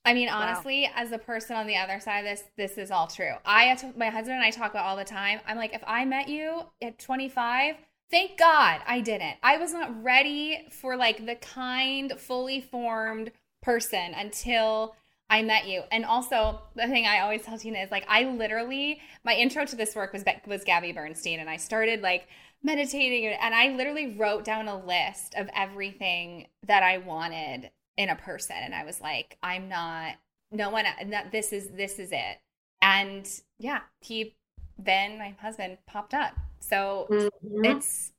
I 0.05 0.13
mean, 0.13 0.29
honestly, 0.29 0.83
wow. 0.83 0.91
as 0.95 1.11
a 1.11 1.17
person 1.17 1.57
on 1.57 1.67
the 1.67 1.75
other 1.75 1.99
side 1.99 2.19
of 2.19 2.25
this, 2.25 2.43
this 2.55 2.77
is 2.77 2.91
all 2.91 3.07
true. 3.07 3.33
I, 3.45 3.77
my 3.97 4.09
husband 4.09 4.37
and 4.37 4.43
I 4.43 4.51
talk 4.51 4.71
about 4.71 4.85
all 4.85 4.95
the 4.95 5.03
time. 5.03 5.41
I'm 5.45 5.57
like, 5.57 5.73
if 5.73 5.83
I 5.85 6.05
met 6.05 6.29
you 6.29 6.61
at 6.81 6.97
25, 6.97 7.75
Thank 8.09 8.37
God 8.37 8.81
I 8.87 9.01
didn't. 9.01 9.37
I 9.43 9.57
was 9.57 9.73
not 9.73 10.03
ready 10.03 10.67
for 10.71 10.95
like 10.95 11.25
the 11.25 11.35
kind, 11.35 12.13
fully 12.17 12.61
formed 12.61 13.31
person 13.61 14.13
until 14.15 14.95
I 15.29 15.41
met 15.41 15.67
you. 15.67 15.83
And 15.91 16.05
also, 16.05 16.61
the 16.75 16.87
thing 16.87 17.05
I 17.05 17.19
always 17.19 17.41
tell 17.41 17.57
Tina 17.57 17.79
is 17.79 17.91
like, 17.91 18.05
I 18.07 18.23
literally, 18.23 19.01
my 19.25 19.33
intro 19.33 19.65
to 19.65 19.75
this 19.75 19.93
work 19.95 20.13
was 20.13 20.23
was 20.45 20.63
Gabby 20.63 20.93
Bernstein, 20.93 21.39
and 21.39 21.49
I 21.49 21.57
started 21.57 22.01
like 22.01 22.27
meditating, 22.63 23.25
and 23.25 23.53
I 23.53 23.75
literally 23.75 24.15
wrote 24.15 24.45
down 24.45 24.69
a 24.69 24.77
list 24.77 25.35
of 25.35 25.49
everything 25.53 26.47
that 26.65 26.83
I 26.83 26.99
wanted 26.99 27.71
in 27.97 28.09
a 28.09 28.15
person, 28.15 28.55
and 28.57 28.73
I 28.73 28.85
was 28.85 29.01
like, 29.01 29.37
I'm 29.43 29.67
not 29.67 30.15
no 30.49 30.69
one 30.69 30.85
this 31.31 31.51
is 31.51 31.69
this 31.71 31.99
is 31.99 32.11
it. 32.13 32.39
And 32.81 33.27
yeah, 33.59 33.81
he 33.99 34.35
then 34.77 35.17
my 35.17 35.35
husband 35.41 35.77
popped 35.87 36.13
up. 36.13 36.37
So 36.67 37.07
mm-hmm. 37.09 37.65
it's 37.65 38.11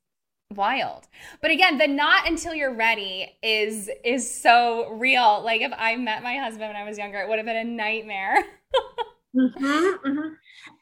wild. 0.55 1.07
But 1.43 1.51
again, 1.51 1.79
the 1.79 1.87
not 1.87 2.27
until 2.29 2.55
you're 2.55 2.75
ready 2.75 3.37
is 3.43 3.91
is 4.05 4.29
so 4.29 4.91
real. 4.93 5.43
Like 5.45 5.61
if 5.61 5.73
I 5.77 5.97
met 5.97 6.23
my 6.23 6.37
husband 6.37 6.69
when 6.69 6.77
I 6.77 6.85
was 6.85 6.99
younger, 6.99 7.19
it 7.19 7.29
would 7.29 7.39
have 7.39 7.47
been 7.47 7.57
a 7.57 7.65
nightmare. 7.65 8.45
mm-hmm, 9.37 10.09
mm-hmm. 10.09 10.29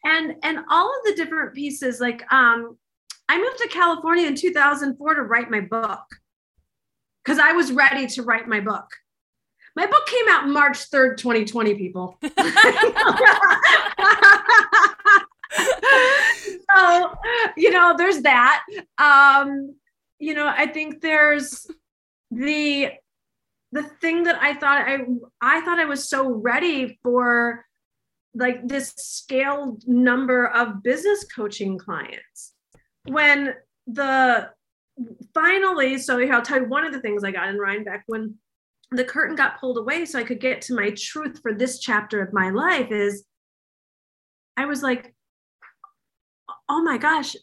And 0.04 0.34
and 0.42 0.58
all 0.70 0.88
of 0.88 1.04
the 1.04 1.14
different 1.16 1.54
pieces, 1.54 2.00
like 2.00 2.22
um, 2.32 2.76
I 3.28 3.38
moved 3.38 3.58
to 3.58 3.68
California 3.68 4.26
in 4.26 4.36
2004 4.36 5.14
to 5.14 5.22
write 5.22 5.50
my 5.50 5.60
book 5.60 6.04
because 7.24 7.38
I 7.38 7.52
was 7.52 7.72
ready 7.72 8.06
to 8.08 8.22
write 8.22 8.46
my 8.46 8.60
book. 8.60 8.86
My 9.74 9.86
book 9.86 10.06
came 10.06 10.24
out 10.30 10.48
March 10.48 10.90
3rd, 10.90 11.18
2020, 11.18 11.74
people. 11.74 12.18
you 17.56 17.70
know, 17.70 17.94
there's 17.96 18.22
that. 18.22 18.64
Um, 18.98 19.76
you 20.18 20.34
know, 20.34 20.46
I 20.46 20.66
think 20.66 21.00
there's 21.00 21.66
the 22.30 22.90
the 23.72 23.82
thing 23.82 24.24
that 24.24 24.40
I 24.40 24.54
thought 24.54 24.88
I 24.88 24.98
I 25.40 25.60
thought 25.62 25.78
I 25.78 25.84
was 25.84 26.08
so 26.08 26.28
ready 26.28 26.98
for 27.02 27.64
like 28.34 28.66
this 28.66 28.92
scaled 28.96 29.86
number 29.86 30.46
of 30.46 30.82
business 30.82 31.24
coaching 31.24 31.78
clients. 31.78 32.54
When 33.04 33.54
the 33.86 34.50
finally, 35.34 35.98
so 35.98 36.20
I'll 36.30 36.42
tell 36.42 36.60
you 36.60 36.68
one 36.68 36.84
of 36.84 36.92
the 36.92 37.00
things 37.00 37.24
I 37.24 37.30
got 37.30 37.48
in 37.48 37.58
Rhinebeck 37.58 38.04
when 38.06 38.34
the 38.90 39.04
curtain 39.04 39.36
got 39.36 39.58
pulled 39.58 39.78
away 39.78 40.04
so 40.04 40.18
I 40.18 40.24
could 40.24 40.40
get 40.40 40.62
to 40.62 40.74
my 40.74 40.90
truth 40.96 41.40
for 41.42 41.52
this 41.52 41.80
chapter 41.80 42.22
of 42.22 42.32
my 42.32 42.50
life 42.50 42.92
is 42.92 43.24
I 44.56 44.66
was 44.66 44.82
like, 44.82 45.14
oh 46.68 46.82
my 46.82 46.98
gosh, 46.98 47.36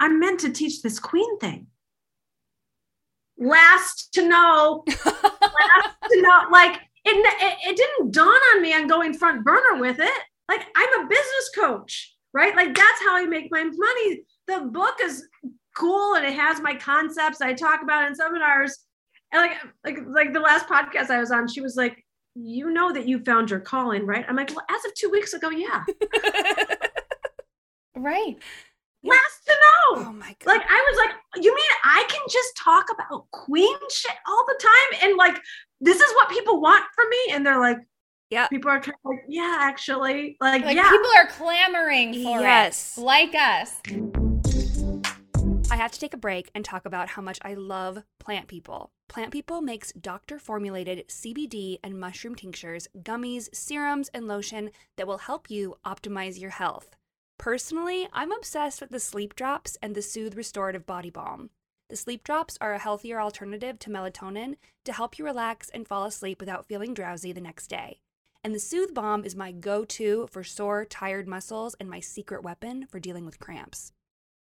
I'm 0.00 0.20
meant 0.20 0.40
to 0.40 0.50
teach 0.50 0.82
this 0.82 0.98
queen 0.98 1.38
thing. 1.38 1.68
Last 3.38 4.12
to 4.14 4.26
know, 4.26 4.84
last 4.86 5.96
to 6.10 6.22
know, 6.22 6.40
like 6.50 6.80
it, 7.04 7.34
it, 7.42 7.70
it 7.70 7.76
didn't 7.76 8.12
dawn 8.12 8.28
on 8.28 8.62
me 8.62 8.74
on 8.74 8.86
going 8.86 9.14
front 9.14 9.44
burner 9.44 9.80
with 9.80 9.98
it. 10.00 10.22
Like 10.48 10.66
I'm 10.74 11.04
a 11.04 11.08
business 11.08 11.50
coach, 11.54 12.14
right? 12.32 12.54
Like 12.56 12.74
that's 12.74 13.02
how 13.04 13.16
I 13.16 13.26
make 13.26 13.48
my 13.50 13.64
money. 13.64 14.22
The 14.46 14.68
book 14.70 14.96
is 15.02 15.26
cool 15.76 16.14
and 16.14 16.24
it 16.24 16.34
has 16.34 16.60
my 16.60 16.74
concepts 16.74 17.40
I 17.40 17.52
talk 17.52 17.82
about 17.82 18.08
in 18.08 18.14
seminars. 18.14 18.78
And 19.32 19.42
like 19.42 19.58
like 19.84 19.98
like 20.06 20.32
the 20.32 20.40
last 20.40 20.66
podcast 20.68 21.10
I 21.10 21.18
was 21.18 21.30
on, 21.30 21.48
she 21.48 21.60
was 21.60 21.76
like, 21.76 22.04
"You 22.36 22.70
know 22.70 22.92
that 22.92 23.08
you 23.08 23.18
found 23.24 23.50
your 23.50 23.60
calling, 23.60 24.06
right?" 24.06 24.24
I'm 24.28 24.36
like, 24.36 24.50
"Well, 24.50 24.64
as 24.70 24.84
of 24.84 24.94
two 24.94 25.10
weeks 25.10 25.34
ago, 25.34 25.50
yeah." 25.50 25.84
Right. 27.96 28.36
Last 29.02 29.46
to 29.46 29.52
know. 29.52 30.06
Oh 30.08 30.12
my 30.12 30.36
god. 30.40 30.46
Like 30.46 30.62
I 30.68 30.84
was 30.90 30.98
like, 30.98 31.44
you 31.44 31.54
mean 31.54 31.70
I 31.84 32.04
can 32.08 32.20
just 32.28 32.56
talk 32.56 32.86
about 32.92 33.30
queen 33.30 33.76
shit 33.90 34.16
all 34.26 34.44
the 34.46 34.58
time? 34.60 35.00
And 35.08 35.16
like 35.16 35.40
this 35.80 36.00
is 36.00 36.12
what 36.14 36.28
people 36.28 36.60
want 36.60 36.84
from 36.94 37.08
me? 37.08 37.18
And 37.32 37.46
they're 37.46 37.60
like, 37.60 37.78
yeah. 38.30 38.48
People 38.48 38.70
are 38.70 38.80
kind 38.80 38.96
of 39.04 39.10
like, 39.10 39.24
yeah, 39.28 39.58
actually. 39.60 40.36
Like, 40.40 40.64
like 40.64 40.74
yeah. 40.76 40.90
people 40.90 41.10
are 41.16 41.26
clamoring 41.28 42.12
for 42.14 42.40
yes. 42.40 42.98
it. 42.98 43.00
Like 43.02 43.34
us. 43.34 43.80
I 45.70 45.76
have 45.76 45.92
to 45.92 46.00
take 46.00 46.14
a 46.14 46.18
break 46.18 46.50
and 46.54 46.64
talk 46.64 46.86
about 46.86 47.10
how 47.10 47.22
much 47.22 47.38
I 47.42 47.54
love 47.54 48.02
Plant 48.18 48.48
People. 48.48 48.90
Plant 49.08 49.30
People 49.30 49.60
makes 49.60 49.92
doctor 49.92 50.38
formulated 50.38 51.06
CBD 51.08 51.78
and 51.84 52.00
mushroom 52.00 52.34
tinctures, 52.34 52.88
gummies, 52.98 53.54
serums, 53.54 54.08
and 54.12 54.26
lotion 54.26 54.70
that 54.96 55.06
will 55.06 55.18
help 55.18 55.50
you 55.50 55.76
optimize 55.84 56.40
your 56.40 56.50
health. 56.50 56.96
Personally, 57.38 58.08
I'm 58.12 58.32
obsessed 58.32 58.80
with 58.80 58.90
the 58.90 59.00
sleep 59.00 59.34
drops 59.36 59.76
and 59.82 59.94
the 59.94 60.02
Soothe 60.02 60.36
Restorative 60.36 60.86
Body 60.86 61.10
Balm. 61.10 61.50
The 61.88 61.96
sleep 61.96 62.24
drops 62.24 62.58
are 62.60 62.72
a 62.72 62.78
healthier 62.78 63.20
alternative 63.20 63.78
to 63.80 63.90
melatonin 63.90 64.56
to 64.84 64.92
help 64.92 65.18
you 65.18 65.24
relax 65.24 65.68
and 65.68 65.86
fall 65.86 66.04
asleep 66.04 66.40
without 66.40 66.66
feeling 66.66 66.94
drowsy 66.94 67.32
the 67.32 67.40
next 67.40 67.68
day. 67.68 68.00
And 68.42 68.54
the 68.54 68.58
Soothe 68.58 68.94
Balm 68.94 69.24
is 69.24 69.36
my 69.36 69.52
go 69.52 69.84
to 69.84 70.26
for 70.30 70.42
sore, 70.42 70.84
tired 70.84 71.28
muscles 71.28 71.76
and 71.78 71.88
my 71.88 72.00
secret 72.00 72.42
weapon 72.42 72.86
for 72.86 72.98
dealing 72.98 73.24
with 73.24 73.38
cramps. 73.38 73.92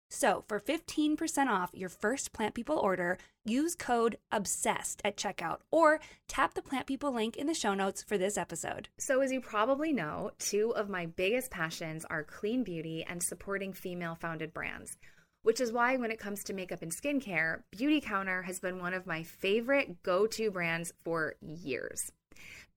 So, 0.10 0.46
for 0.48 0.60
15% 0.60 1.48
off 1.48 1.72
your 1.74 1.90
first 1.90 2.32
Plant 2.32 2.56
People 2.56 2.78
order, 2.78 3.18
use 3.44 3.76
code 3.76 4.18
OBSESSED 4.32 5.02
at 5.04 5.18
checkout 5.18 5.60
or 5.70 6.00
tap 6.30 6.54
the 6.54 6.62
Plant 6.62 6.88
People 6.88 7.14
link 7.14 7.36
in 7.36 7.46
the 7.46 7.54
show 7.54 7.74
notes 7.74 8.04
for 8.04 8.18
this 8.18 8.38
episode. 8.38 8.88
So, 8.98 9.22
as 9.22 9.34
you 9.34 9.42
probably 9.42 9.92
know, 9.92 10.32
two 10.40 10.74
of 10.76 10.90
my 10.90 11.08
biggest 11.08 11.52
passions 11.52 12.06
are 12.06 12.24
clean 12.24 12.64
beauty 12.64 13.06
and 13.08 13.22
supporting 13.22 13.74
female 13.74 14.16
founded 14.16 14.54
brands, 14.54 14.98
which 15.44 15.60
is 15.60 15.74
why 15.74 15.98
when 15.98 16.12
it 16.12 16.20
comes 16.20 16.42
to 16.46 16.54
makeup 16.54 16.82
and 16.82 16.92
skincare, 16.96 17.64
Beautycounter 17.76 18.46
has 18.46 18.62
been 18.62 18.80
one 18.80 18.94
of 18.94 19.06
my 19.06 19.24
favorite 19.24 20.04
go 20.04 20.26
to 20.28 20.50
brands 20.52 20.94
for 21.04 21.36
years. 21.42 22.14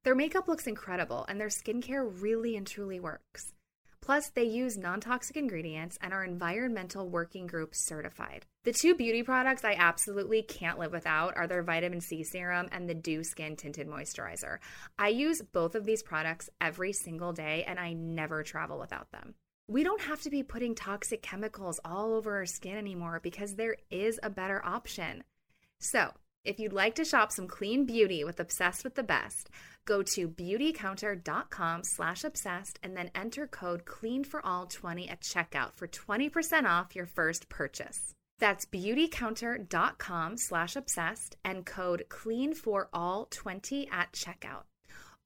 Their 0.02 0.16
makeup 0.16 0.48
looks 0.48 0.66
incredible 0.66 1.26
and 1.28 1.40
their 1.40 1.48
skincare 1.48 2.10
really 2.20 2.56
and 2.56 2.66
truly 2.66 2.98
works. 2.98 3.52
Plus, 4.02 4.30
they 4.30 4.44
use 4.44 4.78
non 4.78 5.00
toxic 5.00 5.36
ingredients 5.36 5.98
and 6.00 6.12
are 6.12 6.24
environmental 6.24 7.08
working 7.08 7.46
group 7.46 7.74
certified. 7.74 8.46
The 8.64 8.72
two 8.72 8.94
beauty 8.94 9.22
products 9.22 9.64
I 9.64 9.74
absolutely 9.74 10.42
can't 10.42 10.78
live 10.78 10.92
without 10.92 11.36
are 11.36 11.46
their 11.46 11.62
vitamin 11.62 12.00
C 12.00 12.24
serum 12.24 12.68
and 12.72 12.88
the 12.88 12.94
Dew 12.94 13.22
Skin 13.22 13.56
Tinted 13.56 13.88
Moisturizer. 13.88 14.58
I 14.98 15.08
use 15.08 15.42
both 15.52 15.74
of 15.74 15.84
these 15.84 16.02
products 16.02 16.48
every 16.60 16.92
single 16.92 17.32
day 17.32 17.64
and 17.66 17.78
I 17.78 17.92
never 17.92 18.42
travel 18.42 18.78
without 18.78 19.10
them. 19.12 19.34
We 19.68 19.84
don't 19.84 20.02
have 20.02 20.22
to 20.22 20.30
be 20.30 20.42
putting 20.42 20.74
toxic 20.74 21.22
chemicals 21.22 21.78
all 21.84 22.14
over 22.14 22.36
our 22.36 22.46
skin 22.46 22.76
anymore 22.76 23.20
because 23.22 23.54
there 23.54 23.76
is 23.90 24.18
a 24.22 24.30
better 24.30 24.64
option. 24.64 25.22
So, 25.78 26.12
if 26.44 26.58
you'd 26.58 26.72
like 26.72 26.94
to 26.94 27.04
shop 27.04 27.32
some 27.32 27.46
clean 27.46 27.84
beauty 27.84 28.24
with 28.24 28.40
Obsessed 28.40 28.82
with 28.84 28.94
the 28.94 29.02
Best, 29.02 29.50
go 29.84 30.02
to 30.02 30.28
beautycounter.com 30.28 31.82
slash 31.84 32.24
obsessed 32.24 32.78
and 32.82 32.96
then 32.96 33.10
enter 33.14 33.46
code 33.46 33.84
clean4all20 33.84 35.10
at 35.10 35.20
checkout 35.20 35.72
for 35.74 35.86
20% 35.86 36.64
off 36.64 36.96
your 36.96 37.06
first 37.06 37.48
purchase. 37.48 38.14
That's 38.38 38.64
beautycounter.com 38.64 40.38
slash 40.38 40.76
obsessed 40.76 41.36
and 41.44 41.66
code 41.66 42.04
clean4all20 42.08 43.92
at 43.92 44.12
checkout. 44.12 44.62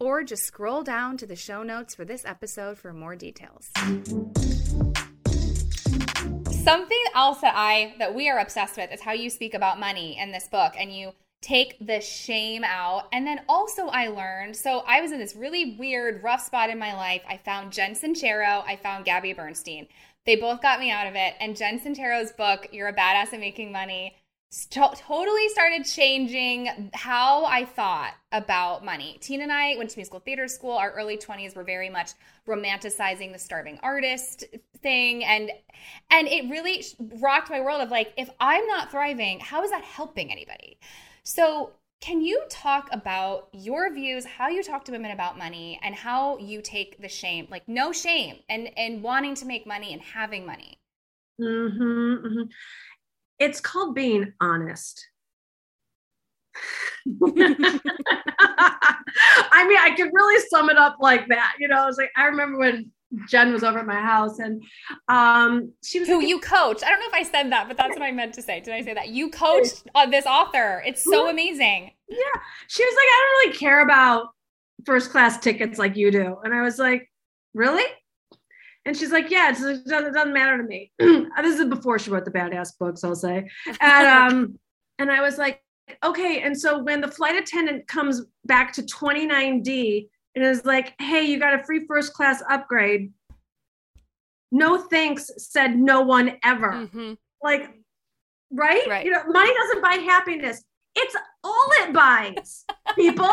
Or 0.00 0.24
just 0.24 0.42
scroll 0.42 0.82
down 0.82 1.16
to 1.18 1.26
the 1.26 1.36
show 1.36 1.62
notes 1.62 1.94
for 1.94 2.04
this 2.04 2.24
episode 2.24 2.78
for 2.78 2.92
more 2.92 3.14
details. 3.14 3.70
Something 6.64 7.04
else 7.14 7.42
that 7.42 7.52
I 7.54 7.94
that 7.98 8.14
we 8.14 8.30
are 8.30 8.38
obsessed 8.38 8.78
with 8.78 8.90
is 8.90 9.02
how 9.02 9.12
you 9.12 9.28
speak 9.28 9.52
about 9.52 9.78
money 9.78 10.18
in 10.18 10.32
this 10.32 10.48
book 10.48 10.72
and 10.78 10.90
you 10.90 11.12
take 11.42 11.76
the 11.78 12.00
shame 12.00 12.64
out. 12.64 13.06
And 13.12 13.26
then 13.26 13.42
also, 13.50 13.88
I 13.88 14.08
learned 14.08 14.56
so 14.56 14.78
I 14.86 15.02
was 15.02 15.12
in 15.12 15.18
this 15.18 15.36
really 15.36 15.76
weird, 15.78 16.22
rough 16.22 16.40
spot 16.40 16.70
in 16.70 16.78
my 16.78 16.94
life. 16.94 17.20
I 17.28 17.36
found 17.36 17.70
Jen 17.70 17.94
Sincero, 17.94 18.64
I 18.66 18.76
found 18.76 19.04
Gabby 19.04 19.34
Bernstein. 19.34 19.88
They 20.24 20.36
both 20.36 20.62
got 20.62 20.80
me 20.80 20.90
out 20.90 21.06
of 21.06 21.14
it. 21.14 21.34
And 21.38 21.54
Jen 21.54 21.78
Sincero's 21.78 22.32
book, 22.32 22.68
You're 22.72 22.88
a 22.88 22.94
Badass 22.94 23.34
at 23.34 23.40
Making 23.40 23.70
Money, 23.70 24.16
st- 24.54 24.94
totally 24.96 25.48
started 25.48 25.84
changing 25.84 26.90
how 26.94 27.44
I 27.44 27.64
thought 27.64 28.14
about 28.30 28.84
money. 28.84 29.18
Tina 29.20 29.42
and 29.42 29.52
I 29.52 29.76
went 29.76 29.90
to 29.90 29.98
musical 29.98 30.20
theater 30.20 30.46
school. 30.46 30.72
Our 30.72 30.92
early 30.92 31.16
20s 31.16 31.56
were 31.56 31.64
very 31.64 31.90
much 31.90 32.12
romanticizing 32.46 33.32
the 33.32 33.38
starving 33.38 33.80
artist 33.82 34.44
thing 34.80 35.24
and 35.24 35.50
and 36.10 36.28
it 36.28 36.48
really 36.50 36.84
rocked 37.20 37.50
my 37.50 37.60
world 37.60 37.80
of 37.80 37.90
like 37.90 38.12
if 38.16 38.30
I'm 38.38 38.66
not 38.66 38.92
thriving, 38.92 39.40
how 39.40 39.64
is 39.64 39.70
that 39.70 39.82
helping 39.82 40.30
anybody? 40.30 40.78
So, 41.24 41.72
can 42.00 42.20
you 42.20 42.42
talk 42.50 42.90
about 42.92 43.48
your 43.52 43.92
views, 43.92 44.26
how 44.26 44.48
you 44.48 44.62
talk 44.62 44.84
to 44.84 44.92
women 44.92 45.10
about 45.10 45.38
money, 45.38 45.80
and 45.82 45.94
how 45.94 46.36
you 46.36 46.60
take 46.60 47.00
the 47.00 47.08
shame, 47.08 47.48
like 47.50 47.66
no 47.66 47.92
shame, 47.92 48.36
and 48.48 48.70
and 48.76 49.02
wanting 49.02 49.34
to 49.36 49.46
make 49.46 49.66
money 49.66 49.92
and 49.92 50.02
having 50.02 50.44
money? 50.44 50.78
Mm-hmm, 51.40 52.26
mm-hmm. 52.26 52.42
It's 53.38 53.60
called 53.60 53.94
being 53.94 54.32
honest. 54.40 55.06
I 57.06 57.10
mean, 59.68 59.78
I 59.78 59.94
could 59.96 60.10
really 60.12 60.44
sum 60.48 60.70
it 60.70 60.78
up 60.78 60.96
like 61.00 61.28
that. 61.28 61.54
You 61.58 61.68
know, 61.68 61.76
I 61.76 61.86
was 61.86 61.98
like, 61.98 62.10
I 62.16 62.26
remember 62.26 62.58
when 62.58 62.90
Jen 63.28 63.52
was 63.52 63.62
over 63.62 63.78
at 63.78 63.86
my 63.86 64.00
house 64.00 64.38
and 64.38 64.62
um, 65.08 65.72
she 65.82 66.00
was 66.00 66.08
who 66.08 66.18
like, 66.18 66.28
you 66.28 66.40
coach. 66.40 66.82
I 66.82 66.88
don't 66.88 67.00
know 67.00 67.06
if 67.06 67.14
I 67.14 67.22
said 67.22 67.52
that, 67.52 67.68
but 67.68 67.76
that's 67.76 67.90
what 67.90 68.02
I 68.02 68.12
meant 68.12 68.34
to 68.34 68.42
say. 68.42 68.60
Did 68.60 68.74
I 68.74 68.82
say 68.82 68.94
that? 68.94 69.08
You 69.08 69.30
coached 69.30 69.84
uh, 69.94 70.06
this 70.06 70.26
author. 70.26 70.82
It's 70.86 71.04
so 71.04 71.28
amazing. 71.28 71.90
Yeah. 72.08 72.40
She 72.68 72.84
was 72.84 72.94
like, 72.94 73.04
I 73.04 73.20
don't 73.20 73.48
really 73.48 73.58
care 73.58 73.82
about 73.82 74.28
first 74.84 75.10
class 75.10 75.38
tickets 75.38 75.78
like 75.78 75.96
you 75.96 76.10
do. 76.10 76.36
And 76.42 76.54
I 76.54 76.62
was 76.62 76.78
like, 76.78 77.10
really? 77.54 77.84
And 78.86 78.96
she's 78.96 79.10
like, 79.12 79.30
yeah, 79.30 79.50
it 79.50 79.86
doesn't 79.86 80.32
matter 80.32 80.58
to 80.58 80.62
me. 80.62 80.92
this 80.98 81.58
is 81.58 81.66
before 81.66 81.98
she 81.98 82.10
wrote 82.10 82.24
the 82.24 82.30
badass 82.30 82.76
books, 82.78 83.02
I'll 83.02 83.14
say. 83.14 83.48
And 83.80 84.06
um, 84.32 84.58
and 84.98 85.10
I 85.10 85.22
was 85.22 85.38
like, 85.38 85.62
okay. 86.04 86.40
And 86.40 86.58
so 86.58 86.82
when 86.82 87.00
the 87.00 87.08
flight 87.08 87.36
attendant 87.36 87.86
comes 87.88 88.22
back 88.44 88.72
to 88.74 88.82
29D 88.82 90.08
and 90.34 90.44
is 90.44 90.64
like, 90.64 90.94
hey, 91.00 91.22
you 91.22 91.38
got 91.38 91.58
a 91.58 91.64
free 91.64 91.86
first 91.86 92.12
class 92.12 92.42
upgrade. 92.50 93.12
No 94.52 94.78
thanks, 94.78 95.30
said 95.38 95.76
no 95.76 96.02
one 96.02 96.36
ever. 96.44 96.70
Mhm. 96.70 97.16
Like, 97.42 97.70
right? 98.52 98.86
Right. 98.88 99.04
You 99.04 99.10
know, 99.10 99.24
money 99.26 99.52
doesn't 99.52 99.82
buy 99.82 99.94
happiness. 99.94 100.62
It's 100.94 101.16
all 101.42 101.68
it 101.80 101.92
buys, 101.92 102.64
people. 102.94 103.32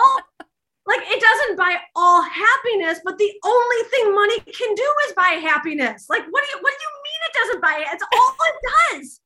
Like 0.91 1.07
it 1.09 1.21
doesn't 1.21 1.57
buy 1.57 1.77
all 1.95 2.21
happiness, 2.21 2.99
but 3.03 3.17
the 3.17 3.31
only 3.45 3.89
thing 3.89 4.13
money 4.13 4.39
can 4.39 4.75
do 4.75 4.93
is 5.07 5.13
buy 5.13 5.39
happiness. 5.41 6.07
Like, 6.09 6.23
what 6.29 6.43
do 6.43 6.49
you 6.51 6.61
what 6.61 6.73
do 6.77 6.83
you 6.83 6.91
mean 7.07 7.19
it 7.27 7.33
doesn't 7.39 7.61
buy 7.61 7.77
it? 7.79 7.87
It's 7.93 8.03
all 8.13 8.35
it 8.49 8.99
does. 8.99 9.21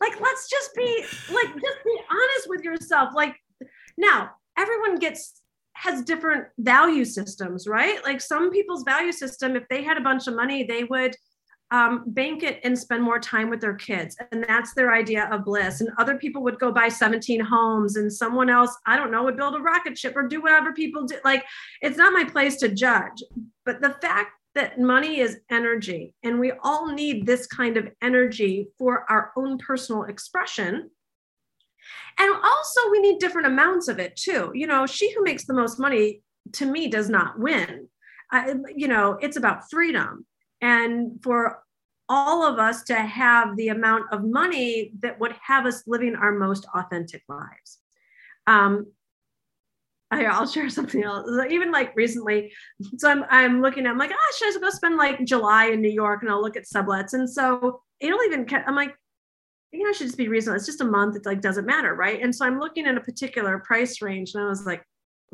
Like, 0.00 0.20
let's 0.20 0.48
just 0.48 0.74
be 0.74 1.04
like, 1.32 1.52
just 1.54 1.84
be 1.84 1.98
honest 2.10 2.48
with 2.48 2.64
yourself. 2.64 3.10
Like, 3.14 3.36
now 3.98 4.30
everyone 4.56 4.96
gets 4.96 5.42
has 5.74 6.02
different 6.02 6.46
value 6.58 7.04
systems, 7.04 7.66
right? 7.66 8.04
Like 8.04 8.20
some 8.20 8.50
people's 8.50 8.82
value 8.82 9.12
system, 9.12 9.56
if 9.56 9.64
they 9.68 9.82
had 9.82 9.96
a 9.96 10.02
bunch 10.02 10.26
of 10.26 10.36
money, 10.36 10.64
they 10.64 10.84
would 10.84 11.16
um, 11.70 12.02
bank 12.08 12.42
it 12.42 12.60
and 12.64 12.76
spend 12.78 13.02
more 13.02 13.20
time 13.20 13.48
with 13.48 13.60
their 13.60 13.74
kids. 13.74 14.16
And 14.32 14.44
that's 14.44 14.74
their 14.74 14.92
idea 14.92 15.28
of 15.30 15.44
bliss. 15.44 15.80
And 15.80 15.90
other 15.98 16.16
people 16.16 16.42
would 16.42 16.58
go 16.58 16.72
buy 16.72 16.88
17 16.88 17.40
homes, 17.40 17.96
and 17.96 18.12
someone 18.12 18.50
else, 18.50 18.76
I 18.86 18.96
don't 18.96 19.10
know, 19.10 19.24
would 19.24 19.36
build 19.36 19.54
a 19.54 19.60
rocket 19.60 19.96
ship 19.96 20.16
or 20.16 20.26
do 20.26 20.40
whatever 20.40 20.72
people 20.72 21.04
do. 21.04 21.16
Like, 21.24 21.44
it's 21.80 21.96
not 21.96 22.12
my 22.12 22.24
place 22.24 22.56
to 22.56 22.68
judge. 22.68 23.22
But 23.64 23.80
the 23.80 23.96
fact 24.02 24.32
that 24.54 24.80
money 24.80 25.20
is 25.20 25.38
energy, 25.50 26.14
and 26.24 26.40
we 26.40 26.52
all 26.62 26.92
need 26.92 27.24
this 27.24 27.46
kind 27.46 27.76
of 27.76 27.88
energy 28.02 28.68
for 28.76 29.10
our 29.10 29.30
own 29.36 29.58
personal 29.58 30.04
expression. 30.04 30.90
And 32.18 32.34
also, 32.34 32.80
we 32.90 33.00
need 33.00 33.20
different 33.20 33.46
amounts 33.46 33.86
of 33.86 34.00
it 34.00 34.16
too. 34.16 34.50
You 34.54 34.66
know, 34.66 34.86
she 34.86 35.14
who 35.14 35.22
makes 35.22 35.44
the 35.44 35.54
most 35.54 35.78
money 35.78 36.22
to 36.54 36.66
me 36.66 36.88
does 36.88 37.08
not 37.08 37.38
win. 37.38 37.88
I, 38.32 38.54
you 38.74 38.88
know, 38.88 39.18
it's 39.20 39.36
about 39.36 39.70
freedom 39.70 40.26
and 40.60 41.22
for 41.22 41.62
all 42.08 42.44
of 42.44 42.58
us 42.58 42.82
to 42.82 42.94
have 42.94 43.56
the 43.56 43.68
amount 43.68 44.04
of 44.12 44.24
money 44.24 44.92
that 44.98 45.18
would 45.20 45.32
have 45.40 45.64
us 45.64 45.84
living 45.86 46.16
our 46.16 46.32
most 46.32 46.66
authentic 46.74 47.22
lives. 47.28 47.78
Um, 48.48 48.86
I, 50.10 50.24
I'll 50.24 50.48
share 50.48 50.68
something 50.68 51.04
else. 51.04 51.30
Even 51.50 51.70
like 51.70 51.94
recently, 51.94 52.52
so 52.96 53.08
I'm 53.08 53.24
I'm 53.30 53.62
looking 53.62 53.86
at 53.86 53.92
I'm 53.92 53.98
like, 53.98 54.10
oh, 54.12 54.32
should 54.36 54.56
I 54.56 54.60
go 54.60 54.70
spend 54.70 54.96
like 54.96 55.24
July 55.24 55.66
in 55.66 55.80
New 55.80 55.90
York 55.90 56.22
and 56.22 56.30
I'll 56.30 56.42
look 56.42 56.56
at 56.56 56.64
sublets. 56.64 57.12
And 57.12 57.30
so 57.30 57.82
it'll 58.00 58.22
even 58.24 58.44
I'm 58.66 58.74
like, 58.74 58.94
you 59.72 59.84
know, 59.84 59.90
I 59.90 59.92
should 59.92 60.08
just 60.08 60.18
be 60.18 60.26
reasonable. 60.26 60.56
It's 60.56 60.66
just 60.66 60.80
a 60.80 60.84
month. 60.84 61.14
It's 61.14 61.26
like 61.26 61.40
doesn't 61.40 61.66
matter, 61.66 61.94
right? 61.94 62.20
And 62.20 62.34
so 62.34 62.44
I'm 62.44 62.58
looking 62.58 62.86
at 62.86 62.96
a 62.96 63.00
particular 63.00 63.60
price 63.60 64.02
range, 64.02 64.34
and 64.34 64.42
I 64.42 64.48
was 64.48 64.66
like, 64.66 64.82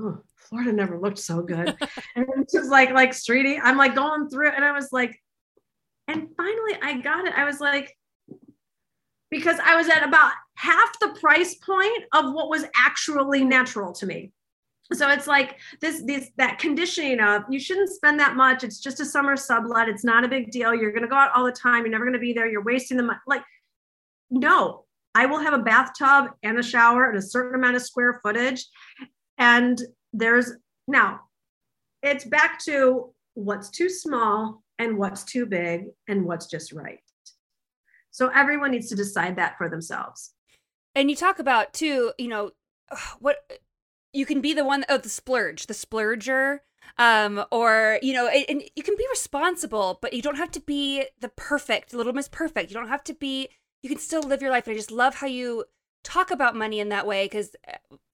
oh, 0.00 0.18
Florida 0.36 0.72
never 0.72 0.98
looked 0.98 1.18
so 1.18 1.42
good. 1.42 1.68
and 2.16 2.26
it 2.28 2.48
was 2.52 2.68
like 2.68 2.90
like 2.90 3.10
streety. 3.10 3.58
I'm 3.62 3.76
like 3.76 3.94
going 3.94 4.28
through, 4.28 4.50
and 4.50 4.64
I 4.64 4.72
was 4.72 4.92
like, 4.92 5.20
and 6.08 6.28
finally 6.36 6.78
I 6.82 7.00
got 7.00 7.26
it. 7.26 7.34
I 7.36 7.44
was 7.44 7.60
like, 7.60 7.96
because 9.30 9.58
I 9.62 9.76
was 9.76 9.88
at 9.88 10.06
about 10.06 10.32
half 10.54 10.98
the 11.00 11.16
price 11.20 11.54
point 11.56 12.04
of 12.14 12.32
what 12.32 12.48
was 12.48 12.64
actually 12.74 13.44
natural 13.44 13.92
to 13.94 14.06
me. 14.06 14.32
So 14.92 15.08
it's 15.10 15.26
like 15.26 15.58
this, 15.80 16.02
this 16.06 16.30
that 16.36 16.60
conditioning 16.60 17.18
of 17.18 17.42
you 17.50 17.58
shouldn't 17.58 17.90
spend 17.90 18.20
that 18.20 18.36
much. 18.36 18.62
It's 18.62 18.78
just 18.78 19.00
a 19.00 19.04
summer 19.04 19.36
sublet. 19.36 19.88
It's 19.88 20.04
not 20.04 20.24
a 20.24 20.28
big 20.28 20.52
deal. 20.52 20.72
You're 20.74 20.92
gonna 20.92 21.08
go 21.08 21.16
out 21.16 21.32
all 21.34 21.44
the 21.44 21.52
time. 21.52 21.82
You're 21.82 21.90
never 21.90 22.04
gonna 22.04 22.20
be 22.20 22.32
there. 22.32 22.48
You're 22.48 22.62
wasting 22.62 22.96
the 22.96 23.02
money. 23.02 23.18
Like, 23.26 23.42
no, 24.30 24.84
I 25.14 25.26
will 25.26 25.40
have 25.40 25.54
a 25.54 25.58
bathtub 25.58 26.30
and 26.42 26.58
a 26.58 26.62
shower 26.62 27.08
and 27.08 27.18
a 27.18 27.22
certain 27.22 27.56
amount 27.56 27.76
of 27.76 27.82
square 27.82 28.20
footage. 28.22 28.64
And 29.38 29.80
there's 30.12 30.52
now 30.88 31.20
it's 32.02 32.24
back 32.24 32.58
to 32.64 33.12
what's 33.34 33.70
too 33.70 33.88
small 33.88 34.62
and 34.78 34.96
what's 34.96 35.24
too 35.24 35.46
big 35.46 35.86
and 36.08 36.24
what's 36.24 36.46
just 36.46 36.72
right. 36.72 37.00
So 38.10 38.28
everyone 38.28 38.70
needs 38.70 38.88
to 38.88 38.96
decide 38.96 39.36
that 39.36 39.58
for 39.58 39.68
themselves. 39.68 40.32
And 40.94 41.10
you 41.10 41.16
talk 41.16 41.38
about 41.38 41.74
too, 41.74 42.12
you 42.18 42.28
know, 42.28 42.52
what 43.18 43.60
you 44.12 44.24
can 44.24 44.40
be 44.40 44.54
the 44.54 44.64
one 44.64 44.84
of 44.84 45.02
the 45.02 45.08
splurge, 45.08 45.66
the 45.66 45.74
splurger, 45.74 46.60
um, 46.98 47.44
or 47.50 47.98
you 48.02 48.12
know, 48.12 48.28
and, 48.28 48.44
and 48.48 48.62
you 48.74 48.82
can 48.82 48.96
be 48.96 49.06
responsible, 49.10 49.98
but 50.00 50.12
you 50.12 50.22
don't 50.22 50.36
have 50.36 50.50
to 50.52 50.60
be 50.60 51.04
the 51.20 51.28
perfect, 51.28 51.92
little 51.92 52.12
miss 52.12 52.28
perfect. 52.28 52.70
You 52.70 52.74
don't 52.74 52.88
have 52.88 53.04
to 53.04 53.14
be. 53.14 53.48
You 53.82 53.90
can 53.90 53.98
still 53.98 54.22
live 54.22 54.40
your 54.40 54.50
life. 54.50 54.66
And 54.66 54.74
I 54.74 54.76
just 54.76 54.90
love 54.90 55.16
how 55.16 55.26
you 55.26 55.64
talk 56.06 56.30
about 56.30 56.54
money 56.54 56.78
in 56.78 56.88
that 56.90 57.06
way 57.06 57.24
because 57.24 57.56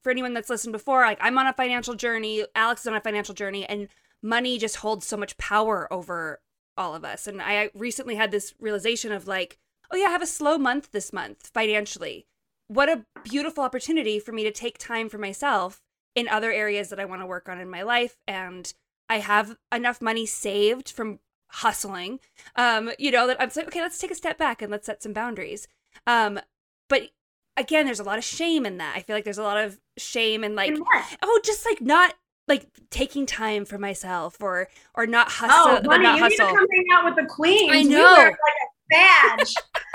for 0.02 0.10
anyone 0.10 0.32
that's 0.32 0.48
listened 0.48 0.72
before, 0.72 1.02
like 1.02 1.18
I'm 1.20 1.36
on 1.36 1.46
a 1.46 1.52
financial 1.52 1.94
journey, 1.94 2.44
Alex 2.54 2.80
is 2.80 2.86
on 2.86 2.94
a 2.94 3.00
financial 3.00 3.34
journey, 3.34 3.66
and 3.66 3.88
money 4.22 4.58
just 4.58 4.76
holds 4.76 5.06
so 5.06 5.16
much 5.16 5.36
power 5.36 5.92
over 5.92 6.40
all 6.76 6.94
of 6.94 7.04
us. 7.04 7.26
And 7.26 7.42
I 7.42 7.70
recently 7.74 8.14
had 8.14 8.30
this 8.30 8.54
realization 8.58 9.12
of 9.12 9.26
like, 9.26 9.58
oh 9.90 9.96
yeah, 9.96 10.06
I 10.06 10.10
have 10.10 10.22
a 10.22 10.26
slow 10.26 10.56
month 10.56 10.90
this 10.92 11.12
month 11.12 11.50
financially. 11.52 12.26
What 12.68 12.88
a 12.88 13.04
beautiful 13.24 13.62
opportunity 13.62 14.18
for 14.18 14.32
me 14.32 14.42
to 14.44 14.50
take 14.50 14.78
time 14.78 15.10
for 15.10 15.18
myself 15.18 15.82
in 16.14 16.28
other 16.28 16.50
areas 16.50 16.88
that 16.88 17.00
I 17.00 17.04
want 17.04 17.20
to 17.20 17.26
work 17.26 17.48
on 17.48 17.60
in 17.60 17.68
my 17.68 17.82
life. 17.82 18.16
And 18.26 18.72
I 19.10 19.18
have 19.18 19.56
enough 19.70 20.00
money 20.00 20.24
saved 20.24 20.88
from 20.88 21.18
hustling, 21.48 22.20
um, 22.56 22.90
you 22.98 23.10
know, 23.10 23.26
that 23.26 23.36
I'm 23.38 23.50
like, 23.54 23.66
okay, 23.66 23.82
let's 23.82 23.98
take 23.98 24.10
a 24.10 24.14
step 24.14 24.38
back 24.38 24.62
and 24.62 24.70
let's 24.70 24.86
set 24.86 25.02
some 25.02 25.12
boundaries. 25.12 25.68
Um, 26.06 26.40
but 26.88 27.10
again, 27.56 27.86
there's 27.86 28.00
a 28.00 28.04
lot 28.04 28.18
of 28.18 28.24
shame 28.24 28.66
in 28.66 28.78
that. 28.78 28.96
I 28.96 29.00
feel 29.00 29.16
like 29.16 29.24
there's 29.24 29.38
a 29.38 29.42
lot 29.42 29.58
of 29.58 29.78
shame 29.96 30.44
and 30.44 30.56
like, 30.56 30.76
oh, 31.22 31.40
just 31.44 31.64
like 31.66 31.80
not 31.80 32.14
like 32.48 32.66
taking 32.90 33.24
time 33.26 33.64
for 33.64 33.78
myself 33.78 34.40
or 34.40 34.68
or 34.94 35.06
not 35.06 35.30
hustle. 35.30 35.80
Oh, 35.84 35.90
honey, 35.90 36.04
not 36.04 36.16
you 36.16 36.22
hustle. 36.22 36.46
need 36.46 36.52
to 36.52 36.58
come 36.58 36.66
hang 36.70 36.84
out 36.92 37.04
with 37.04 37.16
the 37.16 37.32
queens. 37.32 37.72
I 37.72 37.82
know. 37.82 38.14
like 38.14 38.34
a 38.34 39.38
badge. 39.38 39.54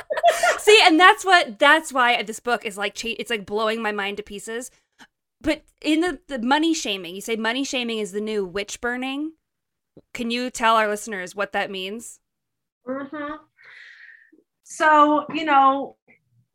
See, 0.60 0.80
and 0.84 1.00
that's 1.00 1.26
what 1.26 1.60
that's 1.60 1.92
why 1.92 2.22
this 2.24 2.40
book 2.40 2.66
is 2.66 2.78
like 2.78 3.04
it's 3.04 3.30
like 3.30 3.46
blowing 3.46 3.82
my 3.82 3.92
mind 3.92 4.18
to 4.18 4.24
pieces. 4.24 4.72
But 5.42 5.64
in 5.82 6.02
the 6.02 6.20
the 6.28 6.40
money 6.40 6.74
shaming, 6.74 7.16
you 7.16 7.22
say 7.22 7.36
money 7.36 7.64
shaming 7.64 8.00
is 8.00 8.12
the 8.12 8.22
new 8.22 8.46
witch 8.46 8.82
burning. 8.82 9.34
Can 10.14 10.32
you 10.32 10.50
tell 10.50 10.76
our 10.76 10.88
listeners 10.88 11.36
what 11.36 11.52
that 11.52 11.72
means? 11.72 12.20
hmm 12.86 13.34
So, 14.64 15.26
you 15.34 15.44
know, 15.46 15.97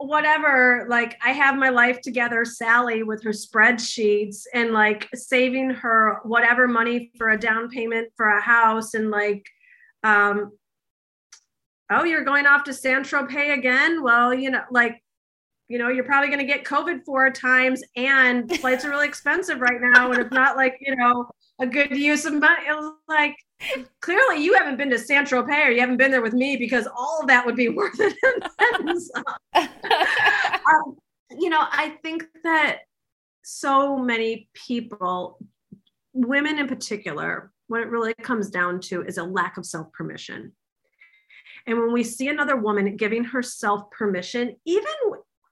whatever, 0.07 0.87
like 0.89 1.19
I 1.25 1.31
have 1.31 1.57
my 1.57 1.69
life 1.69 2.01
together, 2.01 2.45
Sally 2.45 3.03
with 3.03 3.23
her 3.25 3.31
spreadsheets 3.31 4.45
and 4.55 4.73
like 4.73 5.09
saving 5.15 5.71
her 5.71 6.21
whatever 6.25 6.69
money 6.69 7.11
for 7.17 7.31
a 7.31 7.39
down 7.39 7.69
payment 7.69 8.09
for 8.17 8.29
a 8.29 8.41
house 8.41 8.95
and 8.95 9.11
like, 9.11 9.45
um, 10.05 10.53
oh, 11.91 12.05
you're 12.05 12.25
going 12.25 12.47
off 12.47 12.65
to 12.65 12.73
Saint-Tropez 12.73 13.53
again? 13.57 14.03
Well, 14.03 14.33
you 14.33 14.51
know, 14.51 14.63
like, 14.71 15.03
you 15.69 15.79
know, 15.79 15.89
you're 15.89 16.05
probably 16.05 16.29
going 16.29 16.41
to 16.41 16.47
get 16.47 16.65
COVID 16.65 17.05
four 17.05 17.31
times 17.31 17.83
and 17.97 18.51
flights 18.59 18.85
are 18.85 18.91
really 18.91 19.09
expensive 19.09 19.61
right 19.61 19.81
now. 19.81 20.11
And 20.11 20.21
it's 20.21 20.33
not 20.33 20.57
like, 20.57 20.77
you 20.81 20.97
know, 20.97 21.29
a 21.61 21.67
good 21.67 21.97
use 21.97 22.25
of 22.25 22.35
money. 22.35 22.63
It 22.69 22.75
was 22.75 22.95
like, 23.09 23.37
clearly 24.01 24.43
you 24.43 24.55
haven't 24.55 24.77
been 24.77 24.91
to 24.91 24.99
Saint-Tropez 24.99 25.67
or 25.67 25.71
you 25.71 25.81
haven't 25.81 25.97
been 25.97 26.11
there 26.11 26.23
with 26.23 26.35
me 26.35 26.57
because 26.57 26.89
all 26.97 27.21
of 27.21 27.29
that 27.29 27.45
would 27.47 27.57
be 27.57 27.69
worth 27.71 27.99
it. 27.99 28.17
um, 29.55 30.97
you 31.31 31.49
know, 31.49 31.65
I 31.71 31.97
think 32.03 32.25
that 32.45 32.81
so 33.43 33.99
many 33.99 34.49
people, 34.55 35.39
women 36.13 36.59
in 36.59 36.69
particular, 36.69 37.53
what 37.69 37.81
it 37.81 37.89
really 37.89 38.15
comes 38.15 38.51
down 38.51 38.81
to 38.81 39.03
is 39.03 39.19
a 39.19 39.25
lack 39.25 39.57
of 39.57 39.67
self 39.67 39.93
permission. 39.93 40.53
And 41.67 41.79
when 41.79 41.93
we 41.93 42.03
see 42.03 42.29
another 42.29 42.57
woman 42.57 42.97
giving 42.97 43.25
herself 43.25 43.91
permission, 43.91 44.57
even 44.65 44.93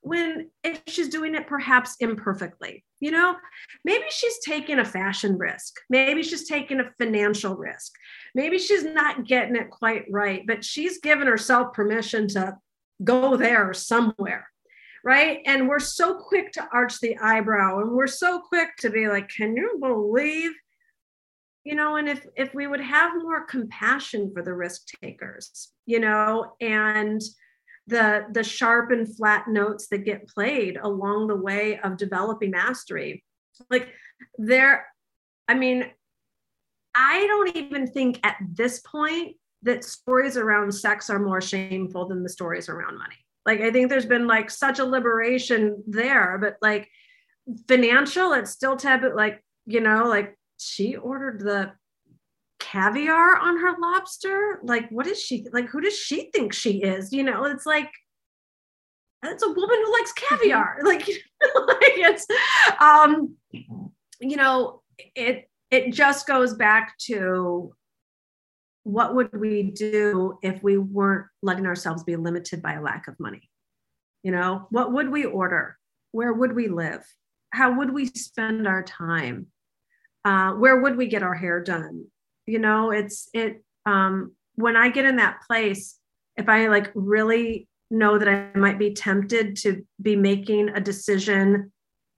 when 0.03 0.51
if 0.65 0.83
she's 0.87 1.09
doing 1.09 1.35
it 1.35 1.47
perhaps 1.47 1.97
imperfectly, 2.01 2.85
you 3.01 3.11
know, 3.11 3.37
maybe 3.85 4.05
she's 4.11 4.39
taking 4.45 4.79
a 4.79 4.85
fashion 4.85 5.37
risk, 5.39 5.75
maybe 5.89 6.23
she's 6.23 6.49
taking 6.49 6.81
a 6.81 6.91
financial 6.99 7.57
risk, 7.57 7.93
maybe 8.35 8.59
she's 8.59 8.85
not 8.85 9.27
getting 9.27 9.57
it 9.57 9.71
quite 9.71 10.05
right, 10.11 10.47
but 10.47 10.65
she's 10.65 11.01
given 11.01 11.27
herself 11.27 11.73
permission 11.73 12.29
to 12.29 12.57
go 13.03 13.37
there 13.37 13.73
somewhere 13.73 14.47
right? 15.03 15.39
And 15.47 15.69
we're 15.69 15.79
so 15.79 16.15
quick 16.15 16.53
to 16.53 16.69
arch 16.73 17.01
the 17.01 17.17
eyebrow 17.19 17.81
and 17.81 17.93
we're 17.93 18.07
so 18.07 18.41
quick 18.41 18.77
to 18.81 18.91
be 18.91 19.09
like 19.09 19.29
can 19.29 19.57
you 19.57 19.79
believe? 19.81 20.53
You 21.65 21.75
know 21.75 21.97
and 21.97 22.09
if 22.09 22.27
if 22.37 22.55
we 22.55 22.67
would 22.67 22.81
have 22.81 23.13
more 23.23 23.45
compassion 23.45 24.33
for 24.33 24.43
the 24.43 24.55
risk 24.55 24.87
takers 25.03 25.73
you 25.85 26.01
know 26.01 26.53
and 26.61 27.21
the 27.91 28.27
the 28.33 28.43
sharp 28.43 28.91
and 28.91 29.15
flat 29.17 29.49
notes 29.49 29.89
that 29.89 30.05
get 30.05 30.29
played 30.29 30.79
along 30.83 31.27
the 31.27 31.37
way 31.37 31.79
of 31.81 31.97
developing 31.97 32.53
mastery. 32.53 33.23
Like 33.69 33.89
there 34.39 34.87
i 35.49 35.55
mean 35.55 35.85
i 36.95 37.27
don't 37.27 37.57
even 37.57 37.87
think 37.87 38.21
at 38.23 38.37
this 38.53 38.81
point 38.81 39.37
that 39.63 39.85
stories 39.85 40.37
around 40.37 40.73
sex 40.73 41.11
are 41.11 41.19
more 41.19 41.41
shameful 41.41 42.07
than 42.09 42.23
the 42.23 42.29
stories 42.29 42.69
around 42.69 42.97
money. 42.97 43.17
Like 43.45 43.61
i 43.61 43.71
think 43.71 43.91
there's 43.91 44.07
been 44.07 44.27
like 44.27 44.51
such 44.51 44.79
a 44.79 44.85
liberation 44.85 45.83
there 45.87 46.39
but 46.41 46.57
like 46.63 46.89
financial 47.69 48.33
it's 48.33 48.51
still 48.51 48.77
taboo. 48.77 49.15
Like 49.15 49.43
you 49.67 49.81
know 49.81 50.05
like 50.05 50.39
she 50.59 50.97
ordered 50.97 51.41
the 51.41 51.73
caviar 52.71 53.37
on 53.37 53.59
her 53.59 53.75
lobster. 53.81 54.61
Like, 54.63 54.89
what 54.91 55.07
is 55.07 55.21
she 55.21 55.47
like? 55.53 55.69
Who 55.69 55.81
does 55.81 55.97
she 55.97 56.31
think 56.33 56.53
she 56.53 56.83
is? 56.83 57.13
You 57.13 57.25
know, 57.25 57.45
it's 57.45 57.67
like 57.67 57.91
it's 59.25 59.43
a 59.43 59.49
woman 59.49 59.79
who 59.85 59.93
likes 59.93 60.13
caviar. 60.13 60.79
Like, 60.85 61.01
like 61.09 61.95
it's 61.97 62.27
um, 62.81 63.37
you 64.21 64.37
know, 64.37 64.83
it 65.15 65.49
it 65.71 65.93
just 65.93 66.27
goes 66.27 66.55
back 66.55 66.97
to 67.07 67.75
what 68.83 69.15
would 69.15 69.39
we 69.39 69.71
do 69.71 70.39
if 70.43 70.63
we 70.63 70.79
weren't 70.79 71.27
letting 71.43 71.67
ourselves 71.67 72.03
be 72.03 72.17
limited 72.17 72.63
by 72.63 72.75
a 72.75 72.83
lack 72.83 73.09
of 73.09 73.21
money? 73.21 73.51
You 74.23 74.33
know, 74.33 74.67
what 74.71 74.93
would 74.93 75.11
we 75.11 75.25
order? 75.25 75.77
Where 76.13 76.33
would 76.33 76.55
we 76.55 76.69
live? 76.69 77.05
How 77.53 77.79
would 77.79 77.93
we 77.93 78.07
spend 78.07 78.67
our 78.67 78.83
time? 78.83 79.47
Uh, 80.25 80.53
where 80.53 80.81
would 80.81 80.97
we 80.97 81.07
get 81.07 81.23
our 81.23 81.35
hair 81.35 81.63
done? 81.63 82.07
You 82.51 82.59
know, 82.59 82.91
it's 82.91 83.29
it. 83.33 83.63
Um, 83.87 84.33
when 84.57 84.77
I 84.77 84.91
get 84.91 85.05
in 85.05 85.17
that 85.17 85.41
place, 85.47 85.99
if 86.37 86.49
I 86.49 86.67
like 86.67 86.91
really 86.95 87.69
know 87.91 88.19
that 88.19 88.29
I 88.29 88.59
might 88.59 88.79
be 88.79 88.93
tempted 88.93 89.57
to 89.59 89.87
be 90.03 90.17
making 90.17 90.71
a 90.71 90.81
decision 90.81 91.73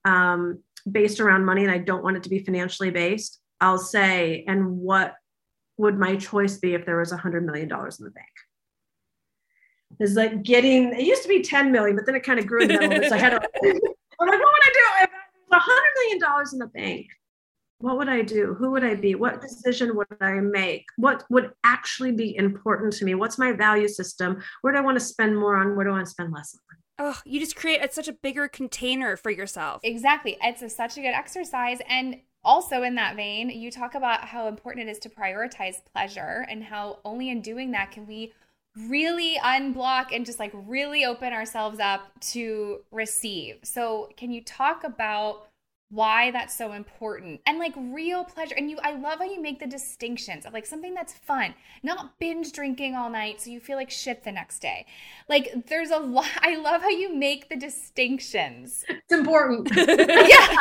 um, 0.05 0.62
based 0.91 1.20
around 1.20 1.45
money 1.45 1.62
and 1.62 1.70
I 1.70 1.78
don't 1.78 2.03
want 2.03 2.16
it 2.16 2.22
to 2.22 2.30
be 2.30 2.39
financially 2.39 2.91
based, 2.91 3.41
I'll 3.61 3.78
say, 3.78 4.45
and 4.49 4.78
what 4.78 5.14
would 5.76 5.99
my 5.99 6.16
choice 6.16 6.57
be 6.57 6.74
if 6.74 6.87
there 6.87 6.99
was 6.99 7.12
a 7.12 7.16
hundred 7.16 7.45
million 7.45 7.68
dollars 7.68 8.01
in 8.01 8.05
the 8.05 8.11
bank? 8.11 8.26
Is 10.01 10.14
like 10.14 10.43
getting 10.43 10.95
it 10.95 11.05
used 11.05 11.22
to 11.22 11.28
be 11.28 11.43
10 11.43 11.70
million, 11.70 11.95
but 11.95 12.07
then 12.07 12.14
it 12.14 12.22
kind 12.22 12.39
of 12.39 12.47
grew 12.47 12.64
a 12.64 12.66
little 12.66 12.89
bit. 12.89 13.09
So 13.09 13.14
I 13.14 13.18
had 13.18 13.30
to, 13.30 13.37
I'm 13.62 14.28
like, 14.28 14.39
what 14.39 14.39
would 14.39 14.39
I 14.41 14.72
do 14.72 15.05
if 15.05 15.11
a 15.53 15.59
hundred 15.59 15.91
million 15.97 16.18
dollars 16.18 16.55
in 16.55 16.59
the 16.59 16.66
bank? 16.66 17.09
What 17.83 17.99
would 17.99 18.09
I 18.09 18.22
do? 18.22 18.55
Who 18.55 18.70
would 18.70 18.85
I 18.85 18.95
be? 18.95 19.16
What 19.16 19.41
decision 19.41 19.97
would 19.97 20.07
I 20.20 20.35
make? 20.35 20.87
What 20.97 21.24
would 21.30 21.51
actually 21.64 22.12
be 22.12 22.37
important 22.37 22.93
to 22.95 23.05
me? 23.05 23.16
What's 23.16 23.39
my 23.39 23.51
value 23.51 23.89
system? 23.89 24.41
Where 24.61 24.72
do 24.72 24.78
I 24.78 24.83
want 24.83 24.99
to 24.99 25.05
spend 25.05 25.37
more 25.37 25.57
on? 25.57 25.74
Where 25.74 25.85
do 25.85 25.91
I 25.91 25.95
want 25.95 26.07
to 26.07 26.11
spend 26.11 26.33
less 26.33 26.55
on? 26.55 26.78
Oh, 27.05 27.20
you 27.24 27.41
just 27.41 27.57
create 27.57 27.83
it's 27.83 27.97
such 27.97 28.07
a 28.07 28.12
bigger 28.12 28.47
container 28.47 29.16
for 29.16 29.30
yourself. 29.30 29.80
Exactly. 29.83 30.39
It's 30.41 30.62
a, 30.62 30.68
such 30.68 30.97
a 30.97 31.01
good 31.01 31.09
exercise. 31.09 31.78
And 31.89 32.20
also 32.45 32.85
in 32.85 32.95
that 32.95 33.16
vein, 33.16 33.51
you 33.51 33.72
talk 33.72 33.97
about 33.97 34.26
how 34.26 34.47
important 34.47 34.89
it 34.89 34.93
is 34.93 35.01
to 35.01 35.09
prioritize 35.09 35.76
pleasure 35.93 36.47
and 36.49 36.62
how 36.62 37.01
only 37.05 37.30
in 37.30 37.41
doing 37.41 37.72
that 37.72 37.91
can 37.91 38.07
we 38.07 38.33
really 38.76 39.39
unblock 39.43 40.14
and 40.14 40.24
just 40.24 40.39
like 40.39 40.53
really 40.55 41.05
open 41.05 41.33
ourselves 41.33 41.80
up 41.80 42.12
to 42.20 42.80
receive. 42.93 43.59
So, 43.64 44.11
can 44.16 44.30
you 44.30 44.43
talk 44.43 44.85
about 44.85 45.49
why 45.93 46.30
that's 46.30 46.57
so 46.57 46.72
important 46.72 47.38
and 47.47 47.59
like 47.59 47.74
real 47.76 48.24
pleasure 48.24 48.55
and 48.57 48.70
you 48.70 48.78
i 48.82 48.97
love 48.97 49.18
how 49.18 49.26
you 49.26 49.40
make 49.43 49.61
the 49.61 49.66
distinctions 49.66 50.47
of 50.47 50.53
like 50.55 50.64
something 50.64 50.95
that's 50.95 51.12
fun 51.12 51.55
not 51.82 52.18
binge 52.18 52.51
drinking 52.53 52.95
all 52.95 53.11
night 53.11 53.38
so 53.38 53.51
you 53.51 53.61
feel 53.61 53.76
like 53.76 53.90
shit 53.90 54.24
the 54.24 54.32
next 54.32 54.61
day 54.61 54.86
like 55.28 55.53
there's 55.66 55.90
a 55.90 55.99
lot 55.99 56.26
i 56.38 56.57
love 56.57 56.80
how 56.80 56.88
you 56.88 57.14
make 57.14 57.51
the 57.51 57.57
distinctions 57.57 58.86
it's 58.88 59.12
important 59.12 59.68
yeah 59.76 59.86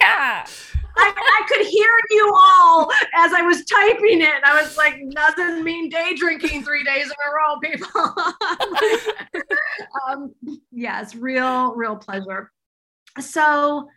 yeah 0.00 0.46
I, 0.94 1.10
I, 1.16 1.42
could 1.48 1.66
hear 1.66 1.88
you 2.10 2.34
all 2.38 2.92
as 3.16 3.32
I 3.32 3.40
was 3.40 3.64
typing 3.64 4.20
it. 4.20 4.44
I 4.44 4.60
was 4.60 4.76
like, 4.76 5.00
doesn't 5.12 5.64
mean 5.64 5.88
day 5.88 6.14
drinking 6.14 6.64
three 6.64 6.84
days 6.84 7.06
in 7.06 7.12
a 7.12 7.32
row, 7.34 7.58
people. 7.60 8.14
um, 10.06 10.34
yes, 10.70 11.14
real, 11.14 11.74
real 11.76 11.96
pleasure. 11.96 12.52
So, 13.18 13.88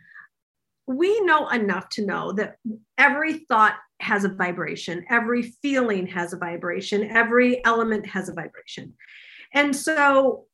we 0.87 1.19
know 1.21 1.49
enough 1.49 1.89
to 1.89 2.05
know 2.05 2.31
that 2.33 2.57
every 2.97 3.39
thought 3.39 3.75
has 3.99 4.23
a 4.23 4.29
vibration, 4.29 5.05
every 5.09 5.41
feeling 5.41 6.07
has 6.07 6.33
a 6.33 6.37
vibration, 6.37 7.09
every 7.09 7.63
element 7.65 8.05
has 8.05 8.29
a 8.29 8.33
vibration. 8.33 8.93
And 9.53 9.75
so 9.75 10.45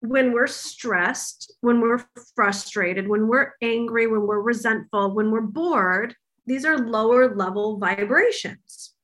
when 0.00 0.32
we're 0.32 0.46
stressed, 0.46 1.52
when 1.60 1.80
we're 1.80 2.04
frustrated, 2.34 3.06
when 3.06 3.28
we're 3.28 3.52
angry, 3.62 4.06
when 4.06 4.26
we're 4.26 4.40
resentful, 4.40 5.14
when 5.14 5.30
we're 5.30 5.42
bored, 5.42 6.14
these 6.46 6.64
are 6.64 6.78
lower 6.78 7.34
level 7.34 7.78
vibrations 7.78 8.94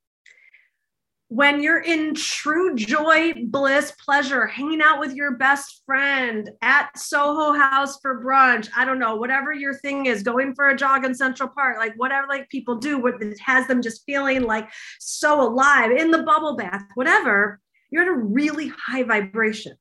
when 1.29 1.61
you're 1.61 1.83
in 1.83 2.15
true 2.15 2.77
joy, 2.77 3.33
bliss, 3.47 3.93
pleasure, 4.05 4.47
hanging 4.47 4.81
out 4.81 5.01
with 5.01 5.13
your 5.13 5.37
best 5.37 5.83
friend 5.85 6.49
at 6.63 6.97
Soho 6.97 7.53
House 7.53 7.99
for 8.01 8.23
brunch, 8.23 8.69
I 8.77 8.85
don't 8.85 9.01
know, 9.01 9.17
whatever 9.17 9.53
your 9.53 9.75
thing 9.75 10.07
is, 10.07 10.23
going 10.23 10.55
for 10.55 10.69
a 10.69 10.77
jog 10.77 11.05
in 11.05 11.15
Central 11.15 11.49
Park, 11.49 11.79
like 11.79 11.95
whatever 11.97 12.29
like 12.29 12.49
people 12.49 12.77
do, 12.77 12.99
what 12.99 13.15
has 13.45 13.67
them 13.67 13.83
just 13.83 14.05
feeling 14.07 14.43
like 14.43 14.69
so 15.01 15.41
alive 15.41 15.91
in 15.91 16.13
the 16.13 16.23
bubble 16.23 16.57
bath, 16.57 16.85
whatever, 16.95 17.61
you're 17.91 18.03
at 18.03 18.09
a 18.09 18.15
really 18.15 18.69
high 18.87 19.03
vibration. 19.03 19.77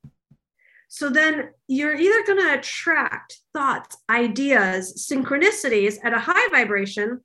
So 0.88 1.10
then 1.10 1.50
you're 1.68 1.96
either 1.96 2.26
going 2.26 2.40
to 2.40 2.58
attract 2.58 3.38
thoughts, 3.54 3.98
ideas, 4.10 5.08
synchronicities 5.12 5.98
at 6.04 6.14
a 6.14 6.20
high 6.20 6.48
vibration, 6.50 7.22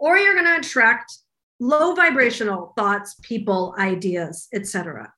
or 0.00 0.16
you're 0.18 0.34
going 0.34 0.46
to 0.46 0.58
attract 0.58 1.12
low 1.60 1.94
vibrational 1.94 2.72
thoughts, 2.76 3.14
people, 3.22 3.74
ideas, 3.78 4.48
etc. 4.52 5.12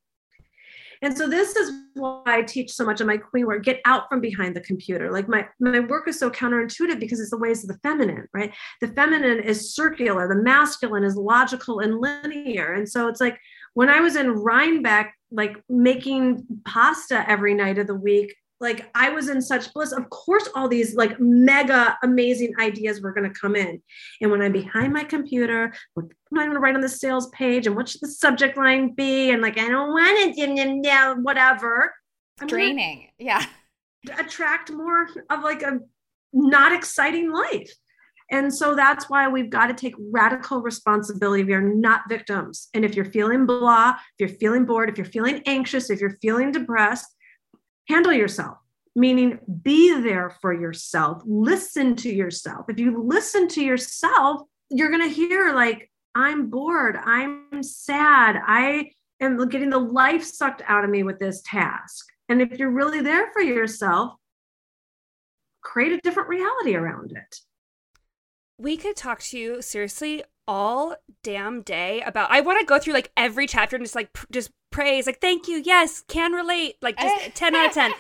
And 1.03 1.17
so 1.17 1.29
this 1.29 1.57
is 1.57 1.73
why 1.95 2.23
I 2.27 2.43
teach 2.43 2.73
so 2.73 2.85
much 2.85 3.01
of 3.01 3.07
my 3.07 3.17
queen 3.17 3.47
work. 3.47 3.65
Get 3.65 3.81
out 3.87 4.09
from 4.09 4.21
behind 4.21 4.55
the 4.55 4.61
computer. 4.61 5.11
Like 5.11 5.29
my 5.29 5.49
my 5.59 5.81
work 5.81 6.07
is 6.09 6.19
so 6.19 6.31
counterintuitive 6.31 7.01
because 7.01 7.21
it's 7.21 7.31
the 7.31 7.39
ways 7.39 7.65
of 7.65 7.69
the 7.69 7.79
feminine, 7.83 8.29
right? 8.35 8.53
The 8.83 8.89
feminine 8.89 9.41
is 9.41 9.75
circular, 9.75 10.29
the 10.29 10.43
masculine 10.43 11.05
is 11.05 11.17
logical 11.17 11.81
and 11.81 11.99
linear. 11.99 12.75
And 12.75 12.87
so 12.87 13.09
it's 13.09 13.21
like 13.21 13.39
when 13.73 13.89
I 13.89 14.01
was 14.01 14.17
in 14.17 14.31
Rhinebeck, 14.31 15.15
like 15.31 15.57
making 15.71 16.45
pasta 16.67 17.25
every 17.29 17.55
night 17.55 17.79
of 17.79 17.87
the 17.87 17.95
week, 17.95 18.35
like 18.61 18.91
I 18.95 19.11
was 19.11 19.29
in 19.29 19.41
such 19.41 19.73
bliss. 19.73 19.93
Of 19.93 20.11
course, 20.11 20.49
all 20.55 20.69
these 20.69 20.95
like 20.95 21.19
mega 21.19 21.97
amazing 22.03 22.53
ideas 22.61 23.01
were 23.01 23.13
going 23.13 23.33
to 23.33 23.41
come 23.41 23.57
in. 23.57 23.81
And 24.21 24.31
when 24.31 24.43
I'm 24.43 24.53
behind 24.53 24.93
my 24.93 25.03
computer, 25.03 25.73
what 25.95 26.05
am 26.05 26.39
I 26.39 26.45
going 26.45 26.55
to 26.55 26.61
write 26.61 26.75
on 26.75 26.83
the 26.83 26.89
sales 26.89 27.29
page? 27.31 27.67
And 27.67 27.75
what 27.75 27.89
should 27.89 28.03
the 28.03 28.09
subject 28.09 28.57
line 28.57 28.95
be? 28.95 29.31
And 29.31 29.41
like, 29.41 29.59
I 29.59 29.69
don't 29.69 29.89
want 29.89 30.39
it, 30.39 30.85
yeah, 30.85 31.15
whatever. 31.15 31.95
I'm 32.41 32.47
draining. 32.47 33.09
Yeah. 33.19 33.45
Attract 34.19 34.71
more 34.71 35.09
of 35.31 35.43
like 35.43 35.63
a 35.63 35.81
not 36.33 36.73
exciting 36.73 37.33
life. 37.33 37.71
And 38.31 38.55
so 38.55 38.77
that's 38.77 39.11
why 39.11 39.27
we've 39.27 39.51
got 39.51 39.67
to 39.67 39.75
take 39.75 39.95
radical 39.99 40.63
responsibility. 40.63 41.43
We 41.43 41.55
are 41.55 41.61
not 41.61 42.03
victims. 42.09 42.69
And 42.75 42.85
if 42.85 42.95
you're 42.95 43.11
feeling 43.11 43.45
blah, 43.45 43.95
if 44.19 44.31
you're 44.31 44.39
feeling 44.39 44.67
bored, 44.67 44.89
if 44.89 44.97
you're 44.97 45.05
feeling 45.05 45.43
anxious, 45.47 45.91
if 45.91 46.01
you're 46.01 46.17
feeling 46.23 46.53
depressed, 46.53 47.07
handle 47.91 48.13
yourself 48.13 48.57
meaning 48.97 49.39
be 49.63 50.01
there 50.01 50.31
for 50.41 50.53
yourself. 50.53 51.23
Listen 51.25 51.95
to 51.95 52.11
yourself. 52.11 52.67
If 52.69 52.81
you 52.81 53.01
listen 53.03 53.47
to 53.49 53.63
yourself 53.63 54.43
you're 54.71 54.91
going 54.91 55.09
to 55.09 55.15
hear 55.15 55.53
like 55.53 55.91
i'm 56.15 56.49
bored. 56.49 56.97
I'm 56.97 57.63
sad. 57.63 58.37
I 58.47 58.93
am 59.21 59.49
getting 59.49 59.71
the 59.71 59.79
life 59.79 60.25
sucked 60.25 60.63
out 60.67 60.85
of 60.85 60.91
me 60.91 61.03
with 61.03 61.19
this 61.19 61.43
task. 61.45 62.07
And 62.29 62.41
if 62.41 62.59
you're 62.59 62.71
really 62.71 63.01
there 63.01 63.31
for 63.33 63.43
yourself 63.43 64.15
create 65.63 65.93
a 65.93 66.01
different 66.01 66.29
reality 66.29 66.75
around 66.75 67.13
it. 67.13 67.37
We 68.59 68.77
could 68.77 68.97
talk 68.97 69.21
to 69.25 69.39
you 69.39 69.61
seriously 69.61 70.25
all 70.49 70.97
damn 71.23 71.63
day 71.63 72.01
about 72.01 72.29
i 72.33 72.41
want 72.41 72.59
to 72.59 72.67
go 72.67 72.77
through 72.77 72.93
like 72.93 73.13
every 73.17 73.47
chapter 73.47 73.77
and 73.77 73.85
just 73.85 73.95
like 73.95 74.13
pr- 74.13 74.27
just 74.33 74.51
praise 74.71 75.07
like 75.07 75.21
thank 75.21 75.49
you 75.49 75.61
yes 75.65 76.05
can 76.09 76.33
relate 76.33 76.77
like 76.81 76.99
just 76.99 77.35
10 77.35 77.55
out 77.55 77.69
of 77.69 77.75
10 77.75 77.93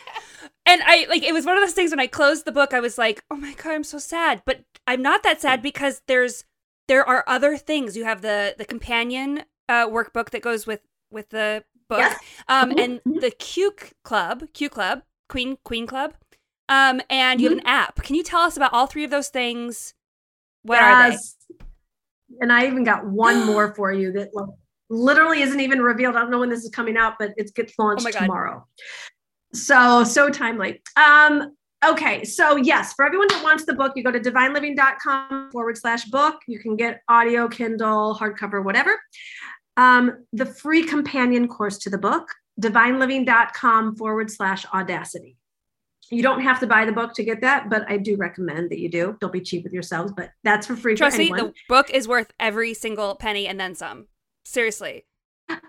and 0.66 0.82
i 0.84 1.06
like 1.08 1.22
it 1.22 1.32
was 1.32 1.44
one 1.44 1.56
of 1.56 1.62
those 1.62 1.74
things 1.74 1.90
when 1.90 2.00
i 2.00 2.06
closed 2.06 2.44
the 2.44 2.52
book 2.52 2.72
i 2.72 2.80
was 2.80 2.96
like 2.96 3.24
oh 3.30 3.36
my 3.36 3.52
god 3.54 3.72
i'm 3.72 3.84
so 3.84 3.98
sad 3.98 4.42
but 4.44 4.62
i'm 4.86 5.02
not 5.02 5.22
that 5.22 5.40
sad 5.40 5.62
because 5.62 6.02
there's 6.06 6.44
there 6.88 7.06
are 7.06 7.24
other 7.26 7.56
things 7.56 7.96
you 7.96 8.04
have 8.04 8.22
the 8.22 8.54
the 8.56 8.64
companion 8.64 9.42
uh 9.68 9.88
workbook 9.88 10.30
that 10.30 10.42
goes 10.42 10.66
with 10.66 10.80
with 11.10 11.28
the 11.30 11.64
book 11.88 11.98
yes. 11.98 12.18
um 12.48 12.70
mm-hmm. 12.70 12.78
and 12.78 13.00
mm-hmm. 13.00 13.18
the 13.18 13.30
q 13.32 13.72
club 14.04 14.44
q 14.52 14.68
club 14.68 15.02
queen 15.28 15.58
queen 15.64 15.86
club 15.86 16.14
um 16.68 17.00
and 17.10 17.40
you 17.40 17.48
mm-hmm. 17.48 17.58
have 17.58 17.64
an 17.64 17.66
app 17.66 18.02
can 18.02 18.14
you 18.14 18.22
tell 18.22 18.40
us 18.40 18.56
about 18.56 18.72
all 18.72 18.86
three 18.86 19.04
of 19.04 19.10
those 19.10 19.28
things 19.28 19.94
what 20.62 20.76
yes. 20.76 20.86
are 20.88 21.10
they 21.10 21.64
and 22.40 22.52
i 22.52 22.66
even 22.66 22.84
got 22.84 23.04
one 23.06 23.44
more 23.44 23.74
for 23.76 23.92
you 23.92 24.12
that 24.12 24.32
like 24.34 24.48
literally 24.90 25.40
isn't 25.40 25.60
even 25.60 25.80
revealed. 25.80 26.16
I 26.16 26.20
don't 26.20 26.30
know 26.30 26.40
when 26.40 26.50
this 26.50 26.64
is 26.64 26.70
coming 26.70 26.96
out, 26.96 27.14
but 27.18 27.32
it 27.36 27.54
gets 27.54 27.78
launched 27.78 28.06
oh 28.06 28.10
tomorrow. 28.10 28.66
So, 29.54 30.04
so 30.04 30.28
timely. 30.28 30.82
Um, 30.96 31.56
okay. 31.86 32.24
So, 32.24 32.56
yes, 32.56 32.92
for 32.94 33.06
everyone 33.06 33.28
that 33.28 33.42
wants 33.42 33.64
the 33.64 33.74
book, 33.74 33.92
you 33.96 34.02
go 34.02 34.10
to 34.12 34.20
divineliving.com 34.20 35.50
forward 35.52 35.78
slash 35.78 36.04
book. 36.06 36.40
You 36.46 36.58
can 36.58 36.76
get 36.76 37.00
audio, 37.08 37.48
Kindle, 37.48 38.16
hardcover, 38.20 38.62
whatever. 38.62 39.00
Um, 39.76 40.24
the 40.32 40.46
free 40.46 40.82
companion 40.82 41.48
course 41.48 41.78
to 41.78 41.90
the 41.90 41.98
book, 41.98 42.28
divineliving.com 42.60 43.96
forward 43.96 44.30
slash 44.30 44.66
audacity. 44.74 45.36
you 46.10 46.22
don't 46.22 46.40
have 46.42 46.58
to 46.60 46.66
buy 46.66 46.84
the 46.84 46.92
book 46.92 47.14
to 47.14 47.24
get 47.24 47.40
that, 47.40 47.70
but 47.70 47.88
I 47.88 47.96
do 47.96 48.16
recommend 48.16 48.70
that 48.70 48.80
you 48.80 48.90
do. 48.90 49.16
Don't 49.20 49.32
be 49.32 49.40
cheap 49.40 49.62
with 49.62 49.72
yourselves, 49.72 50.12
but 50.16 50.30
that's 50.42 50.66
for 50.66 50.76
free. 50.76 50.96
Trust 50.96 51.16
for 51.16 51.22
me, 51.22 51.30
the 51.30 51.54
book 51.68 51.88
is 51.90 52.08
worth 52.08 52.32
every 52.38 52.74
single 52.74 53.14
penny 53.14 53.46
and 53.46 53.58
then 53.58 53.74
some. 53.74 54.08
Seriously. 54.44 55.04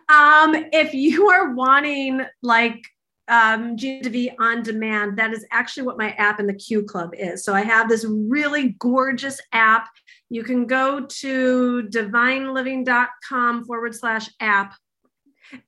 Um, 0.10 0.56
if 0.72 0.94
you 0.94 1.30
are 1.30 1.54
wanting 1.54 2.22
like 2.44 2.84
um, 3.28 3.78
DeVee 3.78 4.34
on 4.40 4.62
demand, 4.62 5.18
that 5.18 5.32
is 5.32 5.46
actually 5.52 5.84
what 5.84 5.98
my 5.98 6.12
app 6.12 6.40
in 6.40 6.48
the 6.48 6.54
Q 6.54 6.84
Club 6.84 7.12
is. 7.14 7.44
So 7.44 7.54
I 7.54 7.62
have 7.62 7.90
this 7.90 8.06
really 8.06 8.76
gorgeous 8.80 9.40
app. 9.54 9.90
You 10.30 10.44
can 10.44 10.66
go 10.66 11.06
to 11.06 11.84
divineliving.com 11.90 13.66
forward 13.66 13.96
slash 13.96 14.30
app, 14.40 14.76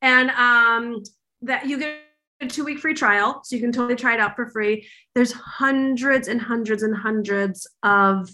and 0.02 0.30
um, 0.32 1.04
that 1.42 1.68
you 1.68 1.80
get 1.80 2.00
a 2.42 2.48
two 2.48 2.66
week 2.66 2.80
free 2.80 2.94
trial. 2.94 3.42
So 3.44 3.56
you 3.56 3.62
can 3.62 3.72
totally 3.72 3.96
try 3.96 4.14
it 4.14 4.20
out 4.20 4.36
for 4.36 4.50
free. 4.50 4.88
There's 5.16 5.32
hundreds 5.32 6.28
and 6.28 6.42
hundreds 6.42 6.84
and 6.84 6.96
hundreds 6.96 7.68
of 7.84 8.30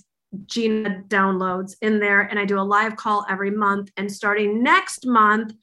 Gina 0.45 1.03
downloads 1.07 1.75
in 1.81 1.99
there, 1.99 2.21
and 2.21 2.37
I 2.39 2.45
do 2.45 2.59
a 2.59 2.61
live 2.61 2.95
call 2.95 3.25
every 3.29 3.51
month. 3.51 3.91
And 3.97 4.11
starting 4.11 4.61
next 4.63 5.05
month, 5.05 5.53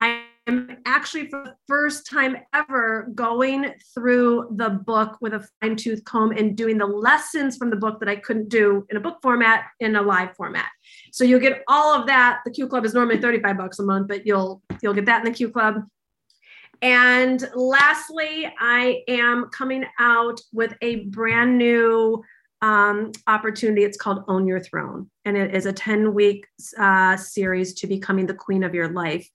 I 0.00 0.22
am 0.48 0.78
actually 0.86 1.28
for 1.28 1.44
the 1.44 1.54
first 1.68 2.10
time 2.10 2.36
ever 2.52 3.08
going 3.14 3.72
through 3.94 4.48
the 4.56 4.70
book 4.70 5.18
with 5.20 5.34
a 5.34 5.46
fine 5.60 5.76
tooth 5.76 6.04
comb 6.04 6.32
and 6.32 6.56
doing 6.56 6.78
the 6.78 6.86
lessons 6.86 7.56
from 7.56 7.70
the 7.70 7.76
book 7.76 8.00
that 8.00 8.08
I 8.08 8.16
couldn't 8.16 8.48
do 8.48 8.84
in 8.90 8.96
a 8.96 9.00
book 9.00 9.18
format 9.22 9.66
in 9.78 9.94
a 9.94 10.02
live 10.02 10.34
format. 10.36 10.68
So 11.12 11.22
you'll 11.24 11.40
get 11.40 11.62
all 11.68 11.94
of 11.94 12.06
that. 12.08 12.40
The 12.44 12.50
Q 12.50 12.66
Club 12.66 12.84
is 12.84 12.94
normally 12.94 13.20
35 13.20 13.56
bucks 13.56 13.78
a 13.78 13.84
month, 13.84 14.08
but 14.08 14.26
you'll 14.26 14.62
you'll 14.82 14.94
get 14.94 15.06
that 15.06 15.24
in 15.24 15.32
the 15.32 15.36
Q 15.36 15.50
Club. 15.50 15.84
And 16.80 17.48
lastly, 17.54 18.52
I 18.58 19.04
am 19.06 19.48
coming 19.50 19.84
out 20.00 20.40
with 20.52 20.74
a 20.82 21.04
brand 21.04 21.56
new 21.56 22.24
um, 22.62 23.12
opportunity. 23.26 23.84
It's 23.84 23.98
called 23.98 24.24
Own 24.28 24.46
Your 24.46 24.60
Throne, 24.60 25.10
and 25.24 25.36
it 25.36 25.54
is 25.54 25.66
a 25.66 25.72
10 25.72 26.14
week 26.14 26.46
uh, 26.78 27.16
series 27.16 27.74
to 27.74 27.86
becoming 27.86 28.26
the 28.26 28.34
queen 28.34 28.62
of 28.62 28.74
your 28.74 28.88
life 28.88 29.28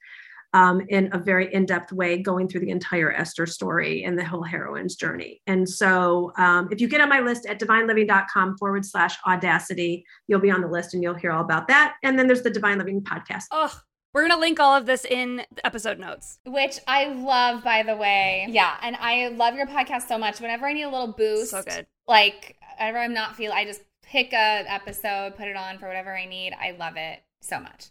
um, 0.53 0.81
in 0.89 1.09
a 1.11 1.19
very 1.19 1.53
in 1.53 1.65
depth 1.65 1.91
way, 1.91 2.17
going 2.17 2.47
through 2.47 2.61
the 2.61 2.69
entire 2.69 3.11
Esther 3.11 3.45
story 3.45 4.03
and 4.03 4.17
the 4.17 4.23
whole 4.23 4.43
heroine's 4.43 4.95
journey. 4.95 5.41
And 5.45 5.69
so, 5.69 6.31
um, 6.37 6.69
if 6.71 6.79
you 6.81 6.87
get 6.87 7.01
on 7.01 7.09
my 7.09 7.19
list 7.19 7.45
at 7.45 7.59
divineliving.com 7.59 8.57
forward 8.57 8.85
slash 8.85 9.15
audacity, 9.27 10.05
you'll 10.27 10.39
be 10.39 10.51
on 10.51 10.61
the 10.61 10.67
list 10.67 10.93
and 10.93 11.03
you'll 11.03 11.13
hear 11.13 11.31
all 11.31 11.43
about 11.43 11.67
that. 11.67 11.95
And 12.03 12.17
then 12.17 12.27
there's 12.27 12.41
the 12.41 12.49
Divine 12.49 12.77
Living 12.77 13.01
podcast. 13.01 13.43
Oh, 13.51 13.77
we're 14.13 14.21
going 14.27 14.31
to 14.31 14.39
link 14.39 14.59
all 14.59 14.75
of 14.75 14.85
this 14.85 15.05
in 15.05 15.37
the 15.51 15.65
episode 15.65 15.99
notes. 15.99 16.39
Which 16.45 16.79
I 16.87 17.05
love, 17.05 17.63
by 17.63 17.83
the 17.83 17.95
way. 17.95 18.47
Yeah. 18.49 18.75
And 18.81 18.95
I 18.95 19.27
love 19.29 19.55
your 19.55 19.67
podcast 19.67 20.07
so 20.07 20.17
much. 20.17 20.39
Whenever 20.39 20.65
I 20.65 20.73
need 20.73 20.83
a 20.83 20.89
little 20.89 21.13
boost, 21.13 21.51
So 21.51 21.61
good. 21.63 21.85
like 22.07 22.57
whenever 22.77 22.97
I'm 22.99 23.13
not 23.13 23.35
feeling, 23.35 23.57
I 23.57 23.65
just 23.65 23.81
pick 24.03 24.33
a 24.33 24.63
episode, 24.67 25.35
put 25.35 25.47
it 25.47 25.55
on 25.57 25.77
for 25.77 25.87
whatever 25.87 26.15
I 26.15 26.25
need. 26.25 26.53
I 26.59 26.71
love 26.71 26.95
it 26.95 27.19
so 27.41 27.59
much. 27.59 27.87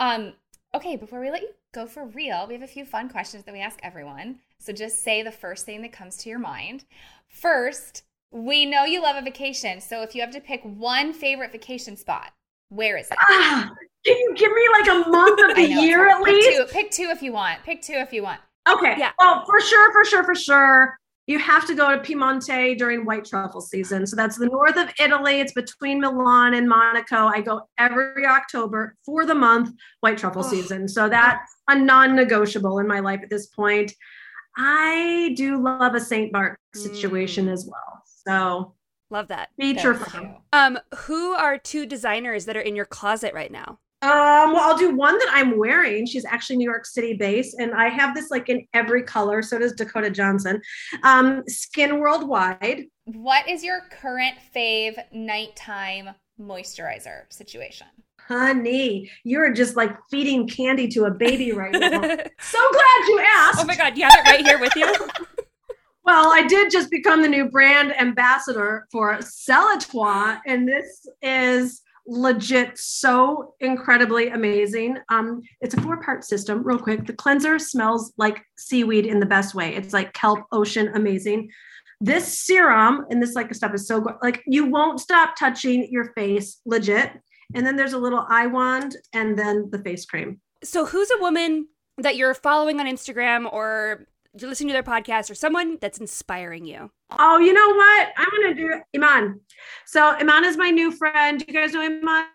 Um, 0.00 0.32
okay, 0.74 0.96
before 0.96 1.20
we 1.20 1.30
let 1.30 1.42
you 1.42 1.50
go 1.72 1.86
for 1.86 2.06
real, 2.06 2.46
we 2.48 2.54
have 2.54 2.62
a 2.62 2.66
few 2.66 2.84
fun 2.84 3.08
questions 3.08 3.44
that 3.44 3.52
we 3.54 3.60
ask 3.60 3.78
everyone. 3.82 4.38
So 4.58 4.72
just 4.72 5.02
say 5.04 5.22
the 5.22 5.30
first 5.30 5.66
thing 5.66 5.82
that 5.82 5.92
comes 5.92 6.16
to 6.18 6.28
your 6.28 6.38
mind. 6.38 6.84
First, 7.28 8.04
we 8.30 8.64
know 8.64 8.84
you 8.84 9.02
love 9.02 9.16
a 9.16 9.22
vacation. 9.22 9.80
So 9.80 10.02
if 10.02 10.14
you 10.14 10.20
have 10.22 10.30
to 10.32 10.40
pick 10.40 10.62
one 10.64 11.12
favorite 11.12 11.52
vacation 11.52 11.96
spot, 11.96 12.32
where 12.74 12.96
is 12.96 13.06
it? 13.10 13.16
Ah, 13.28 13.70
can 14.04 14.16
you 14.16 14.34
give 14.36 14.50
me 14.52 14.62
like 14.78 14.88
a 14.88 15.08
month 15.10 15.40
of 15.50 15.56
the 15.56 15.68
know, 15.68 15.80
year 15.82 16.10
hard. 16.10 16.28
at 16.28 16.34
least? 16.34 16.48
Pick 16.48 16.56
two, 16.56 16.72
pick 16.72 16.90
two 16.90 17.08
if 17.10 17.22
you 17.22 17.32
want. 17.32 17.62
Pick 17.64 17.82
two 17.82 17.94
if 17.94 18.12
you 18.12 18.22
want. 18.22 18.40
Okay. 18.68 18.94
Yeah. 18.98 19.10
Well, 19.18 19.44
for 19.44 19.60
sure, 19.60 19.92
for 19.92 20.04
sure, 20.04 20.24
for 20.24 20.34
sure. 20.34 20.96
You 21.28 21.38
have 21.38 21.66
to 21.68 21.74
go 21.74 21.90
to 21.90 21.98
Piemonte 21.98 22.76
during 22.76 23.04
white 23.04 23.24
truffle 23.24 23.60
season. 23.60 24.06
So 24.08 24.16
that's 24.16 24.36
the 24.36 24.46
north 24.46 24.76
of 24.76 24.88
Italy. 24.98 25.40
It's 25.40 25.52
between 25.52 26.00
Milan 26.00 26.54
and 26.54 26.68
Monaco. 26.68 27.26
I 27.28 27.40
go 27.40 27.62
every 27.78 28.26
October 28.26 28.96
for 29.06 29.24
the 29.24 29.34
month 29.34 29.70
white 30.00 30.18
truffle 30.18 30.44
Oh. 30.44 30.48
season. 30.48 30.88
So 30.88 31.08
that's 31.08 31.48
a 31.68 31.78
non-negotiable 31.78 32.80
in 32.80 32.88
my 32.88 32.98
life 32.98 33.20
at 33.22 33.30
this 33.30 33.46
point. 33.46 33.92
I 34.56 35.32
do 35.36 35.62
love 35.62 35.94
a 35.94 36.00
St. 36.00 36.32
Bart 36.32 36.58
situation 36.74 37.46
Mm. 37.46 37.52
as 37.52 37.66
well. 37.70 38.02
So 38.26 38.74
Love 39.12 39.28
that. 39.28 39.50
Feature 39.58 39.90
or 39.90 39.94
That's 39.94 40.14
Um, 40.54 40.78
who 41.00 41.32
are 41.32 41.58
two 41.58 41.84
designers 41.84 42.46
that 42.46 42.56
are 42.56 42.62
in 42.62 42.74
your 42.74 42.86
closet 42.86 43.34
right 43.34 43.52
now? 43.52 43.78
Um, 44.00 44.54
well, 44.54 44.60
I'll 44.60 44.78
do 44.78 44.96
one 44.96 45.18
that 45.18 45.28
I'm 45.30 45.58
wearing. 45.58 46.06
She's 46.06 46.24
actually 46.24 46.56
New 46.56 46.68
York 46.68 46.86
City 46.86 47.12
based, 47.12 47.56
and 47.60 47.74
I 47.74 47.90
have 47.90 48.14
this 48.14 48.30
like 48.30 48.48
in 48.48 48.66
every 48.72 49.02
color. 49.02 49.42
So 49.42 49.58
does 49.58 49.74
Dakota 49.74 50.08
Johnson. 50.08 50.62
Um, 51.02 51.42
Skin 51.46 52.00
Worldwide. 52.00 52.86
What 53.04 53.46
is 53.46 53.62
your 53.62 53.82
current 53.90 54.36
fave 54.56 54.96
nighttime 55.12 56.08
moisturizer 56.40 57.30
situation? 57.30 57.88
Honey, 58.18 59.10
you're 59.24 59.52
just 59.52 59.76
like 59.76 59.94
feeding 60.10 60.48
candy 60.48 60.88
to 60.88 61.04
a 61.04 61.10
baby 61.10 61.52
right 61.52 61.72
now. 61.72 62.00
so 62.40 62.70
glad 62.72 63.08
you 63.08 63.20
asked. 63.20 63.60
Oh 63.60 63.64
my 63.66 63.76
God, 63.76 63.98
you 63.98 64.04
have 64.04 64.14
it 64.24 64.30
right 64.30 64.46
here 64.46 64.58
with 64.58 64.74
you? 64.74 64.90
Well, 66.04 66.32
I 66.32 66.46
did 66.46 66.70
just 66.70 66.90
become 66.90 67.22
the 67.22 67.28
new 67.28 67.48
brand 67.48 67.98
ambassador 67.98 68.86
for 68.90 69.18
Celatoi, 69.18 70.40
and 70.46 70.66
this 70.66 71.06
is 71.22 71.82
legit 72.06 72.76
so 72.76 73.54
incredibly 73.60 74.28
amazing. 74.28 74.98
Um, 75.08 75.42
it's 75.60 75.74
a 75.74 75.80
four-part 75.80 76.24
system, 76.24 76.62
real 76.64 76.78
quick. 76.78 77.06
The 77.06 77.12
cleanser 77.12 77.58
smells 77.58 78.12
like 78.16 78.42
seaweed 78.56 79.06
in 79.06 79.20
the 79.20 79.26
best 79.26 79.54
way. 79.54 79.74
It's 79.74 79.92
like 79.92 80.12
kelp 80.12 80.44
ocean 80.50 80.90
amazing. 80.94 81.50
This 82.00 82.40
serum 82.40 83.06
and 83.10 83.22
this 83.22 83.34
like 83.34 83.54
stuff 83.54 83.72
is 83.74 83.86
so 83.86 84.00
good. 84.00 84.14
Like 84.22 84.42
you 84.46 84.66
won't 84.66 84.98
stop 84.98 85.36
touching 85.38 85.88
your 85.90 86.12
face, 86.14 86.60
legit. 86.66 87.12
And 87.54 87.64
then 87.64 87.76
there's 87.76 87.92
a 87.92 87.98
little 87.98 88.26
eye 88.28 88.46
wand 88.46 88.96
and 89.12 89.38
then 89.38 89.68
the 89.70 89.78
face 89.78 90.04
cream. 90.04 90.40
So, 90.64 90.86
who's 90.86 91.10
a 91.10 91.20
woman 91.20 91.68
that 91.98 92.16
you're 92.16 92.34
following 92.34 92.80
on 92.80 92.86
Instagram 92.86 93.52
or 93.52 94.06
you're 94.38 94.48
listening 94.48 94.68
to 94.68 94.72
their 94.72 94.82
podcast 94.82 95.30
or 95.30 95.34
someone 95.34 95.78
that's 95.80 95.98
inspiring 95.98 96.64
you? 96.64 96.90
Oh, 97.18 97.38
you 97.38 97.52
know 97.52 97.68
what? 97.68 98.08
I'm 98.16 98.28
gonna 98.30 98.54
do 98.54 98.80
Iman. 98.94 99.40
So 99.86 100.02
Iman 100.02 100.44
is 100.44 100.56
my 100.56 100.70
new 100.70 100.90
friend. 100.92 101.44
You 101.46 101.52
guys 101.52 101.72
know 101.72 101.82
Iman? 101.82 102.26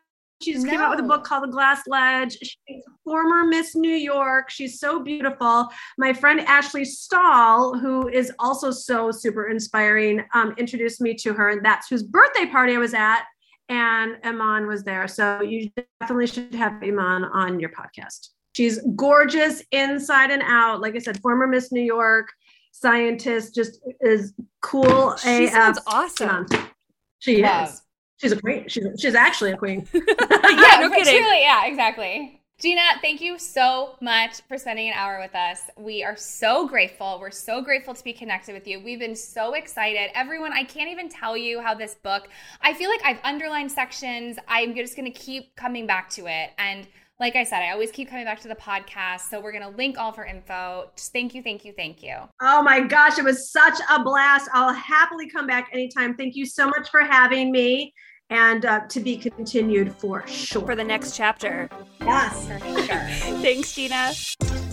She 0.41 0.53
just 0.53 0.67
came 0.67 0.79
out 0.79 0.91
with 0.91 0.99
a 0.99 1.07
book 1.07 1.23
called 1.23 1.43
The 1.43 1.51
Glass 1.51 1.81
Ledge. 1.87 2.37
She's 2.37 2.57
a 2.69 2.91
former 3.03 3.43
Miss 3.43 3.75
New 3.75 3.95
York. 3.95 4.51
She's 4.51 4.79
so 4.79 5.01
beautiful. 5.01 5.67
My 5.97 6.13
friend 6.13 6.41
Ashley 6.41 6.85
Stahl, 6.85 7.75
who 7.79 8.07
is 8.07 8.31
also 8.37 8.69
so 8.69 9.09
super 9.09 9.47
inspiring, 9.49 10.23
um, 10.35 10.53
introduced 10.59 11.01
me 11.01 11.15
to 11.15 11.33
her, 11.33 11.49
and 11.49 11.65
that's 11.65 11.87
whose 11.87 12.03
birthday 12.03 12.45
party 12.45 12.75
I 12.75 12.77
was 12.77 12.93
at. 12.93 13.23
And 13.69 14.17
Iman 14.23 14.67
was 14.67 14.83
there. 14.83 15.07
So 15.07 15.41
you 15.41 15.71
definitely 15.99 16.27
should 16.27 16.53
have 16.53 16.83
Iman 16.83 17.25
on 17.25 17.59
your 17.59 17.71
podcast. 17.71 18.29
She's 18.57 18.79
gorgeous 18.95 19.61
inside 19.71 20.31
and 20.31 20.41
out. 20.41 20.81
Like 20.81 20.95
I 20.95 20.97
said, 20.97 21.21
former 21.21 21.45
Miss 21.45 21.71
New 21.71 21.79
York 21.79 22.33
scientist, 22.71 23.53
just 23.53 23.79
is 24.01 24.33
cool. 24.63 25.15
She 25.17 25.45
AF. 25.45 25.51
sounds 25.51 25.79
awesome. 25.85 26.47
She 27.19 27.43
Love. 27.43 27.69
is. 27.69 27.83
She's 28.19 28.31
a 28.31 28.41
queen. 28.41 28.67
She's 28.67 28.87
she's 28.97 29.13
actually 29.13 29.51
a 29.51 29.57
queen. 29.57 29.87
yeah, 29.93 30.79
no 30.79 30.89
kidding. 30.89 31.21
Truly, 31.21 31.41
yeah, 31.41 31.67
exactly. 31.67 32.41
Gina, 32.59 32.81
thank 32.99 33.21
you 33.21 33.37
so 33.37 33.95
much 34.01 34.41
for 34.47 34.57
spending 34.57 34.87
an 34.87 34.95
hour 34.95 35.19
with 35.19 35.35
us. 35.35 35.61
We 35.77 36.03
are 36.03 36.15
so 36.15 36.67
grateful. 36.67 37.19
We're 37.21 37.29
so 37.29 37.61
grateful 37.61 37.93
to 37.93 38.03
be 38.03 38.11
connected 38.11 38.53
with 38.53 38.65
you. 38.65 38.79
We've 38.83 38.97
been 38.97 39.15
so 39.15 39.53
excited. 39.53 40.09
Everyone, 40.15 40.51
I 40.51 40.63
can't 40.63 40.89
even 40.89 41.09
tell 41.09 41.37
you 41.37 41.61
how 41.61 41.75
this 41.75 41.93
book, 41.93 42.27
I 42.63 42.73
feel 42.73 42.89
like 42.89 43.01
I've 43.05 43.19
underlined 43.23 43.71
sections. 43.71 44.39
I'm 44.47 44.73
just 44.73 44.95
going 44.95 45.05
to 45.13 45.19
keep 45.19 45.55
coming 45.55 45.85
back 45.85 46.09
to 46.11 46.25
it. 46.25 46.49
And 46.57 46.87
like 47.19 47.35
I 47.35 47.43
said, 47.43 47.63
I 47.63 47.71
always 47.71 47.91
keep 47.91 48.09
coming 48.09 48.25
back 48.25 48.39
to 48.41 48.47
the 48.47 48.55
podcast. 48.55 49.29
So 49.29 49.41
we're 49.41 49.51
going 49.51 49.63
to 49.63 49.75
link 49.75 49.97
all 49.97 50.09
of 50.09 50.15
her 50.17 50.25
info. 50.25 50.89
Just 50.95 51.13
thank 51.13 51.33
you, 51.33 51.41
thank 51.41 51.65
you, 51.65 51.73
thank 51.73 52.03
you. 52.03 52.15
Oh 52.41 52.61
my 52.61 52.81
gosh, 52.81 53.17
it 53.17 53.23
was 53.23 53.51
such 53.51 53.79
a 53.89 54.03
blast. 54.03 54.49
I'll 54.53 54.73
happily 54.73 55.29
come 55.29 55.47
back 55.47 55.69
anytime. 55.73 56.15
Thank 56.15 56.35
you 56.35 56.45
so 56.45 56.67
much 56.67 56.89
for 56.89 57.01
having 57.01 57.51
me 57.51 57.93
and 58.29 58.65
uh, 58.65 58.81
to 58.89 58.99
be 58.99 59.17
continued 59.17 59.95
for 59.95 60.25
sure. 60.27 60.65
For 60.65 60.75
the 60.75 60.83
next 60.83 61.15
chapter. 61.15 61.69
yes. 62.01 62.47
For 62.47 62.59
sure. 62.59 63.37
Thanks, 63.41 63.73
Gina. 63.73 64.66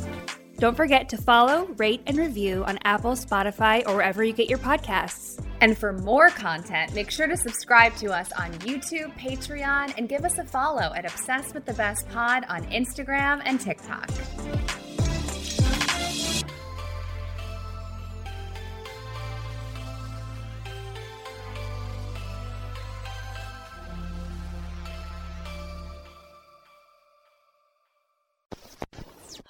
Don't 0.65 0.75
forget 0.75 1.11
to 1.11 1.19
follow, 1.19 1.67
rate, 1.77 2.01
and 2.07 2.17
review 2.17 2.65
on 2.65 2.79
Apple, 2.85 3.11
Spotify, 3.11 3.87
or 3.87 3.97
wherever 3.97 4.25
you 4.25 4.33
get 4.33 4.49
your 4.49 4.57
podcasts. 4.57 5.39
And 5.61 5.77
for 5.77 5.93
more 5.93 6.31
content, 6.31 6.95
make 6.95 7.11
sure 7.11 7.27
to 7.27 7.37
subscribe 7.37 7.95
to 7.97 8.11
us 8.11 8.33
on 8.33 8.51
YouTube, 8.61 9.15
Patreon, 9.19 9.93
and 9.99 10.09
give 10.09 10.25
us 10.25 10.39
a 10.39 10.45
follow 10.45 10.95
at 10.97 11.05
Obsessed 11.05 11.53
with 11.53 11.67
the 11.67 11.75
Best 11.75 12.09
Pod 12.09 12.47
on 12.49 12.65
Instagram 12.69 13.43
and 13.45 13.61
TikTok. 13.61 14.09